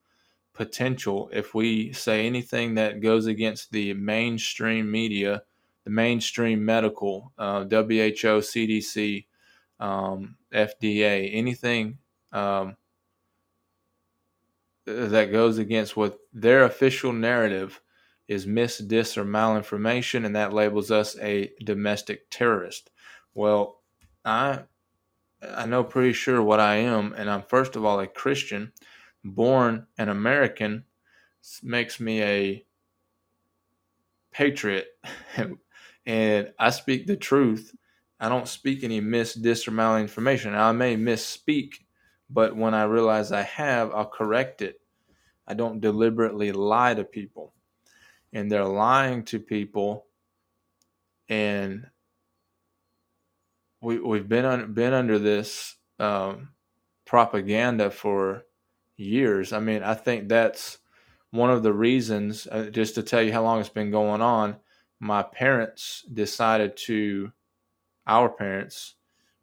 potential 0.53 1.29
if 1.33 1.53
we 1.53 1.91
say 1.93 2.25
anything 2.25 2.75
that 2.75 3.01
goes 3.01 3.25
against 3.25 3.71
the 3.71 3.93
mainstream 3.93 4.91
media, 4.91 5.43
the 5.85 5.89
mainstream 5.89 6.63
medical, 6.63 7.31
uh, 7.37 7.63
WHO, 7.63 8.41
CDC, 8.41 9.25
um, 9.79 10.35
FDA, 10.53 11.29
anything 11.33 11.99
um, 12.31 12.77
that 14.85 15.31
goes 15.31 15.57
against 15.57 15.95
what 15.95 16.19
their 16.33 16.63
official 16.63 17.13
narrative 17.13 17.81
is 18.27 18.47
mis, 18.47 18.77
dis, 18.79 19.17
or 19.17 19.25
malinformation, 19.25 20.25
and 20.25 20.35
that 20.35 20.53
labels 20.53 20.89
us 20.91 21.17
a 21.19 21.51
domestic 21.63 22.29
terrorist. 22.29 22.89
Well, 23.33 23.81
I 24.25 24.63
I 25.41 25.65
know 25.67 25.83
pretty 25.83 26.13
sure 26.13 26.41
what 26.43 26.59
I 26.59 26.77
am, 26.77 27.13
and 27.13 27.29
I'm 27.29 27.43
first 27.43 27.75
of 27.75 27.85
all 27.85 27.99
a 27.99 28.07
Christian, 28.07 28.73
born 29.23 29.87
an 29.97 30.09
American, 30.09 30.85
makes 31.63 31.99
me 31.99 32.23
a 32.23 32.65
patriot, 34.31 34.87
and 36.05 36.53
I 36.59 36.69
speak 36.69 37.07
the 37.07 37.17
truth. 37.17 37.73
I 38.21 38.29
don't 38.29 38.47
speak 38.47 38.83
any 38.83 39.01
mis, 39.01 39.33
dis, 39.33 39.67
or 39.67 39.71
malinformation. 39.71 40.53
I 40.53 40.71
may 40.73 40.95
misspeak, 40.95 41.79
but 42.29 42.55
when 42.55 42.75
I 42.75 42.83
realize 42.83 43.31
I 43.31 43.41
have, 43.41 43.91
I'll 43.95 44.05
correct 44.05 44.61
it. 44.61 44.79
I 45.47 45.55
don't 45.55 45.81
deliberately 45.81 46.51
lie 46.51 46.93
to 46.93 47.03
people, 47.03 47.55
and 48.31 48.49
they're 48.49 48.63
lying 48.63 49.23
to 49.25 49.39
people, 49.39 50.05
and 51.29 51.87
we 53.81 53.99
we've 53.99 54.29
been 54.29 54.45
on, 54.45 54.73
been 54.73 54.93
under 54.93 55.17
this 55.17 55.75
um, 55.99 56.49
propaganda 57.05 57.89
for 57.89 58.45
years. 58.97 59.51
I 59.51 59.59
mean, 59.59 59.81
I 59.81 59.95
think 59.95 60.29
that's 60.29 60.77
one 61.31 61.49
of 61.49 61.63
the 61.63 61.73
reasons. 61.73 62.47
Uh, 62.51 62.65
just 62.65 62.93
to 62.95 63.03
tell 63.03 63.23
you 63.23 63.33
how 63.33 63.41
long 63.41 63.59
it's 63.59 63.67
been 63.69 63.89
going 63.89 64.21
on, 64.21 64.57
my 64.99 65.23
parents 65.23 66.05
decided 66.13 66.77
to. 66.85 67.31
Our 68.07 68.29
parents, 68.29 68.95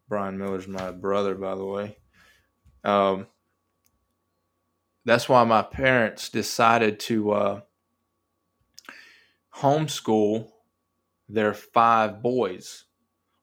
Brian 0.07 0.37
Miller's 0.37 0.67
my 0.67 0.91
brother, 0.91 1.35
by 1.35 1.55
the 1.55 1.65
way. 1.65 1.97
Um, 2.83 3.27
that's 5.05 5.29
why 5.29 5.43
my 5.43 5.61
parents 5.61 6.29
decided 6.29 6.99
to 7.01 7.31
uh, 7.31 7.61
homeschool 9.55 10.49
their 11.27 11.53
five 11.53 12.21
boys 12.21 12.85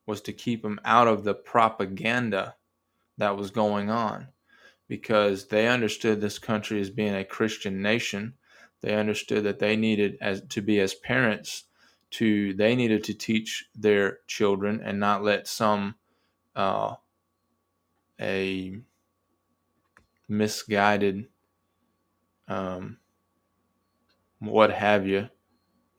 was 0.05 0.21
to 0.21 0.33
keep 0.33 0.61
them 0.61 0.79
out 0.85 1.07
of 1.07 1.23
the 1.23 1.33
propaganda 1.33 2.55
that 3.17 3.37
was 3.37 3.51
going 3.51 3.89
on 3.89 4.27
because 4.87 5.47
they 5.47 5.67
understood 5.67 6.21
this 6.21 6.39
country 6.39 6.79
as 6.79 6.89
being 6.89 7.15
a 7.15 7.25
Christian 7.25 7.81
nation. 7.81 8.33
They 8.81 8.95
understood 8.95 9.43
that 9.43 9.59
they 9.59 9.75
needed 9.75 10.17
as 10.21 10.41
to 10.49 10.61
be 10.61 10.79
as 10.79 10.93
parents 10.93 11.65
to 12.09 12.53
they 12.53 12.75
needed 12.75 13.03
to 13.05 13.13
teach 13.13 13.65
their 13.75 14.19
children 14.27 14.81
and 14.83 14.99
not 14.99 15.23
let 15.23 15.47
some 15.47 15.95
uh, 16.55 16.95
a 18.19 18.77
misguided 20.27 21.27
um, 22.47 22.97
what 24.39 24.71
have 24.71 25.07
you 25.07 25.29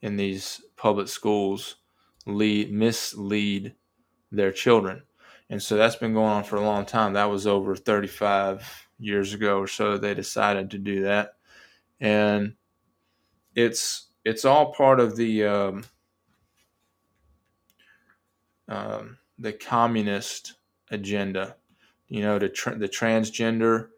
in 0.01 0.15
these 0.15 0.61
public 0.75 1.07
schools 1.07 1.77
lead 2.25 2.71
mislead 2.71 3.75
their 4.31 4.51
children. 4.51 5.03
And 5.49 5.61
so 5.61 5.75
that's 5.75 5.95
been 5.95 6.13
going 6.13 6.29
on 6.29 6.43
for 6.43 6.57
a 6.57 6.61
long 6.61 6.85
time. 6.85 7.13
That 7.13 7.29
was 7.29 7.47
over 7.47 7.75
35 7.75 8.87
years 8.99 9.33
ago 9.33 9.59
or 9.59 9.67
so 9.67 9.97
they 9.97 10.13
decided 10.13 10.71
to 10.71 10.77
do 10.77 11.03
that. 11.03 11.31
And 11.99 12.55
it's 13.55 14.07
it's 14.23 14.45
all 14.45 14.73
part 14.73 14.99
of 14.99 15.15
the 15.15 15.45
um, 15.45 15.83
um, 18.69 19.17
the 19.37 19.51
communist 19.51 20.53
agenda. 20.89 21.57
You 22.07 22.21
know, 22.21 22.39
the 22.39 22.49
tra- 22.49 22.77
the 22.77 22.87
transgender 22.87 23.89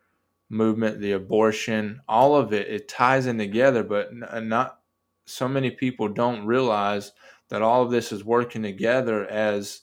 movement, 0.50 1.00
the 1.00 1.12
abortion, 1.14 2.02
all 2.08 2.36
of 2.36 2.52
it 2.54 2.68
it 2.68 2.88
ties 2.88 3.28
in 3.28 3.38
together, 3.38 3.84
but 3.84 4.10
n- 4.10 4.50
not 4.50 4.80
so 5.26 5.48
many 5.48 5.72
people 5.72 6.08
don't 6.08 6.46
realize 6.46 7.12
that 7.50 7.62
all 7.62 7.84
of 7.84 7.92
this 7.92 8.12
is 8.12 8.24
working 8.24 8.64
together 8.64 9.26
as 9.28 9.82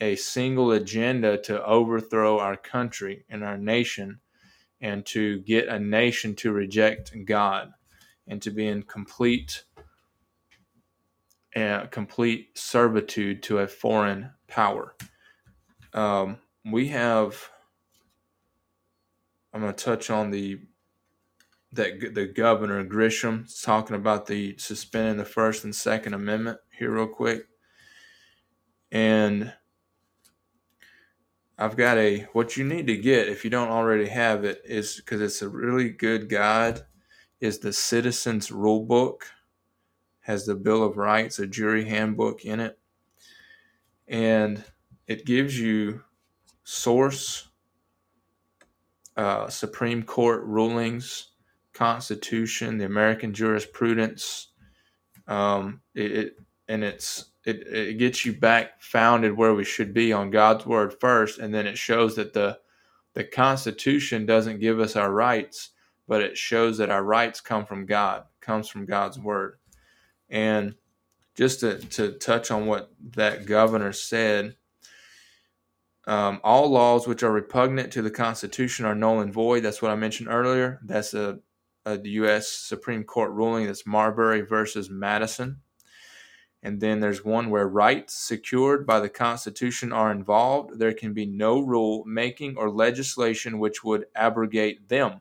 a 0.00 0.16
single 0.16 0.72
agenda 0.72 1.38
to 1.38 1.64
overthrow 1.64 2.38
our 2.38 2.56
country 2.56 3.24
and 3.28 3.42
our 3.42 3.56
nation 3.56 4.20
and 4.80 5.06
to 5.06 5.40
get 5.40 5.68
a 5.68 5.78
nation 5.80 6.34
to 6.36 6.52
reject 6.52 7.12
God 7.24 7.72
and 8.26 8.42
to 8.42 8.50
be 8.50 8.66
in 8.66 8.82
complete 8.82 9.64
uh, 11.56 11.86
complete 11.86 12.56
servitude 12.58 13.42
to 13.44 13.58
a 13.58 13.66
foreign 13.66 14.30
power. 14.46 14.94
Um, 15.94 16.38
we 16.70 16.88
have. 16.88 17.50
I'm 19.52 19.62
going 19.62 19.74
to 19.74 19.84
touch 19.84 20.10
on 20.10 20.30
the 20.30 20.60
that 21.72 22.14
the 22.14 22.26
governor 22.26 22.84
Grisham 22.84 23.46
talking 23.62 23.96
about 23.96 24.26
the 24.26 24.56
suspending 24.58 25.16
the 25.16 25.24
First 25.24 25.64
and 25.64 25.74
Second 25.74 26.12
Amendment 26.12 26.58
here 26.78 26.90
real 26.92 27.06
quick, 27.06 27.46
and 28.92 29.54
I've 31.58 31.76
got 31.76 31.96
a 31.96 32.26
what 32.32 32.58
you 32.58 32.64
need 32.64 32.86
to 32.88 32.98
get 32.98 33.28
if 33.28 33.44
you 33.44 33.50
don't 33.50 33.70
already 33.70 34.08
have 34.08 34.44
it 34.44 34.60
is 34.66 34.96
because 34.96 35.22
it's 35.22 35.40
a 35.40 35.48
really 35.48 35.88
good 35.88 36.28
guide 36.28 36.82
is 37.40 37.58
the 37.58 37.72
Citizens 37.72 38.52
Rule 38.52 38.84
Book 38.84 39.26
has 40.26 40.44
the 40.44 40.56
Bill 40.56 40.82
of 40.82 40.96
Rights, 40.96 41.38
a 41.38 41.46
jury 41.46 41.84
handbook 41.84 42.44
in 42.44 42.58
it, 42.58 42.76
and 44.08 44.64
it 45.06 45.24
gives 45.24 45.58
you 45.58 46.02
source 46.64 47.48
uh, 49.16 49.48
Supreme 49.48 50.02
Court 50.02 50.42
rulings, 50.44 51.28
Constitution, 51.72 52.76
the 52.76 52.86
American 52.86 53.32
jurisprudence. 53.32 54.48
Um, 55.28 55.80
it, 55.94 56.10
it 56.12 56.36
and 56.66 56.82
it's 56.82 57.26
it, 57.44 57.64
it 57.68 57.98
gets 57.98 58.24
you 58.24 58.32
back 58.32 58.82
founded 58.82 59.36
where 59.36 59.54
we 59.54 59.64
should 59.64 59.94
be 59.94 60.12
on 60.12 60.30
God's 60.30 60.66
word 60.66 60.92
first, 61.00 61.38
and 61.38 61.54
then 61.54 61.68
it 61.68 61.78
shows 61.78 62.16
that 62.16 62.32
the 62.32 62.58
the 63.14 63.22
Constitution 63.22 64.26
doesn't 64.26 64.58
give 64.58 64.80
us 64.80 64.96
our 64.96 65.12
rights, 65.12 65.70
but 66.08 66.20
it 66.20 66.36
shows 66.36 66.78
that 66.78 66.90
our 66.90 67.04
rights 67.04 67.40
come 67.40 67.64
from 67.64 67.86
God, 67.86 68.24
comes 68.40 68.68
from 68.68 68.86
God's 68.86 69.20
word. 69.20 69.58
And 70.28 70.74
just 71.34 71.60
to, 71.60 71.78
to 71.78 72.12
touch 72.12 72.50
on 72.50 72.66
what 72.66 72.92
that 73.14 73.46
governor 73.46 73.92
said, 73.92 74.56
um, 76.06 76.40
all 76.44 76.70
laws 76.70 77.06
which 77.06 77.22
are 77.22 77.32
repugnant 77.32 77.92
to 77.92 78.02
the 78.02 78.10
Constitution 78.10 78.86
are 78.86 78.94
null 78.94 79.20
and 79.20 79.32
void. 79.32 79.62
That's 79.62 79.82
what 79.82 79.90
I 79.90 79.96
mentioned 79.96 80.28
earlier. 80.28 80.80
That's 80.84 81.14
a, 81.14 81.40
a 81.84 81.98
U.S. 81.98 82.48
Supreme 82.48 83.04
Court 83.04 83.32
ruling. 83.32 83.66
That's 83.66 83.86
Marbury 83.86 84.40
versus 84.42 84.88
Madison. 84.88 85.60
And 86.62 86.80
then 86.80 87.00
there's 87.00 87.24
one 87.24 87.50
where 87.50 87.68
rights 87.68 88.14
secured 88.14 88.86
by 88.86 88.98
the 89.00 89.08
Constitution 89.08 89.92
are 89.92 90.10
involved. 90.10 90.78
There 90.78 90.92
can 90.92 91.12
be 91.12 91.26
no 91.26 91.60
rule 91.60 92.04
making 92.06 92.56
or 92.56 92.70
legislation 92.70 93.58
which 93.58 93.84
would 93.84 94.06
abrogate 94.16 94.88
them. 94.88 95.20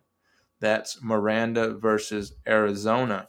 That's 0.60 1.04
Miranda 1.04 1.76
versus 1.76 2.34
Arizona. 2.48 3.28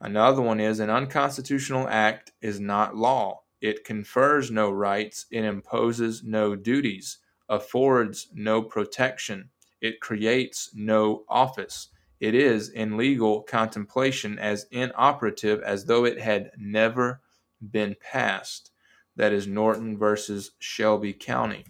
Another 0.00 0.42
one 0.42 0.60
is 0.60 0.80
an 0.80 0.90
unconstitutional 0.90 1.86
act 1.88 2.32
is 2.40 2.58
not 2.58 2.96
law. 2.96 3.42
It 3.60 3.84
confers 3.84 4.50
no 4.50 4.70
rights, 4.70 5.26
it 5.30 5.44
imposes 5.44 6.22
no 6.24 6.56
duties, 6.56 7.18
affords 7.48 8.28
no 8.32 8.62
protection, 8.62 9.50
it 9.80 10.00
creates 10.00 10.70
no 10.74 11.24
office 11.28 11.88
it 12.20 12.34
is 12.34 12.68
in 12.68 12.98
legal 12.98 13.42
contemplation 13.42 14.38
as 14.38 14.66
inoperative 14.70 15.62
as 15.62 15.86
though 15.86 16.04
it 16.04 16.20
had 16.20 16.50
never 16.58 17.22
been 17.70 17.96
passed. 17.98 18.70
That 19.16 19.32
is 19.32 19.46
Norton 19.46 19.96
versus 19.96 20.52
Shelby 20.58 21.14
County. 21.14 21.64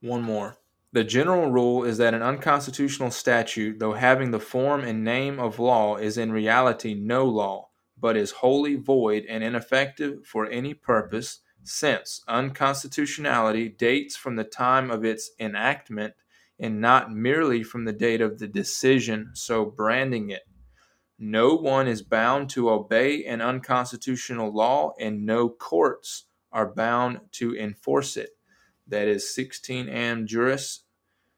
One 0.00 0.22
more. 0.22 0.56
The 0.92 1.04
general 1.04 1.52
rule 1.52 1.84
is 1.84 1.98
that 1.98 2.14
an 2.14 2.22
unconstitutional 2.22 3.12
statute, 3.12 3.78
though 3.78 3.92
having 3.92 4.32
the 4.32 4.40
form 4.40 4.82
and 4.82 5.04
name 5.04 5.38
of 5.38 5.60
law, 5.60 5.96
is 5.96 6.18
in 6.18 6.32
reality 6.32 6.94
no 6.94 7.26
law, 7.26 7.68
but 7.96 8.16
is 8.16 8.32
wholly 8.32 8.74
void 8.74 9.24
and 9.28 9.44
ineffective 9.44 10.26
for 10.26 10.46
any 10.46 10.74
purpose, 10.74 11.40
since 11.62 12.22
unconstitutionality 12.26 13.68
dates 13.68 14.16
from 14.16 14.34
the 14.34 14.42
time 14.42 14.90
of 14.90 15.04
its 15.04 15.30
enactment 15.38 16.14
and 16.58 16.80
not 16.80 17.12
merely 17.12 17.62
from 17.62 17.84
the 17.84 17.92
date 17.92 18.20
of 18.20 18.40
the 18.40 18.48
decision, 18.48 19.30
so 19.34 19.64
branding 19.64 20.30
it. 20.30 20.42
No 21.18 21.54
one 21.54 21.86
is 21.86 22.02
bound 22.02 22.50
to 22.50 22.68
obey 22.68 23.24
an 23.26 23.40
unconstitutional 23.40 24.52
law, 24.52 24.94
and 24.98 25.24
no 25.24 25.48
courts 25.48 26.24
are 26.50 26.74
bound 26.74 27.20
to 27.32 27.54
enforce 27.54 28.16
it. 28.16 28.30
That 28.90 29.08
is 29.08 29.34
16 29.34 29.88
Am 29.88 30.26
Juris, 30.26 30.84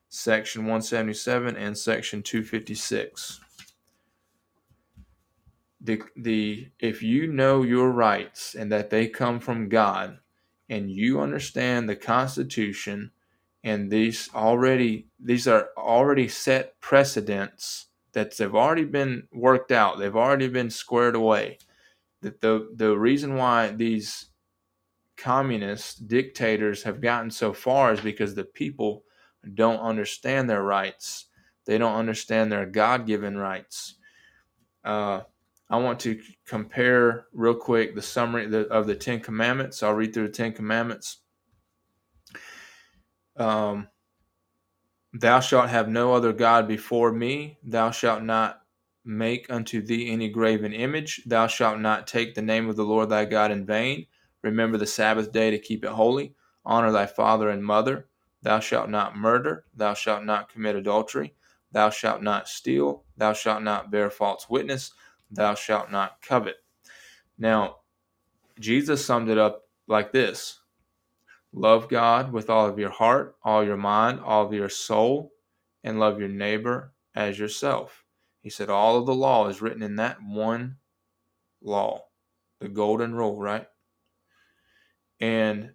Section 0.09 0.62
177 0.62 1.57
and 1.57 1.76
Section 1.76 2.22
256. 2.22 3.40
The, 5.80 6.03
the 6.16 6.68
if 6.78 7.03
you 7.03 7.26
know 7.26 7.62
your 7.62 7.90
rights 7.90 8.55
and 8.55 8.70
that 8.70 8.90
they 8.90 9.09
come 9.09 9.40
from 9.40 9.68
God, 9.68 10.18
and 10.68 10.90
you 10.90 11.20
understand 11.20 11.86
the 11.88 11.96
Constitution 11.96 13.11
and 13.62 13.90
these 13.90 14.30
already 14.34 15.07
these 15.20 15.46
are 15.46 15.68
already 15.76 16.28
set 16.28 16.80
precedents 16.80 17.88
that 18.12 18.36
they've 18.36 18.55
already 18.55 18.84
been 18.84 19.24
worked 19.32 19.70
out 19.70 19.98
they've 19.98 20.16
already 20.16 20.48
been 20.48 20.70
squared 20.70 21.14
away 21.14 21.59
that 22.22 22.40
the 22.40 22.70
the 22.74 22.96
reason 22.96 23.36
why 23.36 23.68
these 23.68 24.30
communists, 25.23 25.95
dictators 25.95 26.83
have 26.83 27.01
gotten 27.01 27.31
so 27.31 27.53
far 27.53 27.93
is 27.93 28.01
because 28.01 28.35
the 28.35 28.45
people 28.45 29.05
don't 29.55 29.81
understand 29.81 30.51
their 30.51 30.62
rights. 30.62 31.27
They 31.66 31.79
don't 31.79 31.97
understand 31.97 32.51
their 32.51 32.66
God 32.66 33.07
given 33.07 33.37
rights. 33.37 33.95
Uh, 34.85 35.23
I 35.70 35.79
want 35.79 36.01
to 36.01 36.20
compare 36.47 37.27
real 37.33 37.55
quick 37.55 37.95
the 37.95 38.03
summary 38.03 38.66
of 38.70 38.87
the 38.87 38.97
Ten 38.97 39.20
Commandments. 39.20 39.83
I'll 39.83 39.95
read 39.95 40.12
through 40.12 40.27
the 40.27 40.33
Ten 40.33 40.53
Commandments. 40.53 41.18
Um, 43.37 43.89
Thou 45.12 45.41
shalt 45.41 45.68
have 45.68 45.89
no 45.89 46.14
other 46.14 46.33
God 46.33 46.66
before 46.66 47.12
me. 47.12 47.59
Thou 47.62 47.91
shalt 47.91 48.23
not 48.23 48.61
make 49.05 49.51
unto 49.51 49.83
thee 49.83 50.11
any 50.11 50.29
graven 50.31 50.73
image. 50.73 51.23
Thou 51.27 51.47
shalt 51.49 51.81
not 51.81 52.07
take 52.07 52.35
the 52.35 52.43
name 52.43 52.68
of 52.68 52.77
the 52.77 52.85
Lord 52.85 53.11
thy 53.11 53.27
God 53.27 53.51
in 53.51 53.66
vain. 53.66 54.07
Remember 54.43 54.76
the 54.78 54.86
Sabbath 54.86 55.32
day 55.32 55.51
to 55.51 55.59
keep 55.59 55.84
it 55.84 55.90
holy. 55.90 56.34
Honor 56.64 56.93
thy 56.93 57.07
father 57.07 57.49
and 57.49 57.64
mother. 57.64 58.09
Thou 58.43 58.61
shalt 58.61 58.90
not 58.90 59.16
murder. 59.16 59.64
Thou 59.74 59.95
shalt 59.95 60.24
not 60.24 60.49
commit 60.49 60.76
adultery. 60.76 61.34
Thou 61.70 61.90
shalt 61.90 62.22
not 62.22 62.49
steal. 62.49 63.05
Thou 63.16 63.32
shalt 63.32 63.62
not 63.62 63.90
bear 63.90 64.11
false 64.11 64.49
witness. 64.49 64.93
Thou 65.30 65.55
shalt 65.55 65.90
not 65.90 66.20
covet. 66.20 66.57
Now, 67.38 67.76
Jesus 68.61 69.05
summed 69.05 69.30
it 69.30 69.38
up 69.38 69.62
like 69.86 70.12
this 70.12 70.61
Love 71.53 71.88
God 71.88 72.32
with 72.32 72.51
all 72.51 72.66
of 72.66 72.78
your 72.78 72.90
heart, 72.90 73.36
all 73.43 73.64
your 73.64 73.76
mind, 73.76 74.20
all 74.20 74.47
of 74.47 74.53
your 74.53 74.68
soul, 74.68 75.32
and 75.84 76.01
love 76.01 76.18
your 76.18 76.28
neighbor 76.28 76.93
as 77.14 77.38
yourself. 77.38 78.05
He 78.40 78.51
said 78.51 78.70
all 78.70 78.97
of 78.99 79.07
the 79.07 79.14
law 79.14 79.49
is 79.49 79.62
written 79.62 79.82
in 79.82 79.97
that 79.97 80.18
one 80.22 80.76
law, 81.61 82.07
the 82.61 82.68
golden 82.68 83.14
rule, 83.14 83.38
right? 83.38 83.66
And 85.23 85.70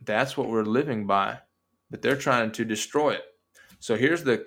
that's 0.00 0.36
what 0.36 0.48
we're 0.48 0.64
living 0.64 1.06
by, 1.06 1.38
but 1.90 2.02
they're 2.02 2.16
trying 2.16 2.50
to 2.52 2.64
destroy 2.64 3.10
it. 3.10 3.22
So 3.78 3.96
here's 3.96 4.24
the, 4.24 4.42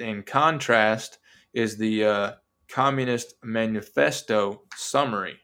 in 0.00 0.22
contrast, 0.22 1.18
is 1.52 1.76
the 1.76 2.04
uh, 2.04 2.32
Communist 2.68 3.34
Manifesto 3.42 4.62
summary 4.76 5.38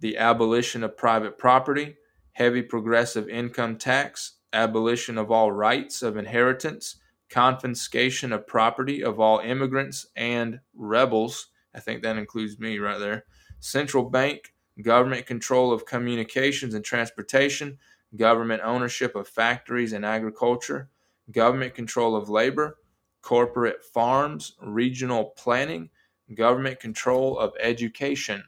the 0.00 0.18
abolition 0.18 0.84
of 0.84 0.98
private 0.98 1.38
property, 1.38 1.96
heavy 2.32 2.60
progressive 2.60 3.26
income 3.28 3.76
tax, 3.76 4.38
abolition 4.52 5.16
of 5.16 5.30
all 5.30 5.50
rights 5.50 6.02
of 6.02 6.18
inheritance, 6.18 6.96
confiscation 7.30 8.30
of 8.30 8.46
property 8.46 9.02
of 9.02 9.18
all 9.18 9.38
immigrants 9.38 10.06
and 10.14 10.60
rebels. 10.74 11.48
I 11.74 11.80
think 11.80 12.02
that 12.02 12.18
includes 12.18 12.58
me 12.58 12.78
right 12.78 12.98
there. 12.98 13.24
Central 13.60 14.10
bank, 14.10 14.53
government 14.82 15.26
control 15.26 15.72
of 15.72 15.86
communications 15.86 16.74
and 16.74 16.84
transportation, 16.84 17.78
government 18.16 18.62
ownership 18.64 19.14
of 19.14 19.28
factories 19.28 19.92
and 19.92 20.04
agriculture, 20.04 20.90
government 21.30 21.74
control 21.74 22.16
of 22.16 22.28
labor, 22.28 22.78
corporate 23.22 23.82
farms, 23.82 24.54
regional 24.60 25.26
planning, 25.36 25.90
government 26.34 26.80
control 26.80 27.38
of 27.38 27.52
education. 27.60 28.44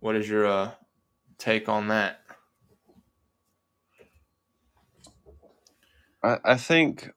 What 0.00 0.16
is 0.16 0.28
your 0.28 0.46
uh, 0.46 0.70
take 1.38 1.68
on 1.68 1.88
that? 1.88 2.20
I, 6.22 6.38
I 6.44 6.56
think 6.56 7.10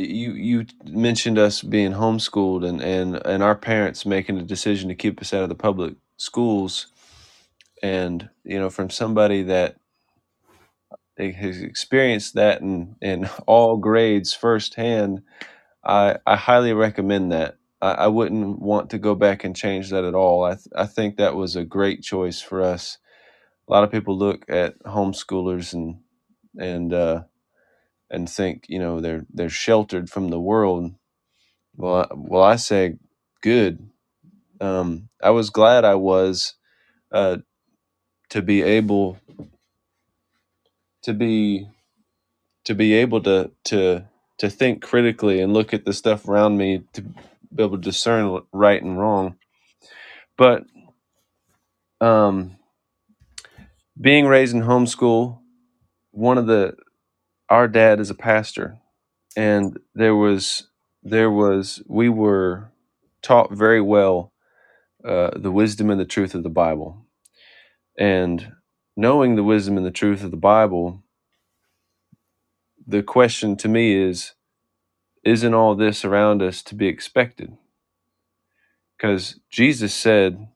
you 0.00 0.32
you 0.32 0.66
mentioned 0.86 1.38
us 1.38 1.62
being 1.62 1.92
homeschooled 1.92 2.68
and, 2.68 2.82
and, 2.82 3.16
and 3.26 3.42
our 3.42 3.56
parents 3.56 4.06
making 4.06 4.38
a 4.38 4.42
decision 4.44 4.88
to 4.88 4.96
keep 4.96 5.20
us 5.20 5.34
out 5.34 5.44
of 5.44 5.50
the 5.50 5.56
public 5.56 5.94
schools. 6.18 6.88
And 7.82 8.28
you 8.44 8.58
know 8.60 8.70
from 8.70 8.90
somebody 8.90 9.44
that 9.44 9.76
has 11.18 11.62
experienced 11.62 12.34
that 12.34 12.62
in, 12.62 12.96
in 13.02 13.28
all 13.46 13.76
grades 13.78 14.34
firsthand 14.34 15.20
I, 15.84 16.16
I 16.26 16.36
highly 16.36 16.72
recommend 16.72 17.32
that. 17.32 17.56
I, 17.80 17.92
I 17.92 18.06
wouldn't 18.08 18.60
want 18.60 18.90
to 18.92 18.98
go 18.98 19.14
back 19.14 19.44
and 19.44 19.56
change 19.56 19.90
that 19.90 20.04
at 20.04 20.14
all. 20.14 20.44
I, 20.44 20.54
th- 20.54 20.68
I 20.76 20.86
think 20.86 21.16
that 21.16 21.36
was 21.36 21.56
a 21.56 21.64
great 21.64 22.02
choice 22.02 22.40
for 22.40 22.62
us. 22.62 22.98
A 23.68 23.72
lot 23.72 23.84
of 23.84 23.92
people 23.92 24.18
look 24.18 24.44
at 24.48 24.82
homeschoolers 24.84 25.74
and 25.74 26.00
and 26.58 26.92
uh, 26.94 27.22
and 28.10 28.28
think 28.30 28.66
you 28.68 28.78
know 28.78 29.00
they're 29.00 29.26
they're 29.32 29.50
sheltered 29.50 30.10
from 30.10 30.28
the 30.30 30.40
world. 30.40 30.92
Well, 31.76 32.02
I- 32.10 32.14
well, 32.14 32.42
I 32.44 32.56
say 32.56 32.96
good. 33.42 33.90
Um, 34.60 35.08
I 35.22 35.30
was 35.30 35.50
glad 35.50 35.84
I 35.84 35.96
was 35.96 36.54
uh, 37.12 37.38
to 38.30 38.42
be 38.42 38.62
able 38.62 39.18
to 41.04 41.14
be 41.14 41.68
to 42.64 42.74
be 42.74 42.94
able 42.94 43.22
to 43.22 43.50
to 43.66 44.04
to 44.38 44.50
think 44.50 44.82
critically 44.82 45.40
and 45.40 45.54
look 45.54 45.74
at 45.74 45.84
the 45.84 45.92
stuff 45.92 46.28
around 46.28 46.58
me 46.58 46.82
to 46.94 47.02
be 47.02 47.62
able 47.64 47.78
to 47.78 47.82
discern 47.82 48.40
right 48.52 48.82
and 48.82 48.98
wrong. 48.98 49.36
But 50.38 50.64
um, 52.00 52.58
being 54.00 54.26
raised 54.26 54.54
in 54.54 54.62
homeschool, 54.62 55.40
one 56.12 56.38
of 56.38 56.46
the 56.46 56.76
our 57.50 57.68
dad 57.68 58.00
is 58.00 58.10
a 58.10 58.14
pastor, 58.14 58.78
and 59.36 59.78
there 59.94 60.16
was 60.16 60.68
there 61.02 61.30
was 61.30 61.82
we 61.88 62.08
were 62.08 62.72
taught 63.22 63.52
very 63.52 63.80
well 63.82 64.32
uh, 65.04 65.30
the 65.36 65.52
wisdom 65.52 65.90
and 65.90 66.00
the 66.00 66.06
truth 66.06 66.34
of 66.34 66.42
the 66.44 66.50
Bible, 66.50 67.06
and 67.98 68.52
knowing 68.96 69.36
the 69.36 69.44
wisdom 69.44 69.76
and 69.76 69.86
the 69.86 69.90
truth 69.92 70.24
of 70.24 70.30
the 70.32 70.38
Bible, 70.38 71.02
the 72.86 73.02
question 73.02 73.56
to 73.58 73.68
me 73.68 73.94
is, 73.96 74.34
isn't 75.24 75.54
all 75.54 75.74
this 75.76 76.04
around 76.04 76.42
us 76.42 76.62
to 76.64 76.74
be 76.74 76.88
expected? 76.88 77.56
Because 78.98 79.40
Jesus 79.50 79.94
said, 79.94 80.48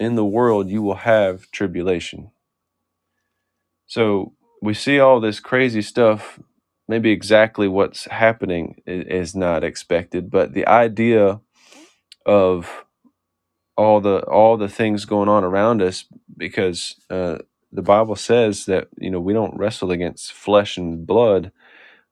"In 0.00 0.16
the 0.16 0.24
world 0.26 0.68
you 0.70 0.82
will 0.82 0.96
have 0.96 1.50
tribulation." 1.52 2.32
So 3.86 4.35
we 4.62 4.74
see 4.74 5.00
all 5.00 5.20
this 5.20 5.40
crazy 5.40 5.82
stuff. 5.82 6.40
Maybe 6.88 7.10
exactly 7.12 7.68
what's 7.68 8.06
happening 8.06 8.82
is 8.86 9.34
not 9.36 9.64
expected, 9.64 10.30
but 10.30 10.54
the 10.54 10.66
idea 10.68 11.40
of 12.26 12.84
all 13.76 14.00
the 14.00 14.20
all 14.22 14.56
the 14.56 14.68
things 14.68 15.04
going 15.04 15.28
on 15.28 15.44
around 15.44 15.82
us, 15.82 16.06
because 16.36 16.96
uh, 17.10 17.38
the 17.72 17.82
Bible 17.82 18.16
says 18.16 18.66
that 18.66 18.88
you 18.98 19.10
know 19.10 19.20
we 19.20 19.32
don't 19.34 19.56
wrestle 19.58 19.90
against 19.92 20.32
flesh 20.32 20.76
and 20.78 21.06
blood, 21.06 21.52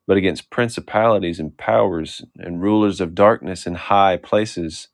but 0.07 0.17
against 0.19 0.51
principalities 0.51 1.41
and 1.41 1.57
powers 1.59 2.23
and 2.39 2.63
rulers 2.63 3.01
of 3.01 3.15
darkness 3.15 3.67
in 3.67 3.75
high 3.75 4.17
places. 4.19 4.89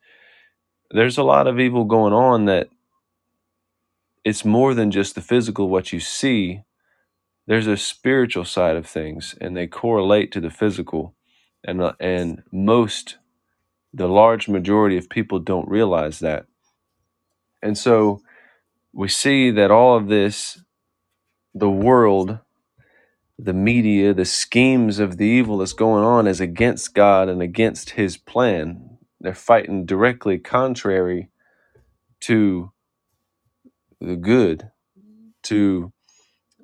There's 0.92 1.18
a 1.18 1.24
lot 1.24 1.46
of 1.48 1.60
evil 1.60 1.84
going 1.84 2.12
on 2.14 2.46
that 2.46 2.68
it's 4.24 4.44
more 4.44 4.74
than 4.74 4.90
just 4.90 5.14
the 5.16 5.22
physical 5.22 5.68
what 5.70 5.92
you 5.92 6.00
see 6.00 6.62
there's 7.50 7.68
a 7.68 7.76
spiritual 7.78 8.46
side 8.46 8.76
of 8.76 8.86
things 8.86 9.34
and 9.42 9.58
they 9.58 9.68
correlate 9.68 10.32
to 10.32 10.40
the 10.40 10.52
physical 10.52 11.16
and 11.64 11.82
uh, 11.82 11.94
and 12.00 12.44
most 12.52 13.18
the 13.92 14.08
large 14.08 14.48
majority 14.48 14.98
of 14.98 15.10
people 15.10 15.40
don't 15.40 15.68
realize 15.68 16.20
that. 16.20 16.46
And 17.62 17.76
so 17.78 18.22
we 18.92 19.08
see 19.08 19.50
that 19.52 19.70
all 19.72 19.96
of 19.96 20.08
this 20.08 20.62
the 21.54 21.70
world 21.70 22.38
the 23.38 23.54
media 23.54 24.14
the 24.14 24.24
schemes 24.24 25.00
of 25.00 25.18
the 25.18 25.26
evil 25.26 25.58
that's 25.58 25.74
going 25.74 26.04
on 26.04 26.28
is 26.28 26.40
against 26.40 26.94
god 26.94 27.28
and 27.28 27.42
against 27.42 27.90
his 27.90 28.16
plan. 28.16 28.98
They're 29.20 29.34
fighting 29.34 29.86
directly 29.86 30.38
contrary 30.38 31.30
to 32.22 32.72
the 34.00 34.16
good 34.16 34.70
to 35.44 35.92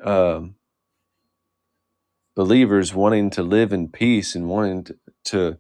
um, 0.05 0.56
believers 2.37 2.95
wanting 2.95 3.31
to 3.33 3.45
live 3.45 3.73
in 3.75 3.91
peace 3.91 4.37
and 4.37 4.49
wanting 4.51 4.85
to 4.87 4.97
to, 5.27 5.59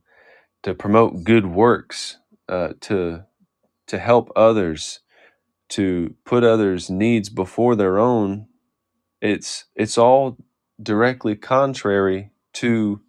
promote 0.75 1.25
good 1.25 1.47
works, 1.47 2.19
uh, 2.49 2.75
to 2.83 3.25
to 3.89 3.99
help 3.99 4.31
others, 4.37 5.01
to 5.71 6.15
put 6.25 6.45
others' 6.45 6.91
needs 6.91 7.29
before 7.31 7.77
their 7.77 7.99
own, 7.99 8.49
it's 9.23 9.67
it's 9.77 9.99
all 9.99 10.39
directly 10.83 11.37
contrary 11.37 12.31
to 12.55 13.01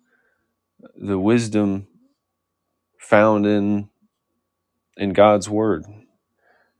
the 0.95 1.20
wisdom 1.20 1.88
found 2.99 3.45
in 3.45 3.89
in 4.97 5.13
God's 5.13 5.49
word. 5.49 5.86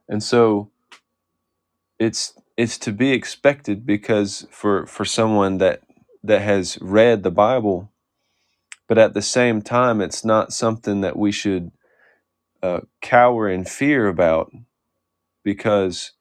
And 0.10 0.24
so 0.24 0.72
it's 2.00 2.34
it's 2.58 2.78
to 2.80 2.94
be 2.94 3.12
expected 3.14 3.86
because 3.86 4.48
for 4.52 4.88
for 4.88 5.06
someone 5.06 5.60
that 5.60 5.82
that 6.24 6.42
has 6.42 6.78
read 6.82 7.24
the 7.24 7.32
Bible, 7.32 7.92
but 8.88 8.98
at 8.98 9.14
the 9.14 9.22
same 9.22 9.62
time, 9.62 10.02
it's 10.02 10.26
not 10.26 10.54
something 10.54 11.02
that 11.02 11.18
we 11.18 11.32
should 11.32 11.72
uh, 12.64 12.82
cower 13.02 13.50
in 13.50 13.66
fear 13.66 14.08
about 14.08 14.52
because 15.44 16.14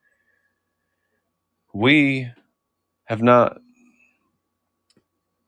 we 1.75 2.29
have 3.07 3.23
not 3.23 3.59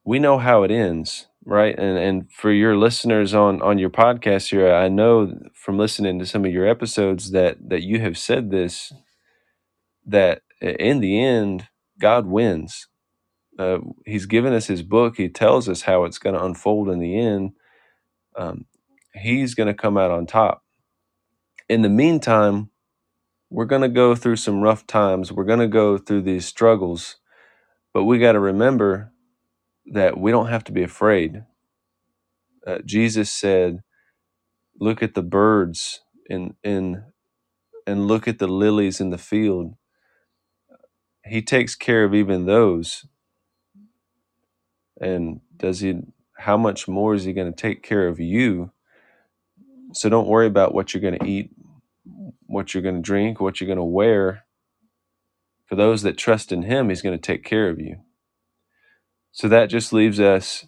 we 0.04 0.18
know 0.18 0.38
how 0.38 0.62
it 0.62 0.70
ends 0.70 1.26
right? 1.44 1.78
And 1.78 1.98
and 1.98 2.32
for 2.32 2.52
your 2.52 2.76
listeners 2.76 3.34
on 3.34 3.62
on 3.62 3.78
your 3.78 3.90
podcast 3.90 4.50
here 4.50 4.72
i 4.74 4.88
know 4.88 5.32
from 5.54 5.78
listening 5.78 6.18
to 6.18 6.26
some 6.26 6.44
of 6.44 6.52
your 6.52 6.68
episodes 6.68 7.32
that 7.32 7.56
that 7.68 7.82
you 7.82 8.00
have 8.00 8.18
said 8.18 8.50
this 8.50 8.92
that 10.06 10.42
in 10.60 11.00
the 11.00 11.20
end 11.22 11.68
god 12.00 12.26
wins 12.26 12.88
uh, 13.58 13.78
he's 14.06 14.26
given 14.26 14.52
us 14.54 14.66
his 14.66 14.82
book. 14.82 15.16
He 15.18 15.28
tells 15.28 15.68
us 15.68 15.82
how 15.82 16.04
it's 16.04 16.18
going 16.18 16.36
to 16.36 16.44
unfold 16.44 16.90
in 16.90 17.00
the 17.00 17.18
end. 17.18 17.52
Um, 18.36 18.66
he's 19.14 19.54
going 19.54 19.68
to 19.68 19.74
come 19.74 19.98
out 19.98 20.10
on 20.12 20.26
top. 20.26 20.62
In 21.68 21.82
the 21.82 21.90
meantime 21.90 22.68
we're 23.50 23.64
going 23.66 23.82
to 23.82 23.88
go 23.88 24.14
through 24.14 24.36
some 24.36 24.60
rough 24.60 24.86
times. 24.86 25.30
We're 25.32 25.44
going 25.44 25.60
to 25.60 25.68
go 25.68 25.98
through 25.98 26.22
these 26.22 26.46
struggles. 26.46 27.16
But 27.94 28.04
we 28.04 28.18
got 28.18 28.32
to 28.32 28.40
remember 28.40 29.12
that 29.92 30.18
we 30.18 30.32
don't 30.32 30.48
have 30.48 30.64
to 30.64 30.72
be 30.72 30.84
afraid. 30.84 31.44
Uh, 32.66 32.78
Jesus 32.84 33.32
said, 33.32 33.80
"Look 34.80 35.02
at 35.02 35.14
the 35.14 35.22
birds 35.22 36.00
in 36.28 36.56
in 36.64 37.04
and 37.86 38.08
look 38.08 38.28
at 38.28 38.38
the 38.38 38.48
lilies 38.48 39.00
in 39.00 39.10
the 39.10 39.18
field. 39.18 39.74
He 41.26 41.42
takes 41.42 41.74
care 41.76 42.04
of 42.04 42.14
even 42.14 42.46
those. 42.46 43.06
And 45.00 45.40
does 45.56 45.80
he? 45.80 46.00
How 46.36 46.56
much 46.56 46.86
more 46.86 47.14
is 47.14 47.24
he 47.24 47.32
going 47.32 47.52
to 47.52 47.56
take 47.56 47.82
care 47.82 48.06
of 48.06 48.20
you? 48.20 48.70
So 49.92 50.08
don't 50.08 50.28
worry 50.28 50.46
about 50.46 50.74
what 50.74 50.92
you're 50.94 51.00
going 51.00 51.18
to 51.18 51.26
eat, 51.26 51.50
what 52.46 52.74
you're 52.74 52.82
going 52.82 52.96
to 52.96 53.00
drink, 53.02 53.40
what 53.40 53.60
you're 53.60 53.66
going 53.66 53.78
to 53.78 53.84
wear. 53.84 54.44
For 55.66 55.76
those 55.76 56.02
that 56.02 56.16
trust 56.16 56.52
in 56.52 56.62
Him, 56.62 56.88
He's 56.88 57.02
going 57.02 57.18
to 57.18 57.26
take 57.26 57.44
care 57.44 57.68
of 57.68 57.80
you. 57.80 57.98
So 59.32 59.48
that 59.48 59.66
just 59.66 59.92
leaves 59.92 60.20
us 60.20 60.66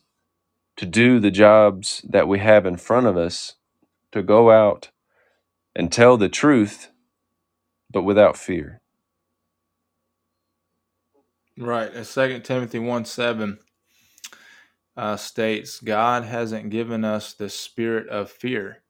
to 0.76 0.86
do 0.86 1.20
the 1.20 1.30
jobs 1.30 2.04
that 2.08 2.28
we 2.28 2.38
have 2.38 2.66
in 2.66 2.76
front 2.76 3.06
of 3.06 3.16
us, 3.16 3.54
to 4.12 4.22
go 4.22 4.50
out 4.50 4.90
and 5.74 5.92
tell 5.92 6.16
the 6.16 6.28
truth, 6.28 6.90
but 7.90 8.02
without 8.02 8.36
fear. 8.36 8.80
Right. 11.56 11.92
As 11.92 12.08
Second 12.08 12.42
Timothy 12.42 12.78
1 12.78 13.04
7 13.04 13.58
uh, 15.00 15.16
states, 15.16 15.80
God 15.80 16.24
hasn't 16.24 16.68
given 16.68 17.06
us 17.06 17.32
the 17.32 17.48
spirit 17.48 18.06
of 18.10 18.30
fear, 18.30 18.82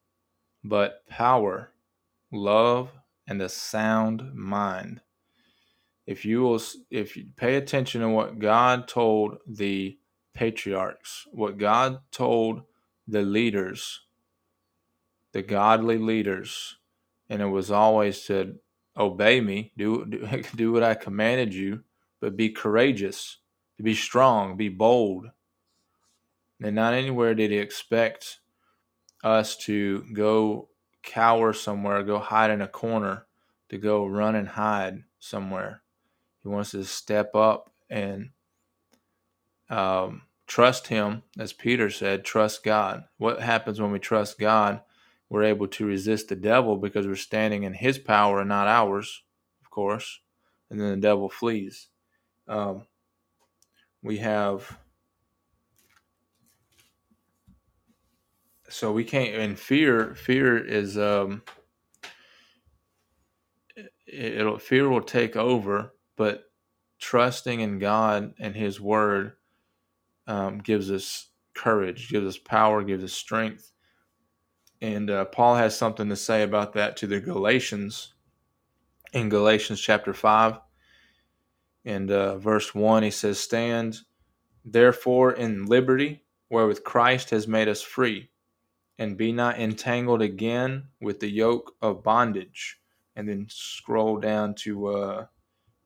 but 0.64 1.06
power, 1.08 1.70
love, 2.32 2.90
and 3.28 3.40
a 3.40 3.48
sound 3.48 4.34
mind. 4.34 5.02
If 6.08 6.24
you 6.24 6.42
will, 6.42 6.61
if 6.90 7.16
you 7.16 7.26
pay 7.36 7.54
attention 7.54 8.00
to 8.00 8.08
what 8.08 8.40
God 8.40 8.88
told 8.88 9.38
the 9.46 9.98
patriarchs, 10.34 11.28
what 11.30 11.58
God 11.58 12.00
told 12.11 12.62
the 13.06 13.22
leaders, 13.22 14.00
the 15.32 15.42
godly 15.42 15.96
leaders, 15.96 16.76
and 17.28 17.40
it 17.40 17.46
was 17.46 17.70
always 17.70 18.22
to 18.22 18.56
obey 18.96 19.40
me, 19.40 19.70
do, 19.76 20.04
do, 20.06 20.42
do 20.56 20.72
what 20.72 20.82
I 20.82 20.94
commanded 20.94 21.54
you, 21.54 21.84
but 22.20 22.36
be 22.36 22.48
courageous, 22.48 23.38
to 23.76 23.84
be 23.84 23.94
strong, 23.94 24.56
be 24.56 24.68
bold. 24.68 25.30
And 26.62 26.74
not 26.74 26.94
anywhere 26.94 27.34
did 27.34 27.50
he 27.50 27.58
expect 27.58 28.40
us 29.24 29.56
to 29.56 30.04
go 30.12 30.68
cower 31.02 31.52
somewhere, 31.52 32.02
go 32.02 32.18
hide 32.18 32.50
in 32.50 32.61
a 32.61 32.68
corner, 32.68 33.26
to 33.70 33.78
go 33.78 34.06
run 34.06 34.34
and 34.34 34.48
hide 34.48 35.04
somewhere. 35.18 35.82
He 36.42 36.48
wants 36.48 36.74
us 36.74 36.86
to 36.86 36.92
step 36.92 37.34
up 37.34 37.70
and 37.88 38.30
um, 39.68 40.22
trust 40.46 40.88
Him, 40.88 41.22
as 41.38 41.52
Peter 41.52 41.90
said, 41.90 42.24
trust 42.24 42.64
God. 42.64 43.04
What 43.18 43.40
happens 43.40 43.80
when 43.80 43.92
we 43.92 43.98
trust 43.98 44.38
God? 44.38 44.80
We're 45.28 45.44
able 45.44 45.68
to 45.68 45.86
resist 45.86 46.28
the 46.28 46.36
devil 46.36 46.76
because 46.76 47.06
we're 47.06 47.14
standing 47.14 47.62
in 47.62 47.74
His 47.74 47.98
power 47.98 48.40
and 48.40 48.48
not 48.48 48.66
ours, 48.66 49.22
of 49.62 49.70
course, 49.70 50.20
and 50.70 50.80
then 50.80 50.90
the 50.90 50.96
devil 50.96 51.28
flees. 51.28 51.88
Um, 52.48 52.86
we 54.02 54.18
have. 54.18 54.78
So 58.71 58.93
we 58.93 59.05
can't, 59.05 59.35
and 59.35 59.59
fear, 59.59 60.14
fear 60.14 60.57
is, 60.57 60.97
um, 60.97 61.43
it'll, 64.07 64.59
fear 64.59 64.89
will 64.89 65.03
take 65.03 65.37
over, 65.37 65.93
but 66.16 66.45
trusting 66.99 67.61
in 67.61 67.79
God 67.79 68.35
and 68.39 68.55
His 68.55 68.81
Word 68.81 69.33
um, 70.27 70.59
gives 70.59 70.91
us 70.91 71.29
courage, 71.55 72.09
gives 72.11 72.27
us 72.27 72.39
power, 72.39 72.83
gives 72.83 73.05
us 73.05 73.12
strength. 73.12 73.73
And 74.81 75.11
uh, 75.11 75.27
Paul 75.27 75.57
has 75.57 75.77
something 75.77 76.09
to 76.09 76.16
say 76.16 76.43
about 76.43 76.73
that 76.75 76.97
to 76.99 77.07
the 77.07 77.21
Galatians 77.21 78.14
in 79.12 79.29
Galatians 79.29 79.81
chapter 79.81 80.14
5 80.14 80.59
and 81.85 82.11
uh, 82.11 82.39
verse 82.39 82.75
1. 82.75 83.03
He 83.03 83.11
says, 83.11 83.39
Stand 83.39 83.99
therefore 84.64 85.33
in 85.33 85.66
liberty 85.66 86.23
wherewith 86.49 86.85
Christ 86.85 87.31
has 87.31 87.47
made 87.47 87.68
us 87.68 87.83
free, 87.83 88.31
and 89.01 89.16
be 89.16 89.32
not 89.32 89.59
entangled 89.59 90.20
again 90.20 90.84
with 91.01 91.20
the 91.20 91.30
yoke 91.30 91.74
of 91.80 92.03
bondage. 92.05 92.78
And 93.16 93.26
then 93.26 93.46
scroll 93.48 94.18
down 94.18 94.55
to 94.57 94.86
uh, 94.88 95.26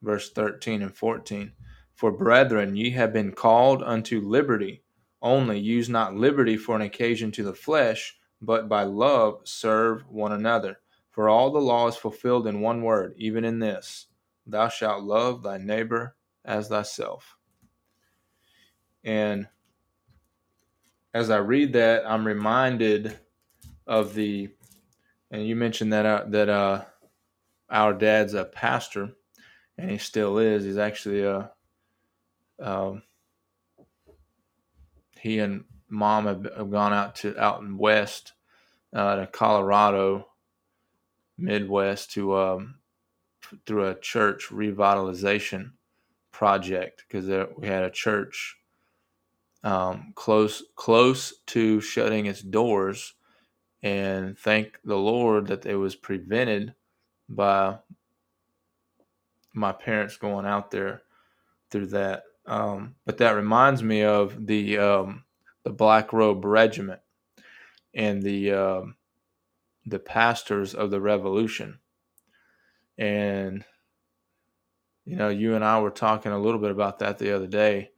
verse 0.02 0.32
13 0.32 0.82
and 0.82 0.94
14. 0.94 1.52
For 1.94 2.10
brethren, 2.10 2.74
ye 2.74 2.90
have 2.90 3.12
been 3.12 3.30
called 3.30 3.84
unto 3.84 4.20
liberty. 4.20 4.82
Only 5.22 5.60
use 5.60 5.88
not 5.88 6.16
liberty 6.16 6.56
for 6.56 6.74
an 6.74 6.82
occasion 6.82 7.30
to 7.32 7.44
the 7.44 7.54
flesh, 7.54 8.16
but 8.42 8.68
by 8.68 8.82
love 8.82 9.42
serve 9.44 10.04
one 10.08 10.32
another. 10.32 10.80
For 11.12 11.28
all 11.28 11.52
the 11.52 11.60
law 11.60 11.86
is 11.86 11.96
fulfilled 11.96 12.48
in 12.48 12.60
one 12.60 12.82
word, 12.82 13.14
even 13.16 13.44
in 13.44 13.60
this 13.60 14.08
Thou 14.44 14.68
shalt 14.68 15.04
love 15.04 15.44
thy 15.44 15.58
neighbor 15.58 16.16
as 16.44 16.66
thyself. 16.68 17.36
And 19.04 19.46
as 21.14 21.30
I 21.30 21.36
read 21.36 21.72
that, 21.74 22.04
I'm 22.04 22.26
reminded 22.26 23.16
of 23.86 24.14
the, 24.14 24.50
and 25.30 25.46
you 25.46 25.54
mentioned 25.54 25.92
that 25.92 26.04
uh, 26.04 26.24
that 26.28 26.48
uh, 26.48 26.84
our 27.70 27.94
dad's 27.94 28.34
a 28.34 28.44
pastor, 28.44 29.12
and 29.78 29.90
he 29.90 29.98
still 29.98 30.38
is. 30.38 30.64
He's 30.64 30.76
actually 30.76 31.22
a 31.22 31.52
um, 32.60 33.02
he 35.20 35.38
and 35.38 35.64
mom 35.88 36.26
have, 36.26 36.46
have, 36.56 36.70
gone 36.70 36.92
out 36.92 37.14
to 37.16 37.38
out 37.38 37.62
in 37.62 37.78
west 37.78 38.32
uh, 38.92 39.16
to 39.16 39.26
Colorado, 39.28 40.26
Midwest 41.38 42.10
to 42.12 42.36
um, 42.36 42.74
through 43.66 43.86
a 43.86 44.00
church 44.00 44.48
revitalization 44.50 45.72
project 46.32 47.04
because 47.06 47.26
we 47.56 47.68
had 47.68 47.84
a 47.84 47.90
church 47.90 48.56
um, 49.64 50.12
close 50.14 50.62
close 50.76 51.34
to 51.46 51.80
shutting 51.80 52.26
its 52.26 52.42
doors, 52.42 53.14
and 53.82 54.38
thank 54.38 54.78
the 54.84 54.96
Lord 54.98 55.48
that 55.48 55.66
it 55.66 55.76
was 55.76 55.96
prevented 55.96 56.74
by 57.28 57.78
my 59.54 59.72
parents 59.72 60.16
going 60.18 60.44
out 60.46 60.70
there 60.70 61.02
through 61.70 61.86
that. 61.86 62.24
Um, 62.46 62.96
but 63.06 63.16
that 63.18 63.30
reminds 63.30 63.82
me 63.82 64.02
of 64.02 64.46
the 64.46 64.78
um, 64.78 65.24
the 65.64 65.70
Black 65.70 66.12
Robe 66.12 66.44
Regiment 66.44 67.00
and 67.94 68.22
the 68.22 68.52
uh, 68.52 68.82
the 69.86 69.98
pastors 69.98 70.74
of 70.74 70.90
the 70.90 71.00
Revolution. 71.00 71.78
And 72.98 73.64
you 75.06 75.16
know, 75.16 75.30
you 75.30 75.54
and 75.54 75.64
I 75.64 75.80
were 75.80 75.90
talking 75.90 76.32
a 76.32 76.38
little 76.38 76.60
bit 76.60 76.70
about 76.70 76.98
that 76.98 77.18
the 77.18 77.34
other 77.34 77.46
day. 77.46 77.90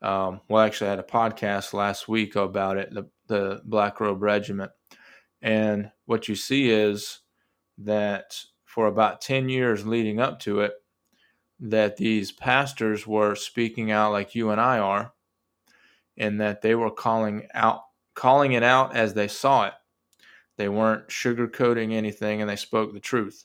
Um, 0.00 0.40
well, 0.48 0.62
actually, 0.62 0.88
I 0.88 0.90
had 0.90 0.98
a 1.00 1.04
podcast 1.04 1.72
last 1.72 2.08
week 2.08 2.36
about 2.36 2.76
it, 2.76 2.92
the 2.92 3.08
the 3.26 3.60
Black 3.64 4.00
Robe 4.00 4.22
Regiment. 4.22 4.70
And 5.42 5.90
what 6.06 6.28
you 6.28 6.34
see 6.34 6.70
is 6.70 7.20
that 7.78 8.38
for 8.64 8.86
about 8.86 9.20
ten 9.20 9.48
years 9.48 9.86
leading 9.86 10.20
up 10.20 10.40
to 10.40 10.60
it, 10.60 10.72
that 11.60 11.96
these 11.96 12.32
pastors 12.32 13.06
were 13.06 13.34
speaking 13.34 13.90
out 13.90 14.12
like 14.12 14.34
you 14.34 14.50
and 14.50 14.60
I 14.60 14.78
are, 14.78 15.12
and 16.16 16.40
that 16.40 16.62
they 16.62 16.74
were 16.74 16.90
calling 16.90 17.48
out 17.54 17.82
calling 18.14 18.52
it 18.52 18.62
out 18.62 18.96
as 18.96 19.14
they 19.14 19.28
saw 19.28 19.66
it. 19.66 19.74
They 20.56 20.68
weren't 20.68 21.08
sugarcoating 21.08 21.92
anything 21.92 22.40
and 22.40 22.50
they 22.50 22.56
spoke 22.56 22.92
the 22.92 23.00
truth. 23.00 23.44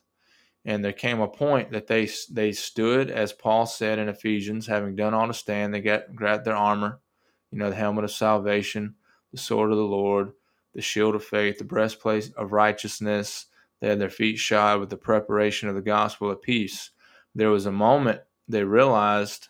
And 0.66 0.84
there 0.84 0.94
came 0.94 1.20
a 1.20 1.28
point 1.28 1.72
that 1.72 1.88
they 1.88 2.10
they 2.32 2.54
stood, 2.54 3.12
as 3.12 3.34
Paul 3.34 3.66
said 3.66 4.00
in 4.00 4.08
Ephesians, 4.08 4.68
having 4.68 4.96
done 4.96 5.14
all 5.14 5.28
to 5.28 5.34
stand, 5.34 5.74
they 5.74 5.82
got 5.82 6.16
grabbed 6.16 6.46
their 6.46 6.56
armor, 6.56 7.00
you 7.52 7.58
know, 7.58 7.70
the 7.70 7.76
helmet 7.76 8.06
of 8.06 8.12
salvation, 8.12 8.96
the 9.32 9.38
sword 9.38 9.72
of 9.72 9.78
the 9.78 9.84
Lord, 9.84 10.32
the 10.74 10.82
shield 10.82 11.16
of 11.16 11.24
faith, 11.24 11.58
the 11.58 11.66
breastplate 11.66 12.32
of 12.38 12.54
righteousness, 12.54 13.48
They 13.80 13.90
had 13.90 14.00
their 14.00 14.10
feet 14.10 14.38
shod 14.38 14.80
with 14.80 14.90
the 14.90 14.96
preparation 14.96 15.68
of 15.68 15.76
the 15.76 15.82
gospel 15.82 16.32
of 16.32 16.42
peace. 16.42 16.92
There 17.36 17.50
was 17.50 17.66
a 17.66 17.72
moment 17.72 18.22
they 18.48 18.64
realized, 18.64 19.50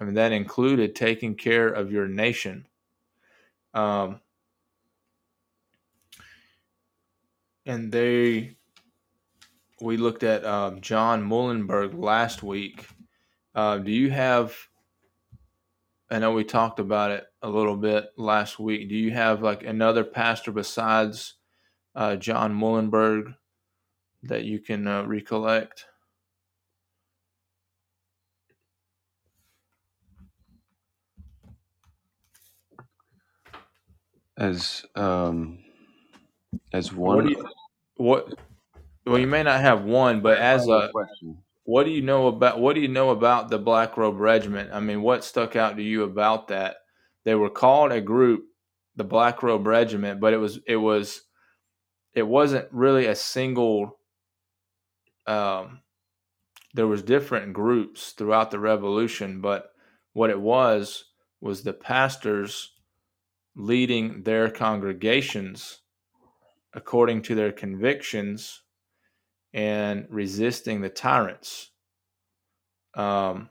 I 0.00 0.04
mean, 0.04 0.14
that 0.14 0.32
included 0.32 0.94
taking 0.94 1.34
care 1.34 1.68
of 1.68 1.92
your 1.92 2.08
nation. 2.08 2.66
Um, 3.74 4.20
and 7.66 7.92
they, 7.92 8.56
we 9.80 9.96
looked 9.96 10.22
at 10.22 10.44
um, 10.44 10.80
John 10.80 11.22
Muhlenberg 11.22 11.98
last 11.98 12.42
week. 12.42 12.86
Uh, 13.54 13.78
do 13.78 13.90
you 13.90 14.10
have 14.10 14.54
I 16.12 16.18
know 16.18 16.32
we 16.32 16.42
talked 16.42 16.80
about 16.80 17.12
it 17.12 17.26
a 17.40 17.48
little 17.48 17.76
bit 17.76 18.06
last 18.16 18.58
week. 18.58 18.88
Do 18.88 18.96
you 18.96 19.12
have 19.12 19.42
like 19.42 19.62
another 19.62 20.02
pastor 20.02 20.50
besides 20.50 21.34
uh, 21.94 22.16
John 22.16 22.52
Muhlenberg 22.52 23.36
that 24.24 24.44
you 24.44 24.58
can 24.58 24.88
uh, 24.88 25.04
recollect? 25.04 25.86
As 34.36 34.84
um, 34.96 35.58
as 36.72 36.92
one 36.92 37.26
do 37.26 37.30
you, 37.30 37.48
what? 37.96 38.34
Well, 39.06 39.18
you 39.18 39.26
may 39.26 39.42
not 39.42 39.60
have 39.60 39.84
one, 39.84 40.20
but 40.20 40.38
as 40.38 40.68
a 40.68 40.88
question. 40.92 41.42
what 41.64 41.84
do 41.84 41.90
you 41.90 42.02
know 42.02 42.28
about 42.28 42.60
what 42.60 42.74
do 42.74 42.80
you 42.80 42.88
know 42.88 43.10
about 43.10 43.48
the 43.48 43.58
Black 43.58 43.96
Robe 43.96 44.18
Regiment? 44.20 44.70
I 44.72 44.80
mean, 44.80 45.02
what 45.02 45.24
stuck 45.24 45.56
out 45.56 45.76
to 45.76 45.82
you 45.82 46.02
about 46.04 46.48
that? 46.48 46.76
They 47.24 47.34
were 47.34 47.50
called 47.50 47.92
a 47.92 48.00
group, 48.00 48.44
the 48.96 49.04
Black 49.04 49.42
Robe 49.42 49.66
Regiment, 49.66 50.20
but 50.20 50.32
it 50.32 50.38
was 50.38 50.60
it 50.66 50.76
was 50.76 51.22
it 52.14 52.22
wasn't 52.26 52.68
really 52.72 53.06
a 53.06 53.14
single 53.14 53.98
um 55.26 55.80
there 56.74 56.86
was 56.86 57.02
different 57.02 57.52
groups 57.52 58.12
throughout 58.12 58.50
the 58.50 58.58
revolution, 58.60 59.40
but 59.40 59.72
what 60.12 60.30
it 60.30 60.40
was 60.40 61.04
was 61.40 61.62
the 61.62 61.72
pastors 61.72 62.72
leading 63.56 64.22
their 64.22 64.50
congregations 64.50 65.80
according 66.74 67.22
to 67.22 67.34
their 67.34 67.52
convictions 67.52 68.62
and 69.54 70.06
resisting 70.10 70.80
the 70.82 70.90
tyrants. 70.90 71.70
Um, 72.94 73.50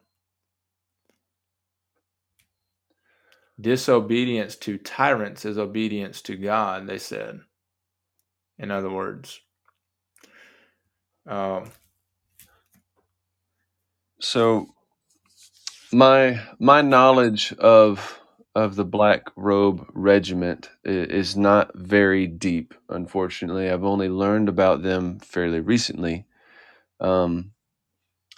disobedience 3.59 4.55
to 4.57 4.77
tyrants 4.77 5.45
is 5.45 5.57
obedience 5.57 6.21
to 6.23 6.37
God, 6.37 6.87
they 6.87 6.99
said. 6.99 7.41
In 8.59 8.71
other 8.71 8.89
words, 8.91 9.41
um, 11.27 11.65
So 14.19 14.67
my 15.93 16.41
my 16.59 16.81
knowledge 16.81 17.53
of 17.53 18.18
of 18.55 18.75
the 18.75 18.85
Black 18.85 19.23
Robe 19.35 19.85
Regiment 19.93 20.69
is 20.83 21.37
not 21.37 21.71
very 21.75 22.27
deep. 22.27 22.73
Unfortunately, 22.89 23.69
I've 23.69 23.83
only 23.85 24.09
learned 24.09 24.49
about 24.49 24.83
them 24.83 25.19
fairly 25.19 25.59
recently. 25.61 26.25
Um, 26.99 27.51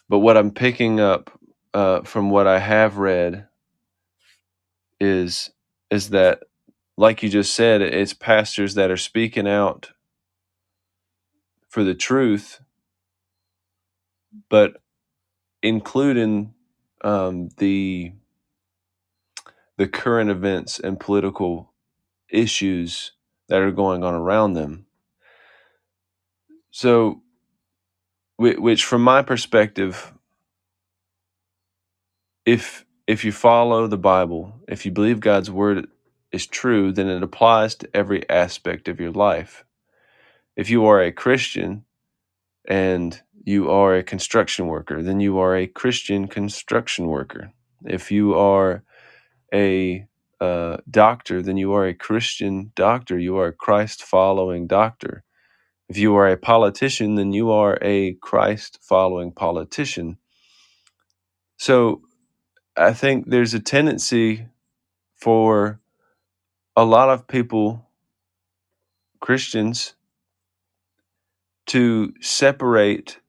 but 0.09 0.19
what 0.19 0.37
I'm 0.37 0.51
picking 0.51 0.99
up 0.99 1.31
uh, 1.73 2.01
from 2.03 2.29
what 2.29 2.47
I 2.47 2.59
have 2.59 2.97
read 2.97 3.47
is 4.99 5.51
is 5.91 6.11
that, 6.11 6.43
like 6.97 7.23
you 7.23 7.29
just 7.29 7.55
said, 7.55 7.81
it's 7.81 8.13
pastors 8.13 8.75
that 8.75 8.91
are 8.91 8.97
speaking 8.97 9.47
out 9.47 9.91
for 11.69 11.83
the 11.83 11.95
truth, 11.95 12.61
but 14.49 14.81
including 15.63 16.53
um, 17.03 17.49
the 17.57 18.13
the 19.81 19.87
current 19.87 20.29
events 20.29 20.79
and 20.79 20.99
political 20.99 21.73
issues 22.29 23.13
that 23.49 23.61
are 23.61 23.71
going 23.71 24.03
on 24.03 24.13
around 24.13 24.53
them. 24.53 24.85
So, 26.69 27.23
which 28.37 28.85
from 28.85 29.01
my 29.01 29.23
perspective, 29.23 30.13
if 32.45 32.85
if 33.07 33.25
you 33.25 33.31
follow 33.31 33.87
the 33.87 33.97
Bible, 33.97 34.53
if 34.67 34.85
you 34.85 34.91
believe 34.91 35.19
God's 35.19 35.49
word 35.49 35.87
is 36.31 36.45
true, 36.45 36.91
then 36.91 37.07
it 37.07 37.23
applies 37.23 37.73
to 37.77 37.89
every 37.91 38.29
aspect 38.29 38.87
of 38.87 38.99
your 38.99 39.11
life. 39.11 39.65
If 40.55 40.69
you 40.69 40.85
are 40.85 41.01
a 41.01 41.11
Christian 41.11 41.85
and 42.67 43.19
you 43.43 43.71
are 43.71 43.95
a 43.95 44.03
construction 44.03 44.67
worker, 44.67 45.01
then 45.01 45.19
you 45.19 45.39
are 45.39 45.55
a 45.55 45.65
Christian 45.65 46.27
construction 46.27 47.07
worker. 47.07 47.51
If 47.83 48.11
you 48.11 48.35
are 48.35 48.83
a 49.53 50.07
uh, 50.39 50.77
doctor, 50.89 51.41
then 51.41 51.57
you 51.57 51.73
are 51.73 51.87
a 51.87 51.93
Christian 51.93 52.71
doctor. 52.75 53.19
You 53.19 53.37
are 53.37 53.47
a 53.47 53.53
Christ 53.53 54.03
following 54.03 54.67
doctor. 54.67 55.23
If 55.89 55.97
you 55.97 56.15
are 56.15 56.27
a 56.27 56.37
politician, 56.37 57.15
then 57.15 57.33
you 57.33 57.51
are 57.51 57.77
a 57.81 58.13
Christ 58.15 58.79
following 58.81 59.31
politician. 59.31 60.17
So 61.57 62.01
I 62.77 62.93
think 62.93 63.29
there's 63.29 63.53
a 63.53 63.59
tendency 63.59 64.47
for 65.15 65.79
a 66.75 66.85
lot 66.85 67.09
of 67.09 67.27
people, 67.27 67.89
Christians, 69.19 69.95
to 71.67 72.13
separate 72.21 73.19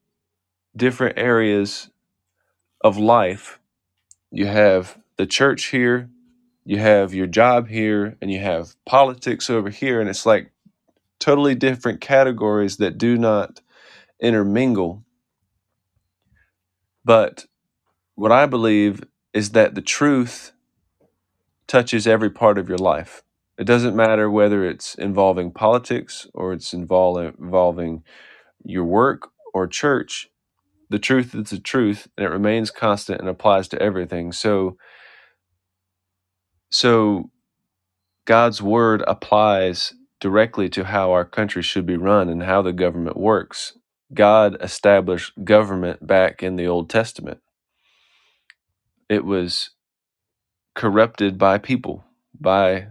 different 0.75 1.17
areas 1.17 1.89
of 2.83 2.97
life. 2.97 3.59
You 4.31 4.47
have 4.47 4.97
the 5.17 5.27
church 5.27 5.65
here, 5.65 6.09
you 6.65 6.79
have 6.79 7.13
your 7.13 7.27
job 7.27 7.69
here, 7.69 8.17
and 8.21 8.31
you 8.31 8.39
have 8.39 8.75
politics 8.85 9.49
over 9.49 9.69
here. 9.69 10.01
And 10.01 10.09
it's 10.09 10.25
like 10.25 10.51
totally 11.19 11.55
different 11.55 12.01
categories 12.01 12.77
that 12.77 12.97
do 12.97 13.17
not 13.17 13.61
intermingle. 14.21 15.03
But 17.05 17.45
what 18.15 18.31
I 18.31 18.45
believe 18.47 19.03
is 19.33 19.51
that 19.51 19.75
the 19.75 19.81
truth 19.81 20.53
touches 21.67 22.07
every 22.07 22.31
part 22.31 22.57
of 22.59 22.69
your 22.69 22.79
life. 22.79 23.23
It 23.57 23.65
doesn't 23.65 23.95
matter 23.95 24.29
whether 24.31 24.65
it's 24.65 24.95
involving 24.95 25.51
politics 25.51 26.27
or 26.35 26.53
it's 26.53 26.73
invol- 26.73 27.37
involving 27.39 28.03
your 28.65 28.85
work 28.85 29.29
or 29.53 29.67
church. 29.67 30.29
The 30.89 30.99
truth 30.99 31.35
is 31.35 31.51
the 31.51 31.59
truth, 31.59 32.07
and 32.17 32.25
it 32.25 32.29
remains 32.31 32.71
constant 32.71 33.19
and 33.21 33.29
applies 33.29 33.67
to 33.69 33.81
everything. 33.81 34.31
So, 34.33 34.77
so 36.73 37.29
God's 38.25 38.63
word 38.63 39.03
applies 39.07 39.93
directly 40.19 40.69
to 40.69 40.85
how 40.85 41.11
our 41.11 41.23
country 41.23 41.61
should 41.61 41.85
be 41.85 41.97
run 41.97 42.29
and 42.29 42.41
how 42.41 42.63
the 42.63 42.73
government 42.73 43.15
works. 43.15 43.77
God 44.11 44.57
established 44.59 45.33
government 45.43 46.07
back 46.07 46.41
in 46.41 46.55
the 46.55 46.65
Old 46.65 46.89
Testament. 46.89 47.41
It 49.07 49.23
was 49.23 49.69
corrupted 50.73 51.37
by 51.37 51.59
people, 51.59 52.03
by 52.39 52.87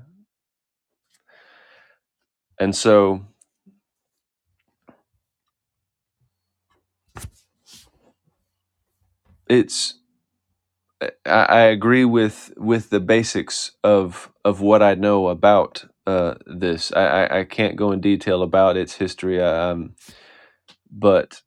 and 2.60 2.76
so 2.76 3.26
it's 9.48 9.94
I, 11.26 11.60
agree 11.62 12.04
with 12.04 12.52
with 12.56 12.90
the 12.90 13.00
basics 13.00 13.72
of 13.84 14.32
of 14.44 14.60
what 14.60 14.82
I 14.82 14.94
know 14.94 15.28
about 15.28 15.84
uh, 16.06 16.34
this. 16.46 16.92
I, 16.92 17.06
I, 17.26 17.40
I 17.40 17.44
can't 17.44 17.76
go 17.76 17.92
in 17.92 18.00
detail 18.00 18.42
about 18.42 18.76
its 18.76 18.94
history, 18.96 19.40
um, 19.42 19.94
but 20.90 21.42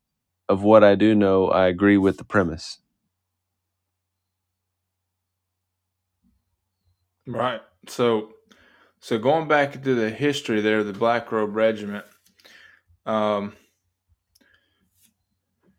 of 0.50 0.64
what 0.64 0.84
I 0.84 0.96
do 0.96 1.16
know, 1.16 1.50
I 1.50 1.68
agree 1.68 1.98
with 1.98 2.18
the 2.18 2.26
premise. 2.26 2.80
right. 7.28 7.62
So, 7.88 8.34
so 9.02 9.20
going 9.20 9.48
back 9.48 9.76
into 9.76 9.96
the 9.96 10.10
history 10.10 10.62
there, 10.62 10.84
the 10.84 10.94
Black 10.94 11.32
Robe 11.32 11.56
Regiment. 11.56 12.06
Um, 13.06 13.54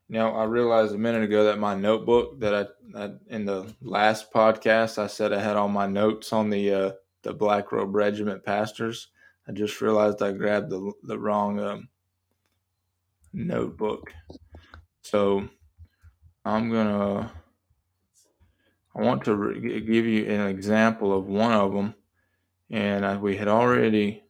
Now, 0.09 0.37
I 0.37 0.45
realized 0.45 0.95
a 0.95 0.99
minute 0.99 1.25
ago 1.25 1.45
that 1.45 1.59
my 1.59 1.75
notebook 1.75 2.39
that 2.41 2.55
I, 2.95 3.05
I 3.05 3.11
in 3.29 3.45
the 3.45 3.75
last 3.83 4.33
podcast 4.33 4.99
I 4.99 5.09
said 5.09 5.33
I 5.33 5.41
had 5.41 5.57
all 5.57 5.69
my 5.69 5.87
notes 5.87 6.33
on 6.33 6.49
the 6.49 6.73
uh, 6.73 6.93
the 7.23 7.33
Black 7.33 7.73
Robe 7.73 7.95
Regiment 7.95 8.45
pastors. 8.45 9.09
I 9.49 9.53
just 9.53 9.81
realized 9.81 10.23
I 10.23 10.33
grabbed 10.33 10.71
the 10.71 10.93
the 11.03 11.19
wrong 11.19 11.59
um, 11.59 11.89
notebook. 13.33 14.13
So 15.03 15.49
I'm 16.45 16.71
gonna 16.71 17.33
I 18.95 19.03
want 19.03 19.25
to 19.25 19.35
re- 19.35 19.81
give 19.81 20.07
you 20.07 20.27
an 20.27 20.47
example 20.47 21.13
of 21.13 21.27
one 21.27 21.53
of 21.53 21.73
them, 21.73 21.97
and 22.71 23.05
I, 23.05 23.17
we 23.17 23.37
had 23.37 23.49
already 23.49 24.23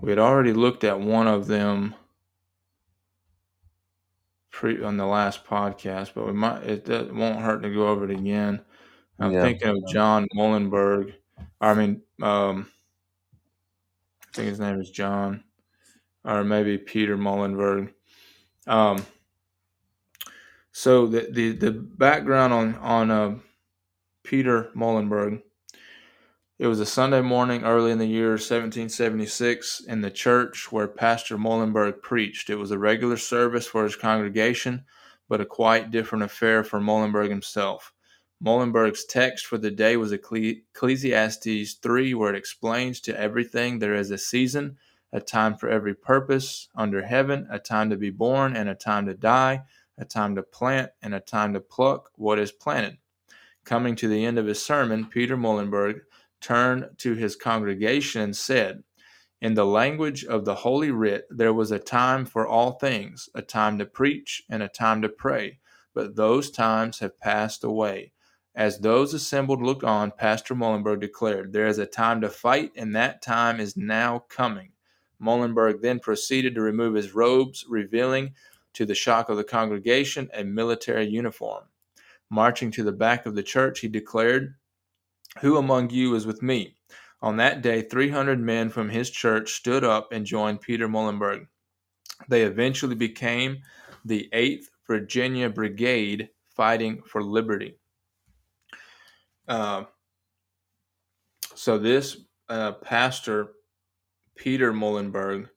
we 0.00 0.10
had 0.10 0.18
already 0.18 0.54
looked 0.54 0.84
at 0.84 0.98
one 0.98 1.26
of 1.26 1.46
them 1.46 1.94
pre 4.56 4.82
on 4.82 4.96
the 4.96 5.06
last 5.06 5.44
podcast, 5.44 6.14
but 6.14 6.26
we 6.26 6.32
might 6.32 6.62
it, 6.64 6.88
it 6.88 7.14
won't 7.14 7.40
hurt 7.40 7.62
to 7.62 7.72
go 7.74 7.88
over 7.88 8.04
it 8.06 8.10
again. 8.10 8.64
I'm 9.20 9.32
Yeah. 9.32 9.40
thinking 9.40 9.68
of 9.70 9.86
John 9.86 10.26
Muhlenberg. 10.36 11.14
I 11.60 11.74
mean, 11.74 12.02
um, 12.22 12.70
I 14.22 14.26
think 14.36 14.48
his 14.48 14.60
name 14.60 14.80
is 14.80 14.90
John, 14.90 15.44
or 16.24 16.44
maybe 16.44 16.78
Peter 16.78 17.16
Muhlenberg. 17.18 17.94
Um, 18.66 19.06
so 20.72 21.06
the, 21.06 21.28
the 21.30 21.52
the 21.52 21.72
background 21.72 22.52
on 22.52 22.74
on 22.76 23.10
uh, 23.10 23.38
Peter 24.24 24.70
Muhlenberg. 24.76 25.42
It 26.58 26.68
was 26.68 26.80
a 26.80 26.86
Sunday 26.86 27.20
morning 27.20 27.64
early 27.64 27.90
in 27.90 27.98
the 27.98 28.06
year 28.06 28.30
1776 28.30 29.80
in 29.80 30.00
the 30.00 30.10
church 30.10 30.72
where 30.72 30.88
Pastor 30.88 31.36
Muhlenberg 31.36 32.00
preached. 32.00 32.48
It 32.48 32.54
was 32.54 32.70
a 32.70 32.78
regular 32.78 33.18
service 33.18 33.66
for 33.66 33.84
his 33.84 33.94
congregation, 33.94 34.86
but 35.28 35.42
a 35.42 35.44
quite 35.44 35.90
different 35.90 36.24
affair 36.24 36.64
for 36.64 36.80
Muhlenberg 36.80 37.28
himself. 37.28 37.92
Muhlenberg's 38.42 39.04
text 39.04 39.44
for 39.44 39.58
the 39.58 39.70
day 39.70 39.98
was 39.98 40.12
Ecclesiastes 40.12 41.74
3, 41.74 42.14
where 42.14 42.32
it 42.32 42.38
explains 42.38 43.00
to 43.00 43.20
everything 43.20 43.78
there 43.78 43.94
is 43.94 44.10
a 44.10 44.16
season, 44.16 44.78
a 45.12 45.20
time 45.20 45.58
for 45.58 45.68
every 45.68 45.94
purpose 45.94 46.68
under 46.74 47.02
heaven, 47.02 47.46
a 47.50 47.58
time 47.58 47.90
to 47.90 47.96
be 47.98 48.08
born 48.08 48.56
and 48.56 48.70
a 48.70 48.74
time 48.74 49.04
to 49.04 49.14
die, 49.14 49.62
a 49.98 50.06
time 50.06 50.34
to 50.36 50.42
plant 50.42 50.90
and 51.02 51.14
a 51.14 51.20
time 51.20 51.52
to 51.52 51.60
pluck 51.60 52.12
what 52.14 52.38
is 52.38 52.50
planted. 52.50 52.96
Coming 53.64 53.94
to 53.96 54.08
the 54.08 54.24
end 54.24 54.38
of 54.38 54.46
his 54.46 54.64
sermon, 54.64 55.04
Peter 55.04 55.36
Muhlenberg 55.36 56.00
turned 56.46 56.88
to 56.98 57.14
his 57.14 57.34
congregation 57.34 58.22
and 58.22 58.36
said, 58.36 58.84
In 59.40 59.54
the 59.54 59.66
language 59.66 60.24
of 60.24 60.44
the 60.44 60.54
Holy 60.54 60.92
Writ, 60.92 61.24
there 61.28 61.52
was 61.52 61.72
a 61.72 61.78
time 61.80 62.24
for 62.24 62.46
all 62.46 62.72
things, 62.72 63.28
a 63.34 63.42
time 63.42 63.78
to 63.78 63.84
preach 63.84 64.44
and 64.48 64.62
a 64.62 64.68
time 64.68 65.02
to 65.02 65.08
pray, 65.08 65.58
but 65.92 66.14
those 66.14 66.52
times 66.52 67.00
have 67.00 67.18
passed 67.18 67.64
away. 67.64 68.12
As 68.54 68.78
those 68.78 69.12
assembled 69.12 69.60
looked 69.60 69.82
on, 69.82 70.12
Pastor 70.12 70.54
Muhlenberg 70.54 71.00
declared, 71.00 71.52
There 71.52 71.66
is 71.66 71.78
a 71.78 71.84
time 71.84 72.20
to 72.20 72.30
fight, 72.30 72.70
and 72.76 72.94
that 72.94 73.22
time 73.22 73.58
is 73.58 73.76
now 73.76 74.20
coming. 74.28 74.70
Muhlenberg 75.20 75.82
then 75.82 75.98
proceeded 75.98 76.54
to 76.54 76.60
remove 76.60 76.94
his 76.94 77.12
robes, 77.12 77.66
revealing 77.68 78.34
to 78.74 78.86
the 78.86 78.94
shock 78.94 79.28
of 79.28 79.36
the 79.36 79.42
congregation 79.44 80.30
a 80.32 80.44
military 80.44 81.08
uniform. 81.08 81.64
Marching 82.30 82.70
to 82.70 82.84
the 82.84 82.92
back 82.92 83.26
of 83.26 83.34
the 83.34 83.42
church, 83.42 83.80
he 83.80 83.88
declared, 83.88 84.54
who 85.40 85.56
among 85.56 85.90
you 85.90 86.14
is 86.14 86.26
with 86.26 86.42
me? 86.42 86.76
On 87.22 87.36
that 87.36 87.62
day, 87.62 87.82
300 87.82 88.40
men 88.40 88.68
from 88.68 88.88
his 88.88 89.10
church 89.10 89.52
stood 89.52 89.84
up 89.84 90.12
and 90.12 90.26
joined 90.26 90.60
Peter 90.60 90.88
Muhlenberg. 90.88 91.46
They 92.28 92.42
eventually 92.42 92.94
became 92.94 93.58
the 94.04 94.28
8th 94.32 94.66
Virginia 94.86 95.50
Brigade 95.50 96.28
fighting 96.54 97.02
for 97.02 97.22
liberty. 97.22 97.78
Uh, 99.48 99.84
so, 101.54 101.78
this 101.78 102.18
uh, 102.48 102.72
pastor, 102.72 103.52
Peter 104.36 104.72
Muhlenberg, 104.72 105.48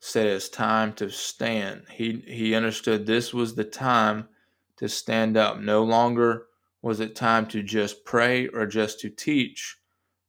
said 0.00 0.26
it's 0.26 0.48
time 0.48 0.92
to 0.94 1.10
stand. 1.10 1.82
He, 1.90 2.22
he 2.26 2.54
understood 2.54 3.06
this 3.06 3.34
was 3.34 3.54
the 3.54 3.64
time 3.64 4.28
to 4.76 4.88
stand 4.88 5.36
up, 5.36 5.58
no 5.60 5.82
longer 5.82 6.47
was 6.82 7.00
it 7.00 7.16
time 7.16 7.46
to 7.46 7.62
just 7.62 8.04
pray 8.04 8.46
or 8.48 8.66
just 8.66 9.00
to 9.00 9.10
teach, 9.10 9.76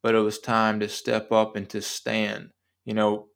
but 0.02 0.16
it 0.16 0.20
was 0.20 0.40
time 0.40 0.80
to 0.80 0.90
step 0.90 1.32
up 1.32 1.56
and 1.56 1.70
to 1.70 1.82
stand. 1.82 2.50
You 2.86 2.94
know, 2.94 3.28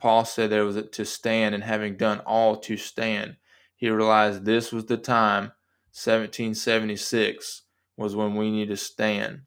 Paul 0.00 0.24
said 0.24 0.50
there 0.50 0.64
was 0.64 0.80
to 0.92 1.04
stand, 1.04 1.54
and 1.54 1.64
having 1.64 1.96
done 1.96 2.20
all 2.20 2.56
to 2.56 2.76
stand, 2.76 3.36
he 3.76 3.90
realized 3.90 4.44
this 4.44 4.72
was 4.72 4.86
the 4.86 4.96
time, 4.96 5.52
1776, 5.92 7.62
was 7.96 8.14
when 8.14 8.34
we 8.34 8.50
need 8.50 8.68
to 8.68 8.76
stand. 8.76 9.42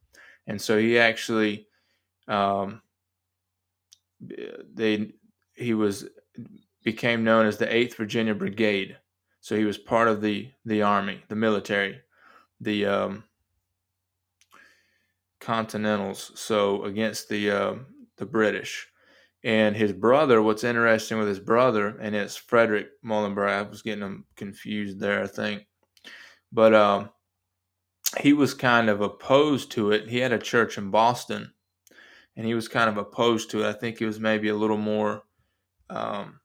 And 0.47 0.61
so 0.61 0.77
he 0.77 0.97
actually, 0.97 1.67
um, 2.27 2.81
they, 4.19 5.11
he 5.53 5.73
was 5.73 6.05
became 6.83 7.23
known 7.23 7.45
as 7.45 7.57
the 7.57 7.67
8th 7.67 7.95
Virginia 7.95 8.33
Brigade. 8.33 8.97
So 9.39 9.55
he 9.55 9.65
was 9.65 9.77
part 9.77 10.07
of 10.07 10.21
the 10.21 10.49
the 10.65 10.81
army, 10.81 11.23
the 11.27 11.35
military 11.35 12.01
the 12.61 12.85
um, 12.85 13.23
Continentals, 15.41 16.31
so 16.35 16.83
against 16.83 17.27
the 17.27 17.51
uh, 17.51 17.75
the 18.17 18.25
British. 18.25 18.88
And 19.43 19.75
his 19.75 19.91
brother, 19.91 20.39
what's 20.39 20.63
interesting 20.63 21.17
with 21.17 21.27
his 21.27 21.39
brother, 21.39 21.97
and 21.99 22.15
it's 22.15 22.35
Frederick 22.35 22.89
Muhlenberg. 23.03 23.71
Was 23.71 23.81
getting 23.81 24.03
him 24.03 24.25
confused 24.35 24.99
there, 24.99 25.23
I 25.23 25.27
think. 25.27 25.65
But 26.51 26.75
um, 26.75 27.09
he 28.19 28.33
was 28.33 28.53
kind 28.53 28.88
of 28.88 29.01
opposed 29.01 29.71
to 29.71 29.91
it. 29.91 30.07
He 30.07 30.19
had 30.19 30.31
a 30.31 30.38
church 30.38 30.77
in 30.77 30.91
Boston, 30.91 31.53
and 32.35 32.45
he 32.45 32.53
was 32.53 32.67
kind 32.67 32.88
of 32.88 32.97
opposed 32.97 33.49
to 33.51 33.63
it. 33.63 33.67
I 33.67 33.73
think 33.73 33.97
he 33.97 34.05
was 34.05 34.19
maybe 34.19 34.49
a 34.49 34.55
little 34.55 34.77
more, 34.77 35.23
um, 35.89 36.39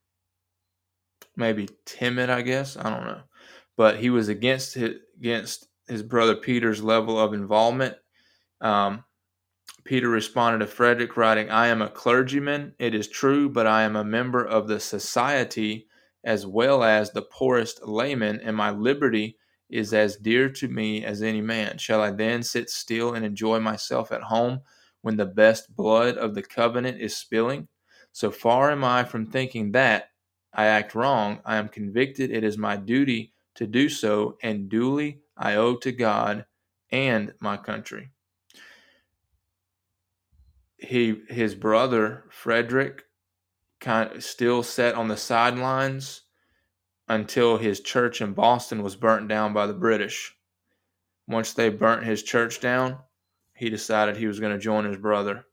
maybe 1.36 1.68
timid, 1.84 2.30
I 2.30 2.40
guess. 2.40 2.78
I 2.78 2.88
don't 2.88 3.04
know. 3.04 3.20
But 3.76 3.98
he 3.98 4.08
was 4.08 4.30
against 4.30 4.72
his, 4.72 4.94
against 5.18 5.68
his 5.88 6.02
brother 6.02 6.36
Peter's 6.36 6.82
level 6.82 7.18
of 7.18 7.34
involvement. 7.34 7.96
Um, 8.60 9.04
Peter 9.84 10.08
responded 10.08 10.58
to 10.58 10.66
Frederick, 10.66 11.16
writing, 11.16 11.48
I 11.50 11.68
am 11.68 11.80
a 11.80 11.88
clergyman, 11.88 12.74
it 12.78 12.94
is 12.94 13.08
true, 13.08 13.48
but 13.48 13.66
I 13.66 13.82
am 13.82 13.94
a 13.94 14.04
member 14.04 14.44
of 14.44 14.66
the 14.66 14.80
society 14.80 15.86
as 16.24 16.44
well 16.44 16.82
as 16.82 17.12
the 17.12 17.22
poorest 17.22 17.86
layman, 17.86 18.40
and 18.40 18.56
my 18.56 18.70
liberty 18.70 19.38
is 19.70 19.94
as 19.94 20.16
dear 20.16 20.48
to 20.48 20.68
me 20.68 21.04
as 21.04 21.22
any 21.22 21.40
man. 21.40 21.78
Shall 21.78 22.02
I 22.02 22.10
then 22.10 22.42
sit 22.42 22.68
still 22.68 23.14
and 23.14 23.24
enjoy 23.24 23.60
myself 23.60 24.10
at 24.10 24.22
home 24.22 24.60
when 25.02 25.16
the 25.16 25.26
best 25.26 25.74
blood 25.76 26.16
of 26.18 26.34
the 26.34 26.42
covenant 26.42 27.00
is 27.00 27.16
spilling? 27.16 27.68
So 28.12 28.30
far 28.30 28.72
am 28.72 28.82
I 28.82 29.04
from 29.04 29.26
thinking 29.26 29.72
that 29.72 30.10
I 30.52 30.66
act 30.66 30.94
wrong. 30.94 31.40
I 31.44 31.56
am 31.56 31.68
convicted 31.68 32.30
it 32.30 32.42
is 32.42 32.58
my 32.58 32.76
duty 32.76 33.32
to 33.54 33.66
do 33.66 33.88
so, 33.88 34.36
and 34.42 34.68
duly 34.68 35.20
I 35.36 35.54
owe 35.56 35.76
to 35.76 35.92
God 35.92 36.46
and 36.90 37.34
my 37.40 37.56
country. 37.56 38.10
He, 40.78 41.22
his 41.28 41.54
brother 41.54 42.24
Frederick, 42.30 43.02
kind 43.80 44.12
of 44.12 44.24
still 44.24 44.62
sat 44.62 44.94
on 44.94 45.08
the 45.08 45.16
sidelines 45.16 46.22
until 47.08 47.56
his 47.56 47.80
church 47.80 48.20
in 48.20 48.32
Boston 48.32 48.82
was 48.82 48.96
burnt 48.96 49.28
down 49.28 49.52
by 49.52 49.66
the 49.66 49.74
British. 49.74 50.34
Once 51.28 51.52
they 51.52 51.68
burnt 51.68 52.04
his 52.04 52.22
church 52.22 52.60
down, 52.60 52.98
he 53.54 53.70
decided 53.70 54.16
he 54.16 54.26
was 54.26 54.40
going 54.40 54.52
to 54.52 54.58
join 54.58 54.84
his 54.84 54.96
brother. 54.96 55.44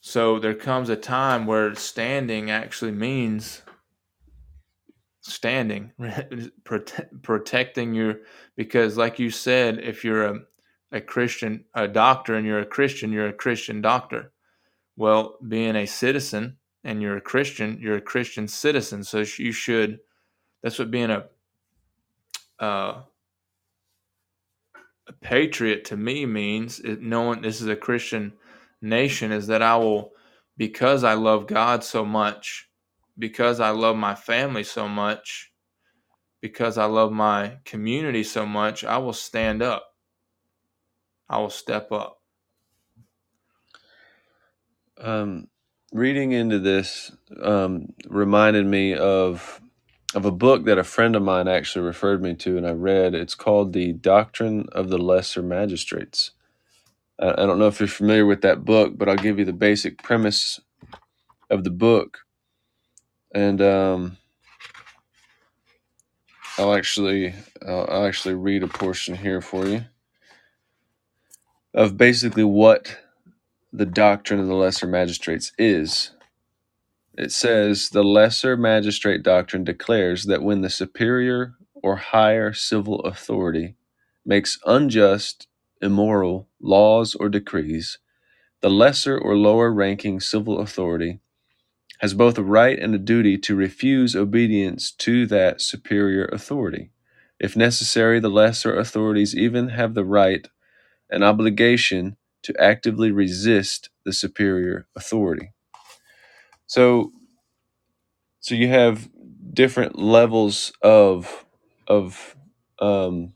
So 0.00 0.38
there 0.38 0.54
comes 0.54 0.88
a 0.88 0.96
time 0.96 1.46
where 1.46 1.74
standing 1.74 2.50
actually 2.50 2.92
means 2.92 3.62
standing, 5.20 5.92
prote- 6.64 7.22
protecting 7.22 7.94
your, 7.94 8.20
because 8.56 8.96
like 8.96 9.18
you 9.18 9.30
said, 9.30 9.78
if 9.78 10.04
you're 10.04 10.24
a, 10.24 10.40
a 10.92 11.00
Christian, 11.00 11.64
a 11.74 11.86
doctor, 11.88 12.34
and 12.34 12.46
you're 12.46 12.60
a 12.60 12.66
Christian, 12.66 13.12
you're 13.12 13.28
a 13.28 13.32
Christian 13.32 13.80
doctor. 13.80 14.32
Well, 14.96 15.38
being 15.46 15.76
a 15.76 15.86
citizen 15.86 16.58
and 16.84 17.02
you're 17.02 17.16
a 17.16 17.22
Christian, 17.22 17.78
you're 17.80 17.96
a 17.96 18.02
Christian 18.02 18.48
citizen. 18.48 19.04
So 19.04 19.24
you 19.38 19.52
should, 19.52 20.00
that's 20.62 20.78
what 20.78 20.90
being 20.90 21.10
a, 21.10 21.26
uh, 22.58 23.02
a 25.08 25.12
patriot 25.20 25.84
to 25.86 25.96
me 25.96 26.26
means 26.26 26.80
it, 26.80 27.00
knowing 27.00 27.42
this 27.42 27.60
is 27.60 27.68
a 27.68 27.76
Christian 27.76 28.32
nation 28.82 29.32
is 29.32 29.46
that 29.48 29.62
I 29.62 29.76
will, 29.76 30.12
because 30.56 31.04
I 31.04 31.14
love 31.14 31.46
God 31.46 31.84
so 31.84 32.04
much, 32.04 32.69
because 33.20 33.60
I 33.60 33.70
love 33.70 33.96
my 33.96 34.16
family 34.16 34.64
so 34.64 34.88
much, 34.88 35.52
because 36.42 36.78
I 36.78 36.86
love 36.86 37.12
my 37.12 37.58
community 37.66 38.24
so 38.24 38.46
much, 38.46 38.84
I 38.84 38.98
will 38.98 39.14
stand 39.14 39.62
up. 39.62 39.86
I 41.28 41.38
will 41.38 41.50
step 41.50 41.92
up. 41.92 42.18
Um, 45.00 45.48
reading 45.92 46.32
into 46.32 46.58
this 46.58 47.12
um, 47.42 47.92
reminded 48.08 48.66
me 48.66 48.94
of 48.94 49.60
of 50.14 50.24
a 50.26 50.32
book 50.32 50.64
that 50.66 50.78
a 50.78 50.84
friend 50.84 51.16
of 51.16 51.22
mine 51.22 51.48
actually 51.48 51.84
referred 51.86 52.22
me 52.22 52.34
to, 52.34 52.56
and 52.58 52.66
I 52.66 52.72
read. 52.72 53.14
It's 53.14 53.36
called 53.36 53.72
"The 53.72 53.92
Doctrine 53.94 54.66
of 54.72 54.90
the 54.90 54.98
Lesser 54.98 55.42
Magistrates." 55.42 56.32
I 57.20 57.46
don't 57.46 57.58
know 57.58 57.68
if 57.68 57.80
you're 57.80 57.88
familiar 57.88 58.26
with 58.26 58.42
that 58.42 58.64
book, 58.64 58.98
but 58.98 59.08
I'll 59.08 59.16
give 59.16 59.38
you 59.38 59.46
the 59.46 59.52
basic 59.52 60.02
premise 60.02 60.60
of 61.50 61.64
the 61.64 61.70
book 61.70 62.20
and 63.34 63.62
um, 63.62 64.18
I'll 66.58 66.74
actually 66.74 67.34
I'll, 67.66 67.86
I'll 67.90 68.06
actually 68.06 68.34
read 68.34 68.62
a 68.64 68.68
portion 68.68 69.16
here 69.16 69.40
for 69.42 69.66
you. 69.66 69.82
of 71.74 71.96
basically 71.96 72.44
what 72.44 72.98
the 73.72 73.86
doctrine 73.86 74.40
of 74.40 74.48
the 74.48 74.54
lesser 74.54 74.86
magistrates 74.86 75.52
is. 75.58 76.12
It 77.18 77.32
says 77.32 77.90
the 77.90 78.04
lesser 78.04 78.56
magistrate 78.56 79.22
doctrine 79.22 79.64
declares 79.64 80.24
that 80.26 80.42
when 80.42 80.62
the 80.62 80.70
superior 80.70 81.54
or 81.74 81.96
higher 81.96 82.52
civil 82.52 83.00
authority 83.02 83.76
makes 84.26 84.58
unjust, 84.66 85.48
immoral 85.82 86.48
laws 86.60 87.14
or 87.16 87.28
decrees, 87.28 87.98
the 88.62 88.70
lesser 88.70 89.18
or 89.18 89.36
lower 89.36 89.72
ranking 89.72 90.20
civil 90.20 90.60
authority 90.60 91.20
has 92.00 92.14
both 92.14 92.38
a 92.38 92.42
right 92.42 92.78
and 92.78 92.94
a 92.94 92.98
duty 92.98 93.36
to 93.38 93.54
refuse 93.54 94.16
obedience 94.16 94.90
to 94.90 95.26
that 95.26 95.60
superior 95.60 96.24
authority. 96.26 96.90
If 97.38 97.56
necessary, 97.56 98.20
the 98.20 98.30
lesser 98.30 98.74
authorities 98.74 99.36
even 99.36 99.68
have 99.68 99.94
the 99.94 100.04
right 100.04 100.46
and 101.10 101.22
obligation 101.22 102.16
to 102.42 102.54
actively 102.58 103.10
resist 103.10 103.90
the 104.04 104.12
superior 104.12 104.86
authority. 104.96 105.52
So, 106.66 107.12
so 108.40 108.54
you 108.54 108.68
have 108.68 109.10
different 109.52 109.98
levels 109.98 110.72
of 110.82 111.44
of 111.86 112.36
um, 112.80 113.34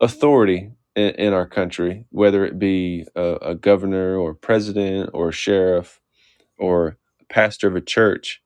authority 0.00 0.72
in, 0.94 1.10
in, 1.10 1.32
our 1.32 1.46
country, 1.46 2.06
whether 2.10 2.44
it 2.44 2.58
be 2.58 3.06
a, 3.16 3.36
a 3.42 3.54
governor 3.54 4.16
or 4.16 4.32
president 4.32 5.10
or 5.12 5.32
sheriff 5.32 6.00
or 6.56 6.98
pastor 7.32 7.68
of 7.68 7.76
a 7.76 7.82
church. 7.82 8.42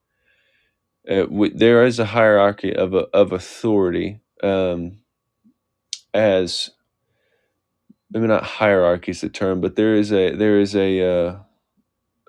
Uh, 1.09 1.25
we, 1.29 1.49
there 1.51 1.85
is 1.85 1.99
a 1.99 2.05
hierarchy 2.07 2.75
of 2.75 2.93
a, 2.93 3.07
of 3.13 3.33
authority 3.33 4.21
um, 4.43 4.99
as 6.13 6.71
maybe 8.11 8.27
not 8.27 8.43
hierarchy 8.43 9.11
is 9.11 9.21
the 9.21 9.29
term, 9.29 9.61
but 9.61 9.75
there 9.77 9.95
is 9.95 10.11
a 10.13 10.35
there 10.35 10.59
is 10.59 10.75
a 10.75 11.01
uh, 11.01 11.39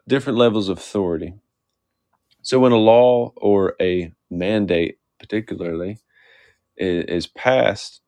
different 0.09 0.39
levels 0.39 0.69
of 0.69 0.79
authority. 0.79 1.35
So 2.43 2.61
when 2.61 2.73
a 2.73 2.79
law 2.79 3.33
or 3.37 3.77
a 3.81 4.13
mandate, 4.31 4.99
particularly, 5.21 5.99
is, 6.77 7.05
is 7.07 7.29
passed 7.29 8.03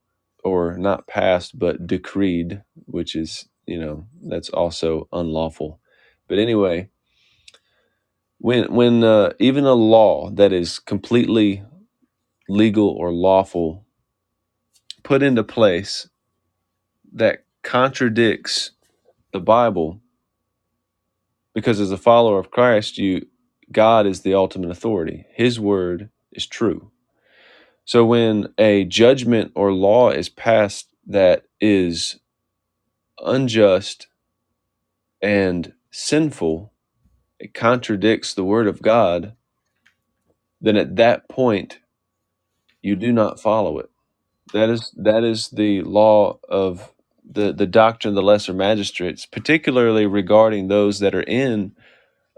or 0.44 0.78
not 0.78 1.06
passed 1.08 1.58
but 1.58 1.86
decreed, 1.86 2.62
which 2.86 3.16
is 3.16 3.48
you 3.66 3.80
know 3.80 4.06
that's 4.22 4.50
also 4.50 5.08
unlawful. 5.12 5.80
But 6.28 6.38
anyway, 6.38 6.90
when 8.40 8.74
when 8.74 9.04
uh, 9.04 9.32
even 9.40 9.66
a 9.66 9.74
law 9.74 10.30
that 10.32 10.52
is 10.52 10.80
completely 10.80 11.64
legal 12.48 12.88
or 12.90 13.12
lawful 13.12 13.86
put 15.04 15.22
into 15.22 15.44
place 15.44 16.08
that 17.14 17.44
contradicts 17.62 18.72
the 19.32 19.40
Bible 19.40 20.00
because 21.54 21.80
as 21.80 21.92
a 21.92 21.98
follower 21.98 22.38
of 22.38 22.50
Christ 22.50 22.98
you 22.98 23.26
God 23.72 24.06
is 24.06 24.22
the 24.22 24.34
ultimate 24.34 24.70
authority. 24.70 25.26
His 25.34 25.60
word 25.60 26.10
is 26.32 26.46
true. 26.46 26.90
So 27.84 28.04
when 28.04 28.52
a 28.58 28.84
judgment 28.84 29.52
or 29.54 29.72
law 29.72 30.10
is 30.10 30.28
passed 30.28 30.88
that 31.06 31.44
is 31.60 32.20
unjust 33.20 34.08
and 35.22 35.72
sinful, 35.90 36.72
it 37.40 37.54
contradicts 37.54 38.34
the 38.34 38.44
word 38.44 38.68
of 38.68 38.82
God, 38.82 39.34
then 40.60 40.76
at 40.76 40.96
that 40.96 41.28
point 41.28 41.80
you 42.82 42.96
do 42.96 43.12
not 43.12 43.40
follow 43.40 43.78
it. 43.78 43.90
That 44.52 44.70
is 44.70 44.92
that 44.98 45.24
is 45.24 45.50
the 45.50 45.82
law 45.82 46.38
of 46.48 46.92
the 47.28 47.52
the 47.52 47.66
doctrine 47.66 48.12
of 48.12 48.16
the 48.16 48.22
lesser 48.22 48.54
magistrates, 48.54 49.26
particularly 49.26 50.06
regarding 50.06 50.68
those 50.68 51.00
that 51.00 51.14
are 51.14 51.22
in 51.22 51.74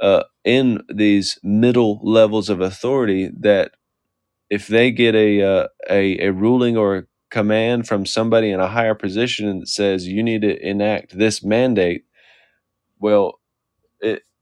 uh, 0.03 0.25
in 0.45 0.83
these 0.93 1.39
middle 1.43 2.01
levels 2.03 2.51
of 2.51 2.61
authority. 2.61 3.31
That 3.41 3.73
if 4.51 4.69
they 4.69 4.91
get 4.93 5.15
a 5.15 5.43
uh, 5.43 5.69
a, 5.91 6.19
a 6.29 6.33
ruling 6.33 6.77
or 6.77 6.97
a 6.99 7.05
command 7.31 7.89
from 7.89 8.07
somebody 8.07 8.51
in 8.51 8.61
a 8.61 8.69
higher 8.69 8.95
position 8.95 9.61
that 9.61 9.69
says 9.69 10.09
you 10.09 10.23
need 10.23 10.43
to 10.43 10.69
enact 10.69 11.19
this 11.19 11.45
mandate, 11.45 12.05
well, 13.01 13.41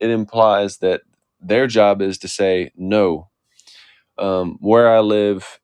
it 0.01 0.11
implies 0.11 0.79
that 0.79 1.03
their 1.41 1.69
job 1.69 2.03
is 2.03 2.19
to 2.19 2.29
say 2.29 2.73
no. 2.77 3.31
Um, 4.19 4.59
where 4.61 4.91
I 4.95 5.01
live, 5.01 5.61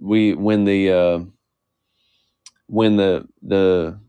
we 0.00 0.34
when 0.34 0.64
the 0.64 0.90
uh, 0.92 1.18
when 2.68 2.96
the 2.96 3.28
the 3.42 4.00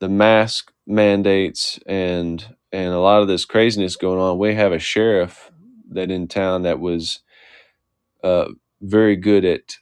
the 0.00 0.10
mask 0.10 0.72
mandates 0.86 1.78
and 1.86 2.56
and 2.72 2.94
a 2.94 3.00
lot 3.00 3.22
of 3.22 3.28
this 3.28 3.44
craziness 3.46 3.96
going 3.96 4.20
on, 4.20 4.38
we 4.38 4.54
have 4.54 4.72
a 4.72 4.78
sheriff 4.80 5.50
that 5.90 6.10
in 6.10 6.28
town 6.28 6.62
that 6.62 6.80
was 6.80 7.20
uh, 8.24 8.46
very 8.82 9.16
good 9.16 9.44
at 9.44 9.76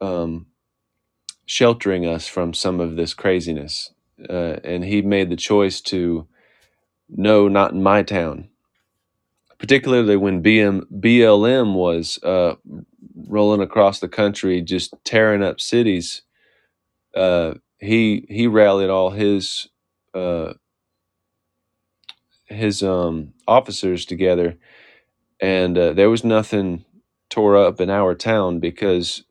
um, 0.00 0.46
sheltering 1.46 2.06
us 2.06 2.28
from 2.28 2.54
some 2.54 2.80
of 2.80 2.96
this 2.96 3.14
craziness, 3.14 3.92
uh, 4.30 4.56
and 4.64 4.84
he 4.84 5.02
made 5.02 5.30
the 5.30 5.36
choice 5.36 5.80
to 5.82 6.28
no, 7.08 7.48
not 7.48 7.72
in 7.72 7.82
my 7.82 8.02
town. 8.02 8.50
Particularly 9.58 10.16
when 10.16 10.42
BM, 10.42 10.84
BLM 10.92 11.74
was 11.74 12.18
uh, 12.22 12.56
rolling 13.28 13.62
across 13.62 14.00
the 14.00 14.08
country, 14.08 14.62
just 14.62 14.94
tearing 15.04 15.42
up 15.42 15.60
cities. 15.60 16.22
Uh, 17.14 17.54
he 17.80 18.26
he 18.30 18.46
rallied 18.48 18.90
all 18.90 19.10
his 19.10 19.68
uh, 20.14 20.54
his 22.46 22.82
um, 22.82 23.34
officers 23.48 24.04
together, 24.06 24.56
and 25.40 25.78
uh, 25.78 25.92
there 25.94 26.10
was 26.10 26.24
nothing 26.24 26.84
tore 27.30 27.56
up 27.56 27.80
in 27.80 27.90
our 27.90 28.14
town 28.14 28.60
because 28.60 29.24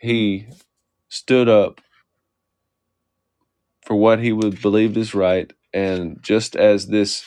he 0.00 0.48
stood 1.10 1.48
up 1.48 1.80
for 3.84 3.96
what 3.96 4.20
he 4.20 4.32
would 4.32 4.62
believed 4.62 4.96
is 4.96 5.14
right, 5.14 5.52
and 5.72 6.22
just 6.22 6.56
as 6.56 6.86
this, 6.86 7.24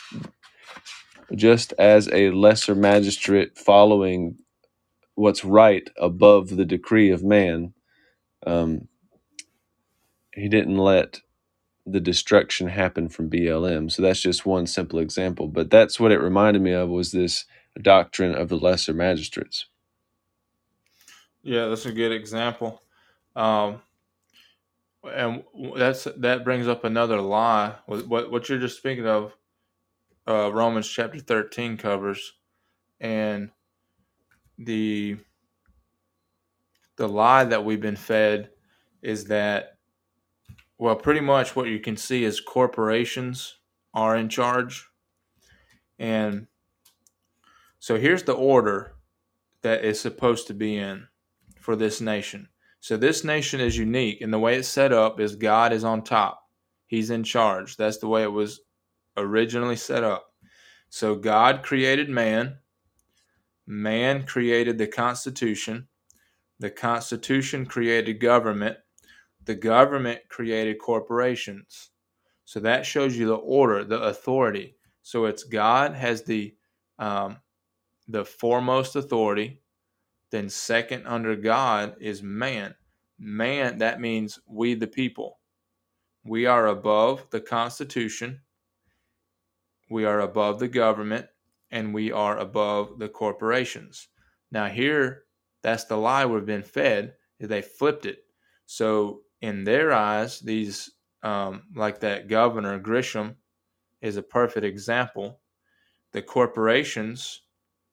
just 1.35 1.73
as 1.73 2.09
a 2.11 2.31
lesser 2.31 2.75
magistrate 2.75 3.57
following 3.57 4.37
what's 5.15 5.45
right 5.45 5.89
above 5.97 6.49
the 6.49 6.65
decree 6.65 7.11
of 7.11 7.23
man, 7.23 7.73
um, 8.45 8.87
he 10.33 10.49
didn't 10.49 10.77
let 10.77 11.21
the 11.85 11.99
destruction 11.99 12.67
happen 12.67 13.09
from 13.09 13.29
BLM. 13.29 13.91
So 13.91 14.01
that's 14.01 14.21
just 14.21 14.45
one 14.45 14.67
simple 14.67 14.99
example. 14.99 15.47
But 15.47 15.69
that's 15.69 15.99
what 15.99 16.11
it 16.11 16.19
reminded 16.19 16.61
me 16.61 16.71
of 16.71 16.89
was 16.89 17.11
this 17.11 17.45
doctrine 17.81 18.33
of 18.33 18.49
the 18.49 18.57
lesser 18.57 18.93
magistrates. 18.93 19.65
Yeah, 21.43 21.67
that's 21.67 21.85
a 21.85 21.91
good 21.91 22.13
example. 22.13 22.81
Um, 23.35 23.81
and 25.03 25.43
that's 25.75 26.07
that 26.17 26.43
brings 26.43 26.67
up 26.67 26.83
another 26.83 27.19
lie. 27.21 27.75
What 27.85 28.31
what 28.31 28.49
you're 28.49 28.59
just 28.59 28.77
speaking 28.77 29.07
of, 29.07 29.35
uh, 30.27 30.51
Romans 30.53 30.87
chapter 30.87 31.19
13 31.19 31.77
covers, 31.77 32.33
and 32.99 33.51
the 34.57 35.17
the 36.95 37.07
lie 37.07 37.43
that 37.43 37.65
we've 37.65 37.81
been 37.81 37.95
fed 37.95 38.49
is 39.01 39.25
that 39.25 39.77
well, 40.77 40.95
pretty 40.95 41.21
much 41.21 41.55
what 41.55 41.67
you 41.67 41.79
can 41.79 41.97
see 41.97 42.23
is 42.23 42.39
corporations 42.39 43.57
are 43.93 44.15
in 44.15 44.27
charge. 44.27 44.87
And 45.99 46.47
so 47.79 47.97
here's 47.97 48.23
the 48.23 48.33
order 48.33 48.95
that 49.61 49.85
is 49.85 49.99
supposed 49.99 50.47
to 50.47 50.53
be 50.53 50.75
in 50.75 51.07
for 51.59 51.75
this 51.75 52.01
nation. 52.01 52.49
So 52.83 52.97
this 52.97 53.23
nation 53.23 53.61
is 53.61 53.77
unique, 53.77 54.19
and 54.19 54.33
the 54.33 54.39
way 54.39 54.57
it's 54.57 54.67
set 54.67 54.91
up 54.91 55.21
is 55.21 55.37
God 55.37 55.71
is 55.71 55.85
on 55.85 56.03
top. 56.03 56.41
He's 56.85 57.11
in 57.11 57.23
charge. 57.23 57.77
That's 57.77 57.99
the 57.99 58.09
way 58.09 58.23
it 58.23 58.31
was 58.33 58.59
originally 59.15 59.77
set 59.77 60.03
up. 60.03 60.25
So 60.89 61.15
God 61.15 61.63
created 61.63 62.09
man. 62.09 62.57
Man 63.65 64.25
created 64.25 64.77
the 64.77 64.87
Constitution. 64.87 65.87
The 66.59 66.69
Constitution 66.69 67.65
created 67.65 68.19
government 68.19 68.75
the 69.45 69.55
government 69.55 70.19
created 70.27 70.77
corporations. 70.77 71.91
So 72.43 72.59
that 72.59 72.85
shows 72.85 73.15
you 73.17 73.27
the 73.27 73.35
order, 73.35 73.85
the 73.85 74.01
authority. 74.01 74.75
So 75.03 75.23
it's 75.23 75.45
God 75.45 75.93
has 75.93 76.23
the 76.23 76.53
um, 76.99 77.37
the 78.09 78.25
foremost 78.25 78.97
authority. 78.97 79.61
Then 80.33 80.49
second 80.49 81.05
under 81.05 81.35
God 81.35 81.95
is 81.99 82.23
man. 82.23 82.73
Man, 83.19 83.77
that 83.77 84.01
means 84.01 84.39
we 84.47 84.73
the 84.73 84.87
people. 84.87 85.37
We 86.25 86.47
are 86.47 86.65
above 86.65 87.29
the 87.29 87.39
Constitution. 87.39 88.41
We 89.91 90.05
are 90.05 90.21
above 90.21 90.57
the 90.57 90.67
government, 90.67 91.27
and 91.69 91.93
we 91.93 92.11
are 92.11 92.39
above 92.39 92.97
the 92.97 93.09
corporations. 93.09 94.07
Now 94.51 94.65
here, 94.65 95.25
that's 95.61 95.83
the 95.83 95.97
lie 95.97 96.25
we've 96.25 96.47
been 96.47 96.63
fed. 96.63 97.13
They 97.39 97.61
flipped 97.61 98.07
it. 98.07 98.25
So 98.65 99.21
in 99.39 99.63
their 99.63 99.93
eyes, 99.93 100.39
these 100.39 100.89
um, 101.21 101.61
like 101.75 101.99
that 101.99 102.27
governor 102.27 102.79
Grisham 102.79 103.35
is 104.01 104.17
a 104.17 104.23
perfect 104.23 104.65
example. 104.65 105.41
The 106.11 106.23
corporations 106.23 107.41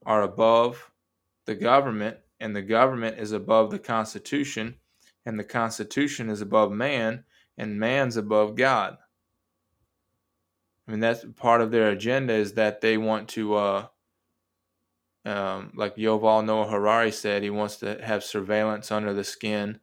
are 0.07 0.23
above 0.23 0.91
the 1.45 1.55
government, 1.55 2.17
and 2.41 2.57
the 2.57 2.63
government 2.63 3.19
is 3.19 3.33
above 3.33 3.71
the 3.71 3.79
Constitution, 3.79 4.77
and 5.27 5.39
the 5.39 5.45
Constitution 5.45 6.31
is 6.31 6.41
above 6.41 6.73
man, 6.73 7.25
and 7.59 7.79
man's 7.79 8.17
above 8.17 8.57
God. 8.57 8.97
I 10.89 10.91
mean, 10.91 11.01
that's 11.01 11.25
part 11.37 11.61
of 11.61 11.71
their 11.71 11.91
agenda 11.91 12.33
is 12.33 12.55
that 12.55 12.81
they 12.81 12.97
want 12.97 13.29
to, 13.31 13.55
uh, 13.55 13.87
um, 15.25 15.73
like 15.77 15.97
Yuval 15.97 16.45
Noah 16.45 16.69
Harari 16.69 17.13
said, 17.13 17.43
he 17.43 17.51
wants 17.51 17.77
to 17.77 18.03
have 18.03 18.25
surveillance 18.25 18.91
under 18.91 19.13
the 19.13 19.23
skin, 19.23 19.79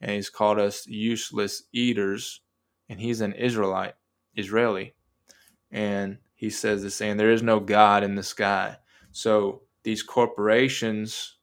and 0.00 0.12
he's 0.12 0.30
called 0.30 0.58
us 0.58 0.86
useless 0.86 1.64
eaters, 1.72 2.40
and 2.88 3.00
he's 3.00 3.20
an 3.20 3.34
Israelite, 3.34 3.94
Israeli, 4.34 4.94
and 5.70 6.18
he 6.34 6.50
says 6.50 6.82
the 6.82 6.90
same: 6.90 7.16
"There 7.16 7.32
is 7.32 7.42
no 7.42 7.60
God 7.60 8.02
in 8.02 8.14
the 8.14 8.22
sky." 8.22 8.78
So 9.10 9.62
these 9.82 10.02
corporations, 10.02 11.37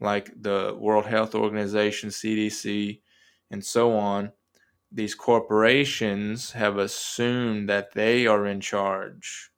like 0.00 0.30
the 0.40 0.76
World 0.78 1.06
Health 1.06 1.34
Organization, 1.34 2.10
CDC, 2.10 3.00
and 3.50 3.64
so 3.64 3.96
on, 3.96 4.32
these 4.90 5.14
corporations 5.14 6.52
have 6.52 6.78
assumed 6.78 7.68
that 7.68 7.92
they 7.92 8.26
are 8.26 8.46
in 8.46 8.60
charge. 8.60 9.50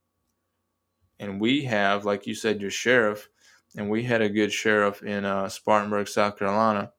And 1.18 1.40
we 1.40 1.64
have, 1.64 2.04
like 2.04 2.26
you 2.26 2.34
said, 2.34 2.60
your 2.60 2.70
sheriff, 2.70 3.28
and 3.76 3.88
we 3.88 4.02
had 4.02 4.20
a 4.20 4.28
good 4.28 4.52
sheriff 4.52 5.02
in 5.02 5.24
uh, 5.24 5.48
Spartanburg, 5.48 6.08
South 6.08 6.38
Carolina 6.38 6.92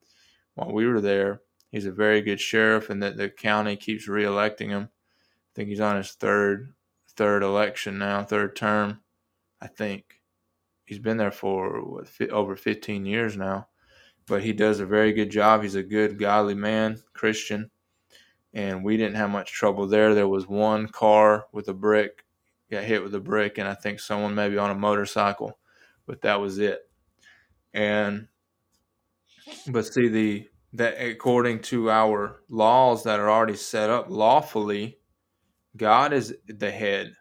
while 0.54 0.72
we 0.72 0.86
were 0.86 1.00
there. 1.00 1.42
He's 1.70 1.86
a 1.86 1.92
very 1.92 2.22
good 2.22 2.40
sheriff, 2.40 2.90
and 2.90 3.02
that 3.02 3.16
the 3.16 3.28
county 3.28 3.76
keeps 3.76 4.08
reelecting 4.08 4.68
him. 4.68 4.88
I 4.90 5.50
think 5.54 5.68
he's 5.68 5.80
on 5.80 5.96
his 5.96 6.12
third 6.12 6.72
third 7.16 7.42
election 7.42 7.98
now, 7.98 8.24
third 8.24 8.56
term. 8.56 9.00
I 9.60 9.66
think 9.66 10.20
he's 10.84 10.98
been 10.98 11.16
there 11.16 11.30
for 11.30 11.82
what, 11.82 12.08
over 12.30 12.56
15 12.56 13.06
years 13.06 13.36
now, 13.36 13.68
but 14.26 14.42
he 14.42 14.52
does 14.52 14.80
a 14.80 14.86
very 14.86 15.12
good 15.12 15.30
job. 15.30 15.62
He's 15.62 15.74
a 15.74 15.82
good, 15.82 16.18
godly 16.18 16.54
man, 16.54 17.02
Christian, 17.12 17.70
and 18.52 18.84
we 18.84 18.96
didn't 18.96 19.16
have 19.16 19.30
much 19.30 19.52
trouble 19.52 19.86
there. 19.86 20.14
There 20.14 20.28
was 20.28 20.46
one 20.46 20.88
car 20.88 21.46
with 21.52 21.68
a 21.68 21.74
brick, 21.74 22.24
got 22.70 22.84
hit 22.84 23.02
with 23.02 23.14
a 23.14 23.20
brick, 23.20 23.58
and 23.58 23.68
I 23.68 23.74
think 23.74 24.00
someone 24.00 24.34
maybe 24.34 24.58
on 24.58 24.70
a 24.70 24.74
motorcycle, 24.74 25.58
but 26.06 26.22
that 26.22 26.40
was 26.40 26.58
it. 26.58 26.88
And 27.72 28.28
but 29.68 29.86
see 29.86 30.08
the 30.08 30.48
that 30.72 30.94
according 31.00 31.60
to 31.60 31.90
our 31.90 32.40
laws 32.48 33.04
that 33.04 33.20
are 33.20 33.30
already 33.30 33.56
set 33.56 33.90
up 33.90 34.06
lawfully, 34.08 34.98
God 35.76 36.12
is 36.12 36.34
the 36.46 36.70
head, 36.70 37.14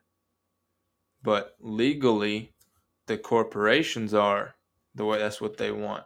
but 1.21 1.55
legally, 1.59 2.52
the 3.07 3.17
corporations 3.17 4.13
are 4.13 4.55
the 4.95 5.05
way 5.05 5.19
that's 5.19 5.41
what 5.41 5.57
they 5.57 5.71
want. 5.71 6.03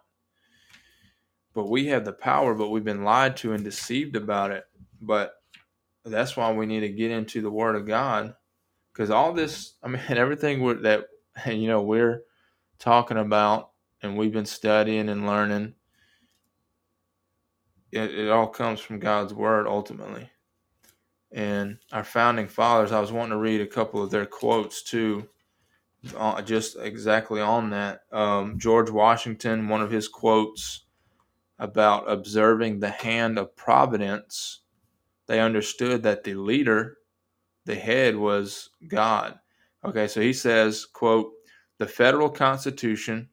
But 1.54 1.70
we 1.70 1.88
have 1.88 2.06
the 2.06 2.14
power, 2.14 2.54
but 2.54 2.70
we've 2.70 2.84
been 2.84 3.04
lied 3.04 3.38
to 3.38 3.54
and 3.54 3.64
deceived 3.64 4.16
about 4.16 4.52
it 4.52 4.66
but 5.02 5.34
that's 6.06 6.38
why 6.38 6.52
we 6.52 6.66
need 6.66 6.82
to 6.82 6.90
get 6.90 7.12
into 7.12 7.42
the 7.42 7.52
Word 7.52 7.76
of 7.76 7.86
God, 7.86 8.36
because 8.92 9.10
all 9.10 9.34
this, 9.34 9.74
I 9.84 9.88
mean, 9.88 10.02
everything 10.10 10.82
that 10.84 11.08
you 11.46 11.68
know 11.68 11.82
we're 11.82 12.24
talking 12.80 13.18
about 13.18 13.72
and 14.02 14.18
we've 14.18 14.34
been 14.34 14.46
studying 14.46 15.10
and 15.10 15.26
learning, 15.26 15.74
it, 17.92 18.12
it 18.12 18.30
all 18.30 18.48
comes 18.48 18.80
from 18.80 19.00
God's 19.00 19.34
Word 19.34 19.68
ultimately. 19.68 20.30
And 21.32 21.78
our 21.92 22.06
founding 22.06 22.48
fathers, 22.48 22.94
I 22.94 23.02
was 23.02 23.12
wanting 23.12 23.32
to 23.32 23.38
read 23.38 23.60
a 23.60 23.68
couple 23.68 24.02
of 24.02 24.12
their 24.12 24.26
quotes 24.26 24.82
too, 24.82 25.28
uh, 26.16 26.42
just 26.42 26.78
exactly 26.80 27.42
on 27.42 27.70
that. 27.72 28.02
Um, 28.12 28.58
George 28.60 28.90
Washington, 28.90 29.68
one 29.68 29.82
of 29.82 29.92
his 29.92 30.08
quotes 30.08 30.86
about 31.60 32.10
observing 32.10 32.80
the 32.80 32.90
hand 32.90 33.40
of 33.40 33.56
providence 33.56 34.62
they 35.28 35.42
understood 35.42 36.04
that 36.04 36.24
the 36.24 36.36
leader, 36.36 36.98
the 37.66 37.76
head, 37.76 38.16
was 38.16 38.70
God. 38.88 39.38
Okay, 39.86 40.08
so 40.08 40.22
he 40.22 40.34
says, 40.34 40.86
quote, 40.86 41.32
the 41.78 41.86
federal 41.86 42.30
constitution, 42.30 43.30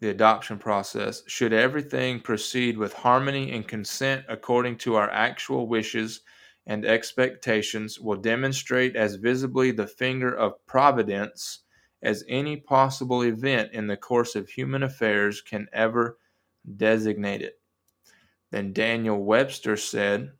the 0.00 0.10
adoption 0.10 0.58
process, 0.58 1.22
should 1.26 1.52
everything 1.52 2.20
proceed 2.20 2.78
with 2.78 2.92
harmony 2.92 3.52
and 3.52 3.66
consent 3.66 4.24
according 4.28 4.78
to 4.78 4.94
our 4.94 5.10
actual 5.10 5.66
wishes 5.66 6.20
and 6.66 6.84
expectations, 6.84 8.00
will 8.00 8.16
demonstrate 8.16 8.96
as 8.96 9.14
visibly 9.14 9.70
the 9.70 9.86
finger 9.86 10.34
of 10.34 10.64
providence 10.66 11.60
as 12.02 12.24
any 12.28 12.56
possible 12.56 13.22
event 13.22 13.72
in 13.72 13.86
the 13.86 13.96
course 13.96 14.34
of 14.34 14.48
human 14.48 14.82
affairs 14.82 15.40
can 15.40 15.68
ever 15.72 16.18
designate 16.76 17.42
it. 17.42 17.60
Then 18.50 18.72
Daniel 18.72 19.22
Webster 19.22 19.76
said, 19.76 20.32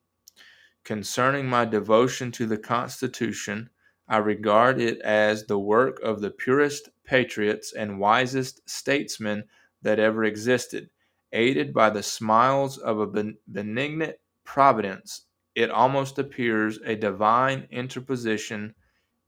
Concerning 0.85 1.47
my 1.47 1.65
devotion 1.65 2.31
to 2.32 2.47
the 2.47 2.59
Constitution, 2.59 3.70
I 4.09 4.19
regard 4.19 4.81
it 4.81 5.01
as 5.01 5.47
the 5.47 5.59
work 5.59 6.01
of 6.01 6.20
the 6.20 6.31
purest 6.31 6.90
patriots 7.05 7.73
and 7.73 7.98
wisest 7.98 8.69
statesmen 8.69 9.44
that 9.82 9.98
ever 9.98 10.24
existed. 10.24 10.90
Aided 11.32 11.74
by 11.74 11.90
the 11.90 12.05
smiles 12.05 12.78
of 12.78 13.01
a 13.01 13.24
benignant 13.48 14.16
providence, 14.44 15.26
it 15.57 15.70
almost 15.70 16.19
appears 16.19 16.78
a 16.85 16.95
divine 16.95 17.66
interposition 17.70 18.74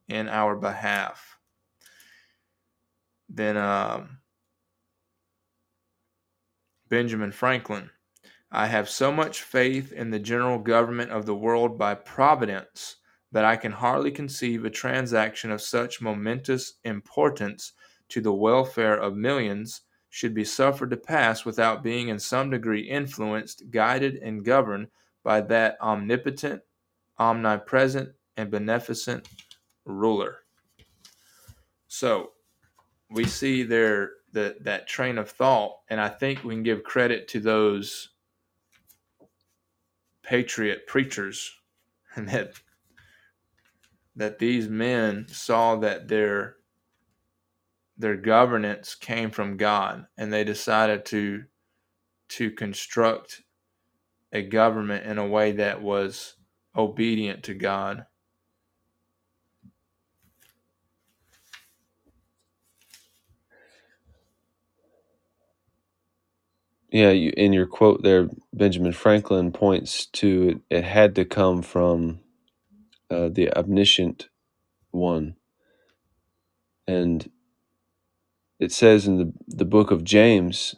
in 0.09 0.29
our 0.29 0.55
behalf. 0.55 1.39
Then 3.31 3.57
um, 3.57 4.19
Benjamin 6.89 7.33
Franklin 7.33 7.91
I 8.51 8.67
have 8.67 8.89
so 8.89 9.13
much 9.13 9.43
faith 9.43 9.93
in 9.93 10.11
the 10.11 10.19
general 10.19 10.59
government 10.59 11.11
of 11.11 11.27
the 11.27 11.35
world 11.35 11.79
by 11.79 11.95
providence 11.95 12.97
that 13.31 13.45
I 13.45 13.57
can 13.57 13.73
hardly 13.73 14.11
conceive 14.11 14.65
a 14.65 14.71
transaction 14.71 15.51
of 15.51 15.61
such 15.61 16.01
momentous 16.01 16.75
importance 16.85 17.73
to 18.09 18.23
the 18.23 18.33
welfare 18.33 18.97
of 18.97 19.17
millions 19.17 19.83
should 20.09 20.33
be 20.33 20.45
suffered 20.45 20.89
to 20.91 20.97
pass 20.97 21.45
without 21.45 21.83
being 21.83 22.09
in 22.09 22.19
some 22.19 22.49
degree 22.49 22.89
influenced, 22.89 23.71
guided, 23.71 24.17
and 24.17 24.47
governed 24.47 24.89
by 25.29 25.43
that 25.43 25.77
omnipotent, 25.83 26.63
omnipresent, 27.19 28.09
and 28.39 28.51
beneficent 28.51 29.29
ruler. 29.85 30.39
So 31.87 32.31
we 33.11 33.27
see 33.27 33.63
there 33.63 34.13
that 34.33 34.65
that 34.65 34.89
train 34.89 35.19
of 35.19 35.29
thought, 35.31 35.81
and 35.91 36.01
I 36.01 36.09
think 36.09 36.43
we 36.43 36.55
can 36.55 36.63
give 36.63 36.83
credit 36.83 37.29
to 37.29 37.41
those 37.41 38.09
patriot 40.23 40.87
preachers 40.87 41.53
and 42.17 42.27
that 42.31 42.55
that 44.17 44.39
these 44.39 44.67
men 44.67 45.27
saw 45.29 45.77
that 45.77 46.09
their 46.09 46.57
their 47.99 48.17
governance 48.17 48.95
came 48.95 49.31
from 49.31 49.59
God 49.59 50.07
and 50.17 50.33
they 50.33 50.43
decided 50.43 51.05
to 51.05 51.45
to 52.29 52.51
construct 52.51 53.43
a 54.33 54.43
government 54.43 55.07
in 55.07 55.19
a 55.19 55.27
way 55.27 55.53
that 55.53 55.83
was 55.83 56.35
obedient 56.77 57.45
to 57.45 57.55
God 57.55 58.07
Yeah, 66.91 67.11
you, 67.11 67.33
in 67.37 67.53
your 67.53 67.67
quote 67.67 68.03
there, 68.03 68.31
Benjamin 68.55 68.93
Franklin 68.93 69.53
points 69.53 70.07
to 70.15 70.63
it, 70.71 70.79
it 70.79 70.85
had 70.85 71.15
to 71.17 71.27
come 71.27 71.63
from 71.63 72.21
uh, 73.11 73.31
the 73.31 73.53
omniscient 73.57 74.29
one. 74.93 75.37
And 76.87 77.31
it 78.61 78.73
says 78.73 79.07
in 79.07 79.19
the, 79.19 79.33
the 79.49 79.67
book 79.67 79.91
of 79.91 80.05
James 80.05 80.77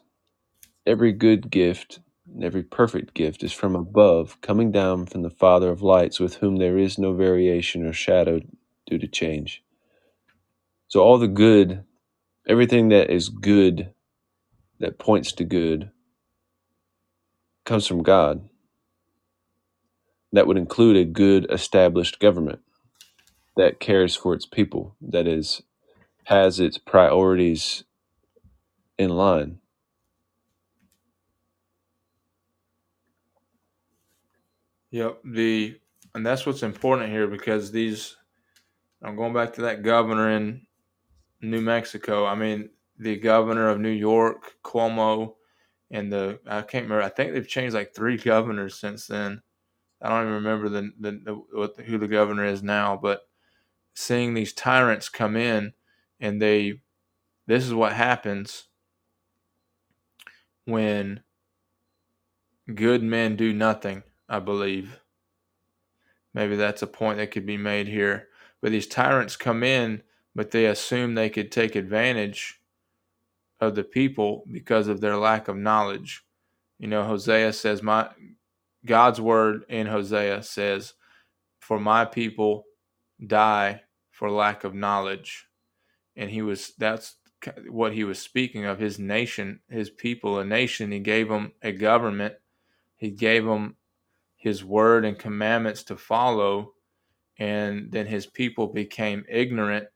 every 0.86 1.12
good 1.12 1.50
gift, 1.50 2.00
every 2.42 2.62
perfect 2.62 3.14
gift 3.14 3.42
is 3.44 3.52
from 3.52 3.76
above, 3.76 4.40
coming 4.40 4.72
down 4.72 5.06
from 5.06 5.22
the 5.22 5.30
Father 5.30 5.70
of 5.70 5.82
lights, 5.82 6.20
with 6.20 6.36
whom 6.36 6.56
there 6.56 6.78
is 6.78 6.98
no 6.98 7.14
variation 7.14 7.86
or 7.86 7.92
shadow 7.92 8.40
due 8.86 8.98
to 8.98 9.08
change. 9.08 9.62
So, 10.88 11.00
all 11.00 11.18
the 11.18 11.28
good, 11.28 11.84
everything 12.48 12.88
that 12.90 13.10
is 13.10 13.28
good, 13.28 13.92
that 14.80 14.98
points 14.98 15.32
to 15.34 15.44
good, 15.44 15.90
comes 17.64 17.86
from 17.86 18.02
God. 18.02 18.48
That 20.32 20.46
would 20.46 20.58
include 20.58 20.96
a 20.96 21.04
good 21.04 21.46
established 21.50 22.20
government 22.20 22.60
that 23.56 23.80
cares 23.80 24.16
for 24.16 24.34
its 24.34 24.46
people, 24.46 24.96
that 25.00 25.26
is 25.26 25.62
has 26.26 26.60
its 26.60 26.78
priorities 26.78 27.84
in 28.98 29.10
line. 29.10 29.59
Yep. 34.90 35.20
The 35.24 35.78
and 36.14 36.26
that's 36.26 36.46
what's 36.46 36.62
important 36.62 37.10
here 37.10 37.26
because 37.26 37.70
these. 37.70 38.16
I'm 39.02 39.16
going 39.16 39.32
back 39.32 39.54
to 39.54 39.62
that 39.62 39.82
governor 39.82 40.30
in 40.30 40.66
New 41.40 41.62
Mexico. 41.62 42.26
I 42.26 42.34
mean, 42.34 42.68
the 42.98 43.16
governor 43.16 43.68
of 43.68 43.80
New 43.80 43.88
York, 43.88 44.56
Cuomo, 44.62 45.34
and 45.90 46.12
the 46.12 46.38
I 46.46 46.62
can't 46.62 46.84
remember. 46.84 47.02
I 47.02 47.08
think 47.08 47.32
they've 47.32 47.48
changed 47.48 47.74
like 47.74 47.94
three 47.94 48.16
governors 48.18 48.78
since 48.78 49.06
then. 49.06 49.42
I 50.02 50.08
don't 50.08 50.22
even 50.22 50.34
remember 50.34 50.68
the, 50.68 50.90
the, 50.98 51.10
the 51.24 51.34
what 51.52 51.76
the, 51.76 51.82
who 51.82 51.98
the 51.98 52.08
governor 52.08 52.44
is 52.44 52.62
now, 52.62 52.98
but 53.00 53.22
seeing 53.94 54.34
these 54.34 54.52
tyrants 54.52 55.08
come 55.08 55.36
in 55.36 55.72
and 56.20 56.40
they 56.40 56.80
this 57.46 57.64
is 57.64 57.74
what 57.74 57.92
happens 57.92 58.68
when 60.64 61.22
good 62.74 63.02
men 63.02 63.36
do 63.36 63.52
nothing, 63.52 64.02
I 64.30 64.38
believe. 64.38 65.00
Maybe 66.32 66.56
that's 66.56 66.82
a 66.82 66.86
point 66.86 67.18
that 67.18 67.32
could 67.32 67.44
be 67.44 67.56
made 67.56 67.88
here. 67.88 68.28
But 68.62 68.70
these 68.70 68.86
tyrants 68.86 69.36
come 69.36 69.64
in, 69.64 70.02
but 70.34 70.52
they 70.52 70.66
assume 70.66 71.14
they 71.14 71.30
could 71.30 71.50
take 71.50 71.74
advantage 71.74 72.60
of 73.60 73.74
the 73.74 73.84
people 73.84 74.44
because 74.50 74.86
of 74.86 75.00
their 75.00 75.16
lack 75.16 75.48
of 75.48 75.56
knowledge. 75.56 76.24
You 76.78 76.86
know, 76.86 77.02
Hosea 77.02 77.52
says, 77.52 77.82
My 77.82 78.08
God's 78.86 79.20
word 79.20 79.64
in 79.68 79.88
Hosea 79.88 80.44
says, 80.44 80.94
For 81.58 81.80
my 81.80 82.04
people 82.04 82.64
die 83.26 83.82
for 84.12 84.30
lack 84.30 84.62
of 84.64 84.74
knowledge. 84.74 85.46
And 86.16 86.30
he 86.30 86.42
was, 86.42 86.72
that's 86.78 87.16
what 87.68 87.92
he 87.94 88.04
was 88.04 88.18
speaking 88.20 88.64
of 88.66 88.78
his 88.78 88.98
nation, 88.98 89.60
his 89.68 89.90
people, 89.90 90.38
a 90.38 90.44
nation. 90.44 90.92
He 90.92 91.00
gave 91.00 91.28
them 91.28 91.52
a 91.62 91.72
government, 91.72 92.34
he 92.96 93.10
gave 93.10 93.44
them 93.44 93.76
his 94.40 94.64
word 94.64 95.04
and 95.04 95.18
commandments 95.18 95.84
to 95.84 95.96
follow. 95.96 96.72
And 97.38 97.92
then 97.92 98.06
his 98.06 98.26
people 98.26 98.66
became 98.66 99.24
ignorant 99.28 99.86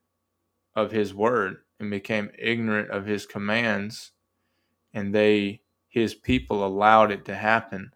of 0.76 0.92
his 0.92 1.14
word 1.14 1.56
and 1.80 1.90
became 1.90 2.30
ignorant 2.38 2.90
of 2.90 3.06
his 3.06 3.26
commands. 3.26 4.12
And 4.92 5.14
they, 5.14 5.62
his 5.88 6.14
people, 6.14 6.64
allowed 6.64 7.10
it 7.10 7.24
to 7.24 7.34
happen. 7.34 7.90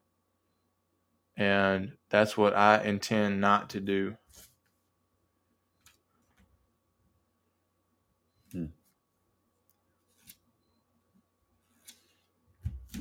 And 1.36 1.92
that's 2.08 2.36
what 2.36 2.56
I 2.56 2.82
intend 2.82 3.40
not 3.40 3.70
to 3.70 3.80
do. 3.80 4.16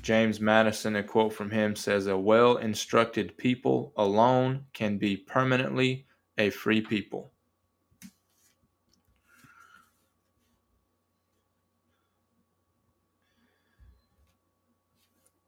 James 0.01 0.39
Madison, 0.39 0.95
a 0.95 1.03
quote 1.03 1.33
from 1.33 1.49
him 1.49 1.75
says, 1.75 2.07
A 2.07 2.17
well 2.17 2.57
instructed 2.57 3.37
people 3.37 3.93
alone 3.97 4.65
can 4.73 4.97
be 4.97 5.17
permanently 5.17 6.05
a 6.37 6.49
free 6.49 6.81
people. 6.81 7.31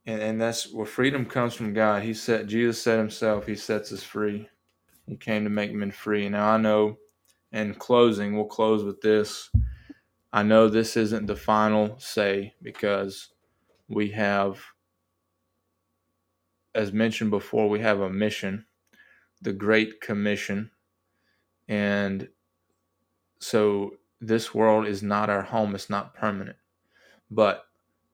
And, 0.06 0.22
and 0.22 0.42
that's 0.42 0.74
where 0.74 0.88
freedom 0.88 1.26
comes 1.26 1.54
from 1.54 1.74
God. 1.74 2.02
He 2.02 2.14
said, 2.16 2.48
Jesus 2.48 2.82
said 2.82 2.98
himself, 2.98 3.46
He 3.46 3.56
sets 3.56 3.94
us 3.94 4.02
free. 4.02 4.50
He 5.08 5.16
came 5.16 5.44
to 5.44 5.50
make 5.50 5.74
men 5.74 5.92
free. 5.92 6.28
Now 6.30 6.50
I 6.50 6.58
know, 6.58 6.98
in 7.52 7.76
closing, 7.76 8.36
we'll 8.36 8.46
close 8.46 8.84
with 8.84 9.02
this. 9.02 9.52
I 10.34 10.44
know 10.44 10.68
this 10.68 10.98
isn't 10.98 11.26
the 11.26 11.36
final 11.36 11.96
say 12.00 12.54
because 12.62 13.30
we 13.90 14.12
have, 14.12 14.62
as 16.76 16.94
mentioned 16.94 17.32
before, 17.32 17.68
we 17.68 17.80
have 17.80 18.00
a 18.00 18.10
mission, 18.10 18.66
the 19.42 19.52
Great 19.52 20.00
Commission. 20.00 20.72
And 21.68 22.30
so 23.40 23.96
this 24.22 24.54
world 24.54 24.86
is 24.86 25.02
not 25.02 25.30
our 25.30 25.42
home, 25.42 25.74
it's 25.76 25.90
not 25.90 26.14
permanent. 26.14 26.58
But 27.32 27.66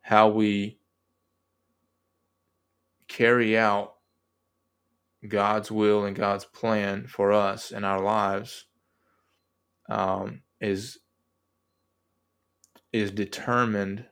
how 0.02 0.30
we 0.30 0.80
carry 3.08 3.58
out 3.58 3.96
God's 5.28 5.72
will 5.72 6.06
and 6.06 6.16
God's 6.16 6.46
plan 6.46 7.08
for 7.08 7.32
us 7.32 7.72
in 7.72 7.84
our 7.84 8.02
lives 8.02 8.66
um, 9.90 10.42
is 10.62 11.00
is 12.94 13.12
determined 13.12 14.06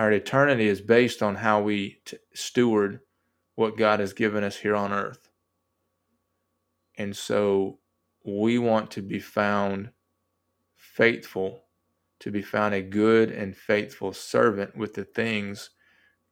our 0.00 0.12
eternity 0.12 0.66
is 0.66 0.80
based 0.80 1.22
on 1.22 1.34
how 1.34 1.60
we 1.60 2.00
t- 2.06 2.16
steward 2.32 3.00
what 3.54 3.76
God 3.76 4.00
has 4.00 4.14
given 4.14 4.42
us 4.42 4.56
here 4.56 4.74
on 4.74 4.94
earth. 4.94 5.28
And 6.96 7.14
so 7.14 7.80
we 8.24 8.56
want 8.56 8.90
to 8.92 9.02
be 9.02 9.20
found 9.20 9.90
faithful, 10.74 11.64
to 12.20 12.30
be 12.30 12.40
found 12.40 12.72
a 12.72 12.80
good 12.80 13.30
and 13.30 13.54
faithful 13.54 14.14
servant 14.14 14.74
with 14.74 14.94
the 14.94 15.04
things 15.04 15.68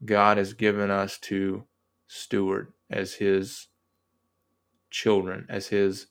God 0.03 0.39
has 0.39 0.55
given 0.55 0.91
us 0.91 1.19
to 1.25 1.65
steward 2.07 2.73
as 2.89 3.13
His 3.17 3.67
children, 4.89 5.45
as 5.51 5.67
His 5.67 6.07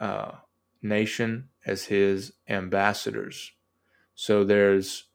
uh, 0.00 0.30
nation, 0.80 1.48
as 1.66 1.86
His 1.86 2.34
ambassadors. 2.48 3.50
So 4.14 4.44
there's 4.44 5.07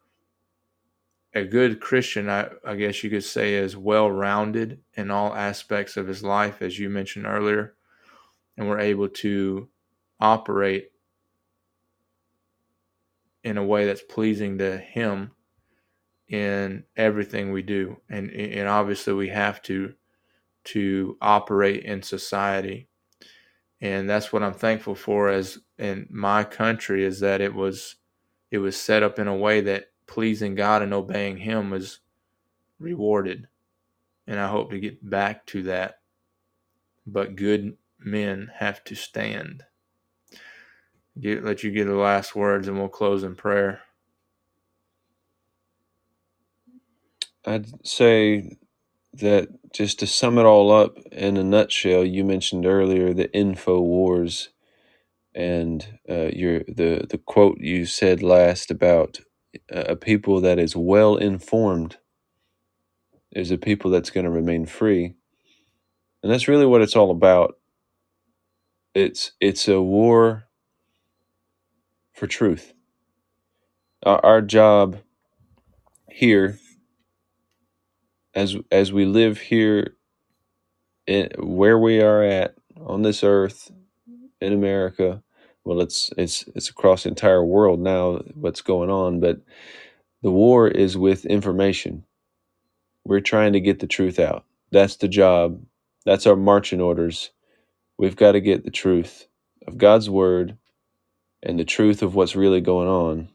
a 1.34 1.44
good 1.44 1.80
Christian, 1.80 2.30
I, 2.30 2.50
I 2.66 2.76
guess 2.76 3.04
you 3.04 3.10
could 3.10 3.24
say, 3.24 3.56
is 3.56 3.76
well 3.76 4.10
rounded 4.10 4.80
in 4.96 5.10
all 5.10 5.34
aspects 5.34 5.98
of 5.98 6.08
his 6.08 6.24
life, 6.24 6.62
as 6.62 6.78
you 6.78 6.90
mentioned 6.90 7.26
earlier, 7.26 7.76
and 8.56 8.68
we're 8.68 8.80
able 8.80 9.10
to 9.10 9.68
operate 10.20 10.92
in 13.44 13.58
a 13.58 13.64
way 13.64 13.86
that's 13.86 14.04
pleasing 14.04 14.58
to 14.60 14.78
him 14.78 15.32
in 16.30 16.84
everything 16.96 17.52
we 17.52 17.62
do. 17.62 17.98
And 18.10 18.32
and 18.32 18.68
obviously 18.68 19.14
we 19.14 19.30
have 19.30 19.62
to 19.64 19.94
to 20.66 21.18
operate 21.22 21.84
in 21.84 22.02
society. 22.02 22.88
And 23.82 24.10
that's 24.10 24.32
what 24.32 24.44
I'm 24.44 24.54
thankful 24.54 24.96
for 24.96 25.30
as 25.30 25.60
in 25.78 26.08
my 26.10 26.46
country 26.46 27.04
is 27.04 27.20
that 27.20 27.42
it 27.42 27.54
was 27.54 27.98
it 28.50 28.60
was 28.60 28.78
set 28.78 29.04
up 29.04 29.20
in 29.20 29.28
a 29.28 29.36
way 29.36 29.62
that 29.62 29.88
pleasing 30.14 30.56
God 30.56 30.84
and 30.84 30.94
obeying 30.94 31.38
Him 31.38 31.72
was 31.72 32.00
rewarded. 32.80 33.48
And 34.28 34.40
I 34.40 34.48
hope 34.48 34.72
to 34.72 34.80
get 34.80 35.10
back 35.10 35.46
to 35.48 35.64
that. 35.64 36.00
But 37.08 37.36
good 37.36 37.78
men 38.00 38.52
have 38.56 38.84
to 38.86 38.96
stand. 38.96 39.64
Get, 41.20 41.44
let 41.44 41.64
you 41.64 41.72
get 41.72 41.86
the 41.86 41.96
last 41.96 42.36
words 42.36 42.68
and 42.68 42.78
we'll 42.80 42.90
close 42.90 43.24
in 43.24 43.36
prayer. 43.36 43.82
I'd 47.46 47.88
say 47.88 48.58
that 49.14 49.50
just 49.74 50.00
to 50.00 50.08
sum 50.08 50.38
it 50.40 50.46
all 50.46 50.72
up 50.72 50.98
in 51.12 51.38
a 51.38 51.44
nutshell, 51.44 52.06
you 52.06 52.24
mentioned 52.26 52.66
earlier 52.66 53.14
the 53.14 53.34
info 53.34 53.82
wars 53.82 54.50
and 55.36 56.00
uh, 56.10 56.30
your 56.34 56.60
the 56.62 57.08
the 57.10 57.20
quote 57.26 57.60
you 57.60 57.86
said 57.86 58.24
last 58.24 58.72
about 58.72 59.20
a 59.70 59.96
people 59.96 60.42
that 60.42 60.60
is 60.60 60.76
well 60.76 61.18
informed 61.18 61.98
is 63.32 63.52
a 63.52 63.58
people 63.58 63.92
that's 63.92 64.12
going 64.12 64.26
to 64.26 64.32
remain 64.32 64.66
free. 64.66 65.16
And 66.24 66.32
that's 66.32 66.48
really 66.48 66.66
what 66.66 66.82
it's 66.82 66.96
all 66.96 67.12
about. 67.12 67.56
It's 68.96 69.34
it's 69.42 69.68
a 69.68 69.82
war 69.82 70.46
for 72.14 72.28
truth. 72.28 72.74
Our, 74.06 74.24
our 74.26 74.42
job 74.42 75.00
here 76.10 76.60
as 78.36 78.56
as 78.72 78.94
we 78.94 79.06
live 79.06 79.40
here 79.40 79.96
in, 81.08 81.30
where 81.40 81.78
we 81.80 82.02
are 82.02 82.24
at 82.24 82.56
on 82.86 83.02
this 83.04 83.24
earth 83.24 83.72
in 84.42 84.54
america 84.54 85.24
well 85.66 85.82
it's 85.82 86.12
it's 86.18 86.46
it's 86.56 86.70
across 86.70 87.04
the 87.04 87.10
entire 87.10 87.44
world 87.46 87.80
now 87.80 88.18
what's 88.36 88.62
going 88.62 88.90
on 88.92 89.20
but 89.20 89.42
the 90.24 90.32
war 90.32 90.68
is 90.68 90.98
with 90.98 91.26
information 91.26 92.06
we're 93.06 93.22
trying 93.22 93.54
to 93.54 93.62
get 93.62 93.80
the 93.80 93.88
truth 93.88 94.20
out 94.20 94.46
that's 94.72 94.98
the 94.98 95.10
job 95.10 95.62
that's 96.06 96.28
our 96.28 96.36
marching 96.38 96.82
orders 96.82 97.32
we've 98.00 98.18
got 98.18 98.34
to 98.34 98.42
get 98.42 98.66
the 98.66 98.72
truth 98.72 99.28
of 99.68 99.78
god's 99.78 100.10
word 100.10 100.58
and 101.44 101.60
the 101.60 101.66
truth 101.66 102.04
of 102.04 102.16
what's 102.16 102.36
really 102.36 102.62
going 102.62 102.88
on 102.90 103.30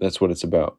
that's 0.00 0.20
what 0.20 0.30
it's 0.32 0.44
about 0.44 0.78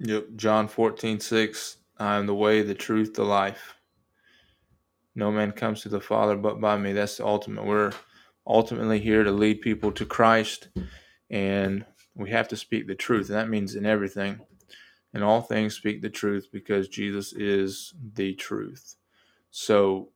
Yep. 0.00 0.28
John 0.36 0.68
14, 0.68 1.20
6. 1.20 1.78
I 1.98 2.16
am 2.16 2.26
the 2.26 2.34
way, 2.36 2.62
the 2.62 2.74
truth, 2.74 3.14
the 3.14 3.24
life. 3.24 3.77
No 5.18 5.32
man 5.32 5.52
comes 5.52 5.82
to 5.82 5.90
the 5.90 6.00
Father 6.00 6.36
but 6.36 6.60
by 6.60 6.78
me. 6.78 6.94
That's 6.94 7.18
the 7.18 7.26
ultimate. 7.26 7.66
We're 7.66 7.92
ultimately 8.46 9.00
here 9.00 9.24
to 9.24 9.32
lead 9.32 9.62
people 9.62 9.92
to 9.94 10.06
Christ. 10.06 10.68
And 11.30 11.84
we 12.14 12.30
have 12.30 12.48
to 12.48 12.56
speak 12.56 12.86
the 12.86 12.94
truth, 12.94 13.28
and 13.28 13.38
that 13.38 13.50
means 13.50 13.74
in 13.74 13.84
everything. 13.84 14.40
In 15.14 15.22
all 15.24 15.42
things, 15.42 15.74
speak 15.74 16.02
the 16.02 16.10
truth 16.10 16.48
because 16.52 16.88
Jesus 16.88 17.32
is 17.32 17.94
the 18.14 18.34
truth. 18.34 18.96
So 19.50 20.10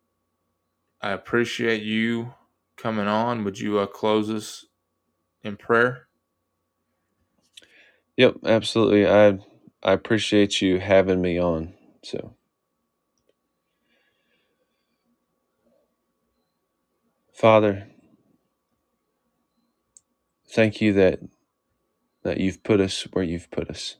I 1.02 1.12
appreciate 1.12 1.82
you 1.82 2.34
coming 2.76 3.08
on. 3.08 3.44
Would 3.44 3.58
you 3.60 3.80
uh, 3.80 3.86
close 3.86 4.30
us 4.30 4.66
in 5.42 5.56
prayer? 5.56 6.08
Yep, 8.16 8.36
absolutely. 8.46 9.08
I 9.08 9.40
I 9.82 9.92
appreciate 9.92 10.62
you 10.62 10.80
having 10.80 11.22
me 11.22 11.40
on. 11.40 11.74
So, 12.04 12.34
Father, 17.42 17.88
thank 20.50 20.80
you 20.82 20.94
that 20.94 21.20
that 22.24 22.38
you've 22.38 22.62
put 22.64 22.80
us 22.80 23.02
where 23.12 23.24
you've 23.24 23.50
put 23.50 23.70
us. 23.70 23.96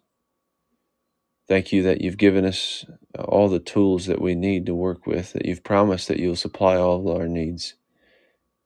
Thank 1.49 1.73
you 1.73 1.83
that 1.85 2.01
you've 2.03 2.19
given 2.19 2.45
us 2.47 2.87
all 3.19 3.49
the 3.49 3.61
tools 3.61 4.07
that 4.07 4.21
we 4.23 4.35
need 4.35 4.67
to 4.67 4.75
work 4.75 5.07
with, 5.07 5.35
that 5.35 5.47
you've 5.47 5.65
promised 5.65 6.09
that 6.09 6.21
you'll 6.21 6.37
supply 6.37 6.77
all 6.77 7.11
our 7.13 7.29
needs. 7.29 7.75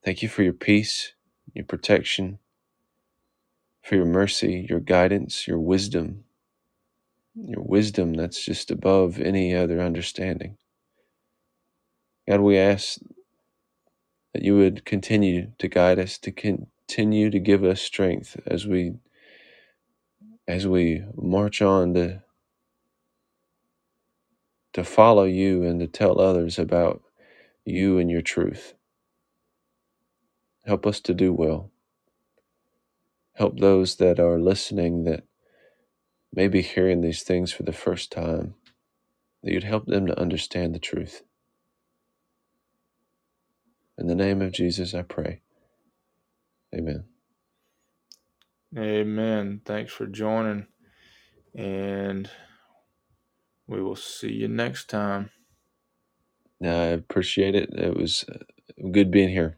Thank 0.05 0.23
you 0.23 0.29
for 0.29 0.43
your 0.45 0.55
peace, 0.55 1.15
your 1.55 1.65
protection, 1.67 2.39
for 3.83 3.97
your 3.97 4.07
mercy, 4.07 4.67
your 4.71 4.81
guidance, 4.81 5.49
your 5.49 5.61
wisdom, 5.61 6.25
your 7.37 7.63
wisdom 7.65 8.15
that's 8.15 8.45
just 8.45 8.71
above 8.71 9.21
any 9.21 9.55
other 9.55 9.81
understanding. 9.81 10.59
God, 12.29 12.41
we 12.41 12.59
ask 12.59 12.99
that 14.37 14.45
you 14.45 14.55
would 14.55 14.85
continue 14.85 15.51
to 15.59 15.67
guide 15.67 15.99
us, 15.99 16.19
to 16.19 16.31
continue 16.31 17.31
to 17.31 17.39
give 17.39 17.65
us 17.65 17.81
strength 17.81 18.39
as 18.47 18.67
we 18.67 18.93
as 20.47 20.67
we 20.67 21.03
march 21.15 21.63
on 21.63 21.95
to 21.95 22.23
to 24.75 24.85
follow 24.85 25.25
you 25.25 25.63
and 25.63 25.81
to 25.81 25.87
tell 25.87 26.21
others 26.21 26.59
about 26.59 27.03
you 27.65 27.99
and 27.99 28.11
your 28.11 28.21
truth. 28.21 28.75
Help 30.67 30.87
us 30.87 31.01
to 31.01 31.15
do 31.15 31.33
well. 31.33 31.71
Help 33.37 33.59
those 33.59 33.97
that 33.97 34.21
are 34.21 34.39
listening 34.39 35.05
that 35.05 35.25
may 36.35 36.47
be 36.47 36.61
hearing 36.61 37.01
these 37.01 37.23
things 37.23 37.53
for 37.53 37.63
the 37.63 37.73
first 37.73 38.13
time, 38.13 38.55
that 39.43 39.53
you'd 39.53 39.65
help 39.65 39.87
them 39.87 40.07
to 40.07 40.21
understand 40.21 40.75
the 40.75 40.79
truth. 40.79 41.23
In 43.99 44.07
the 44.09 44.15
name 44.15 44.43
of 44.43 44.53
Jesus, 44.53 44.95
I 44.95 45.03
pray. 45.03 45.41
Amen. 46.75 47.05
Amen. 48.77 49.63
Thanks 49.65 49.93
for 49.93 50.07
joining. 50.07 50.67
And 51.55 52.31
we 53.67 53.83
will 53.83 53.97
see 53.97 54.33
you 54.33 54.49
next 54.49 54.91
time. 54.91 55.31
I 56.63 56.69
appreciate 56.69 57.55
it. 57.55 57.71
It 57.75 57.97
was 57.97 58.25
uh, 58.29 58.39
good 58.91 59.11
being 59.11 59.31
here. 59.31 59.57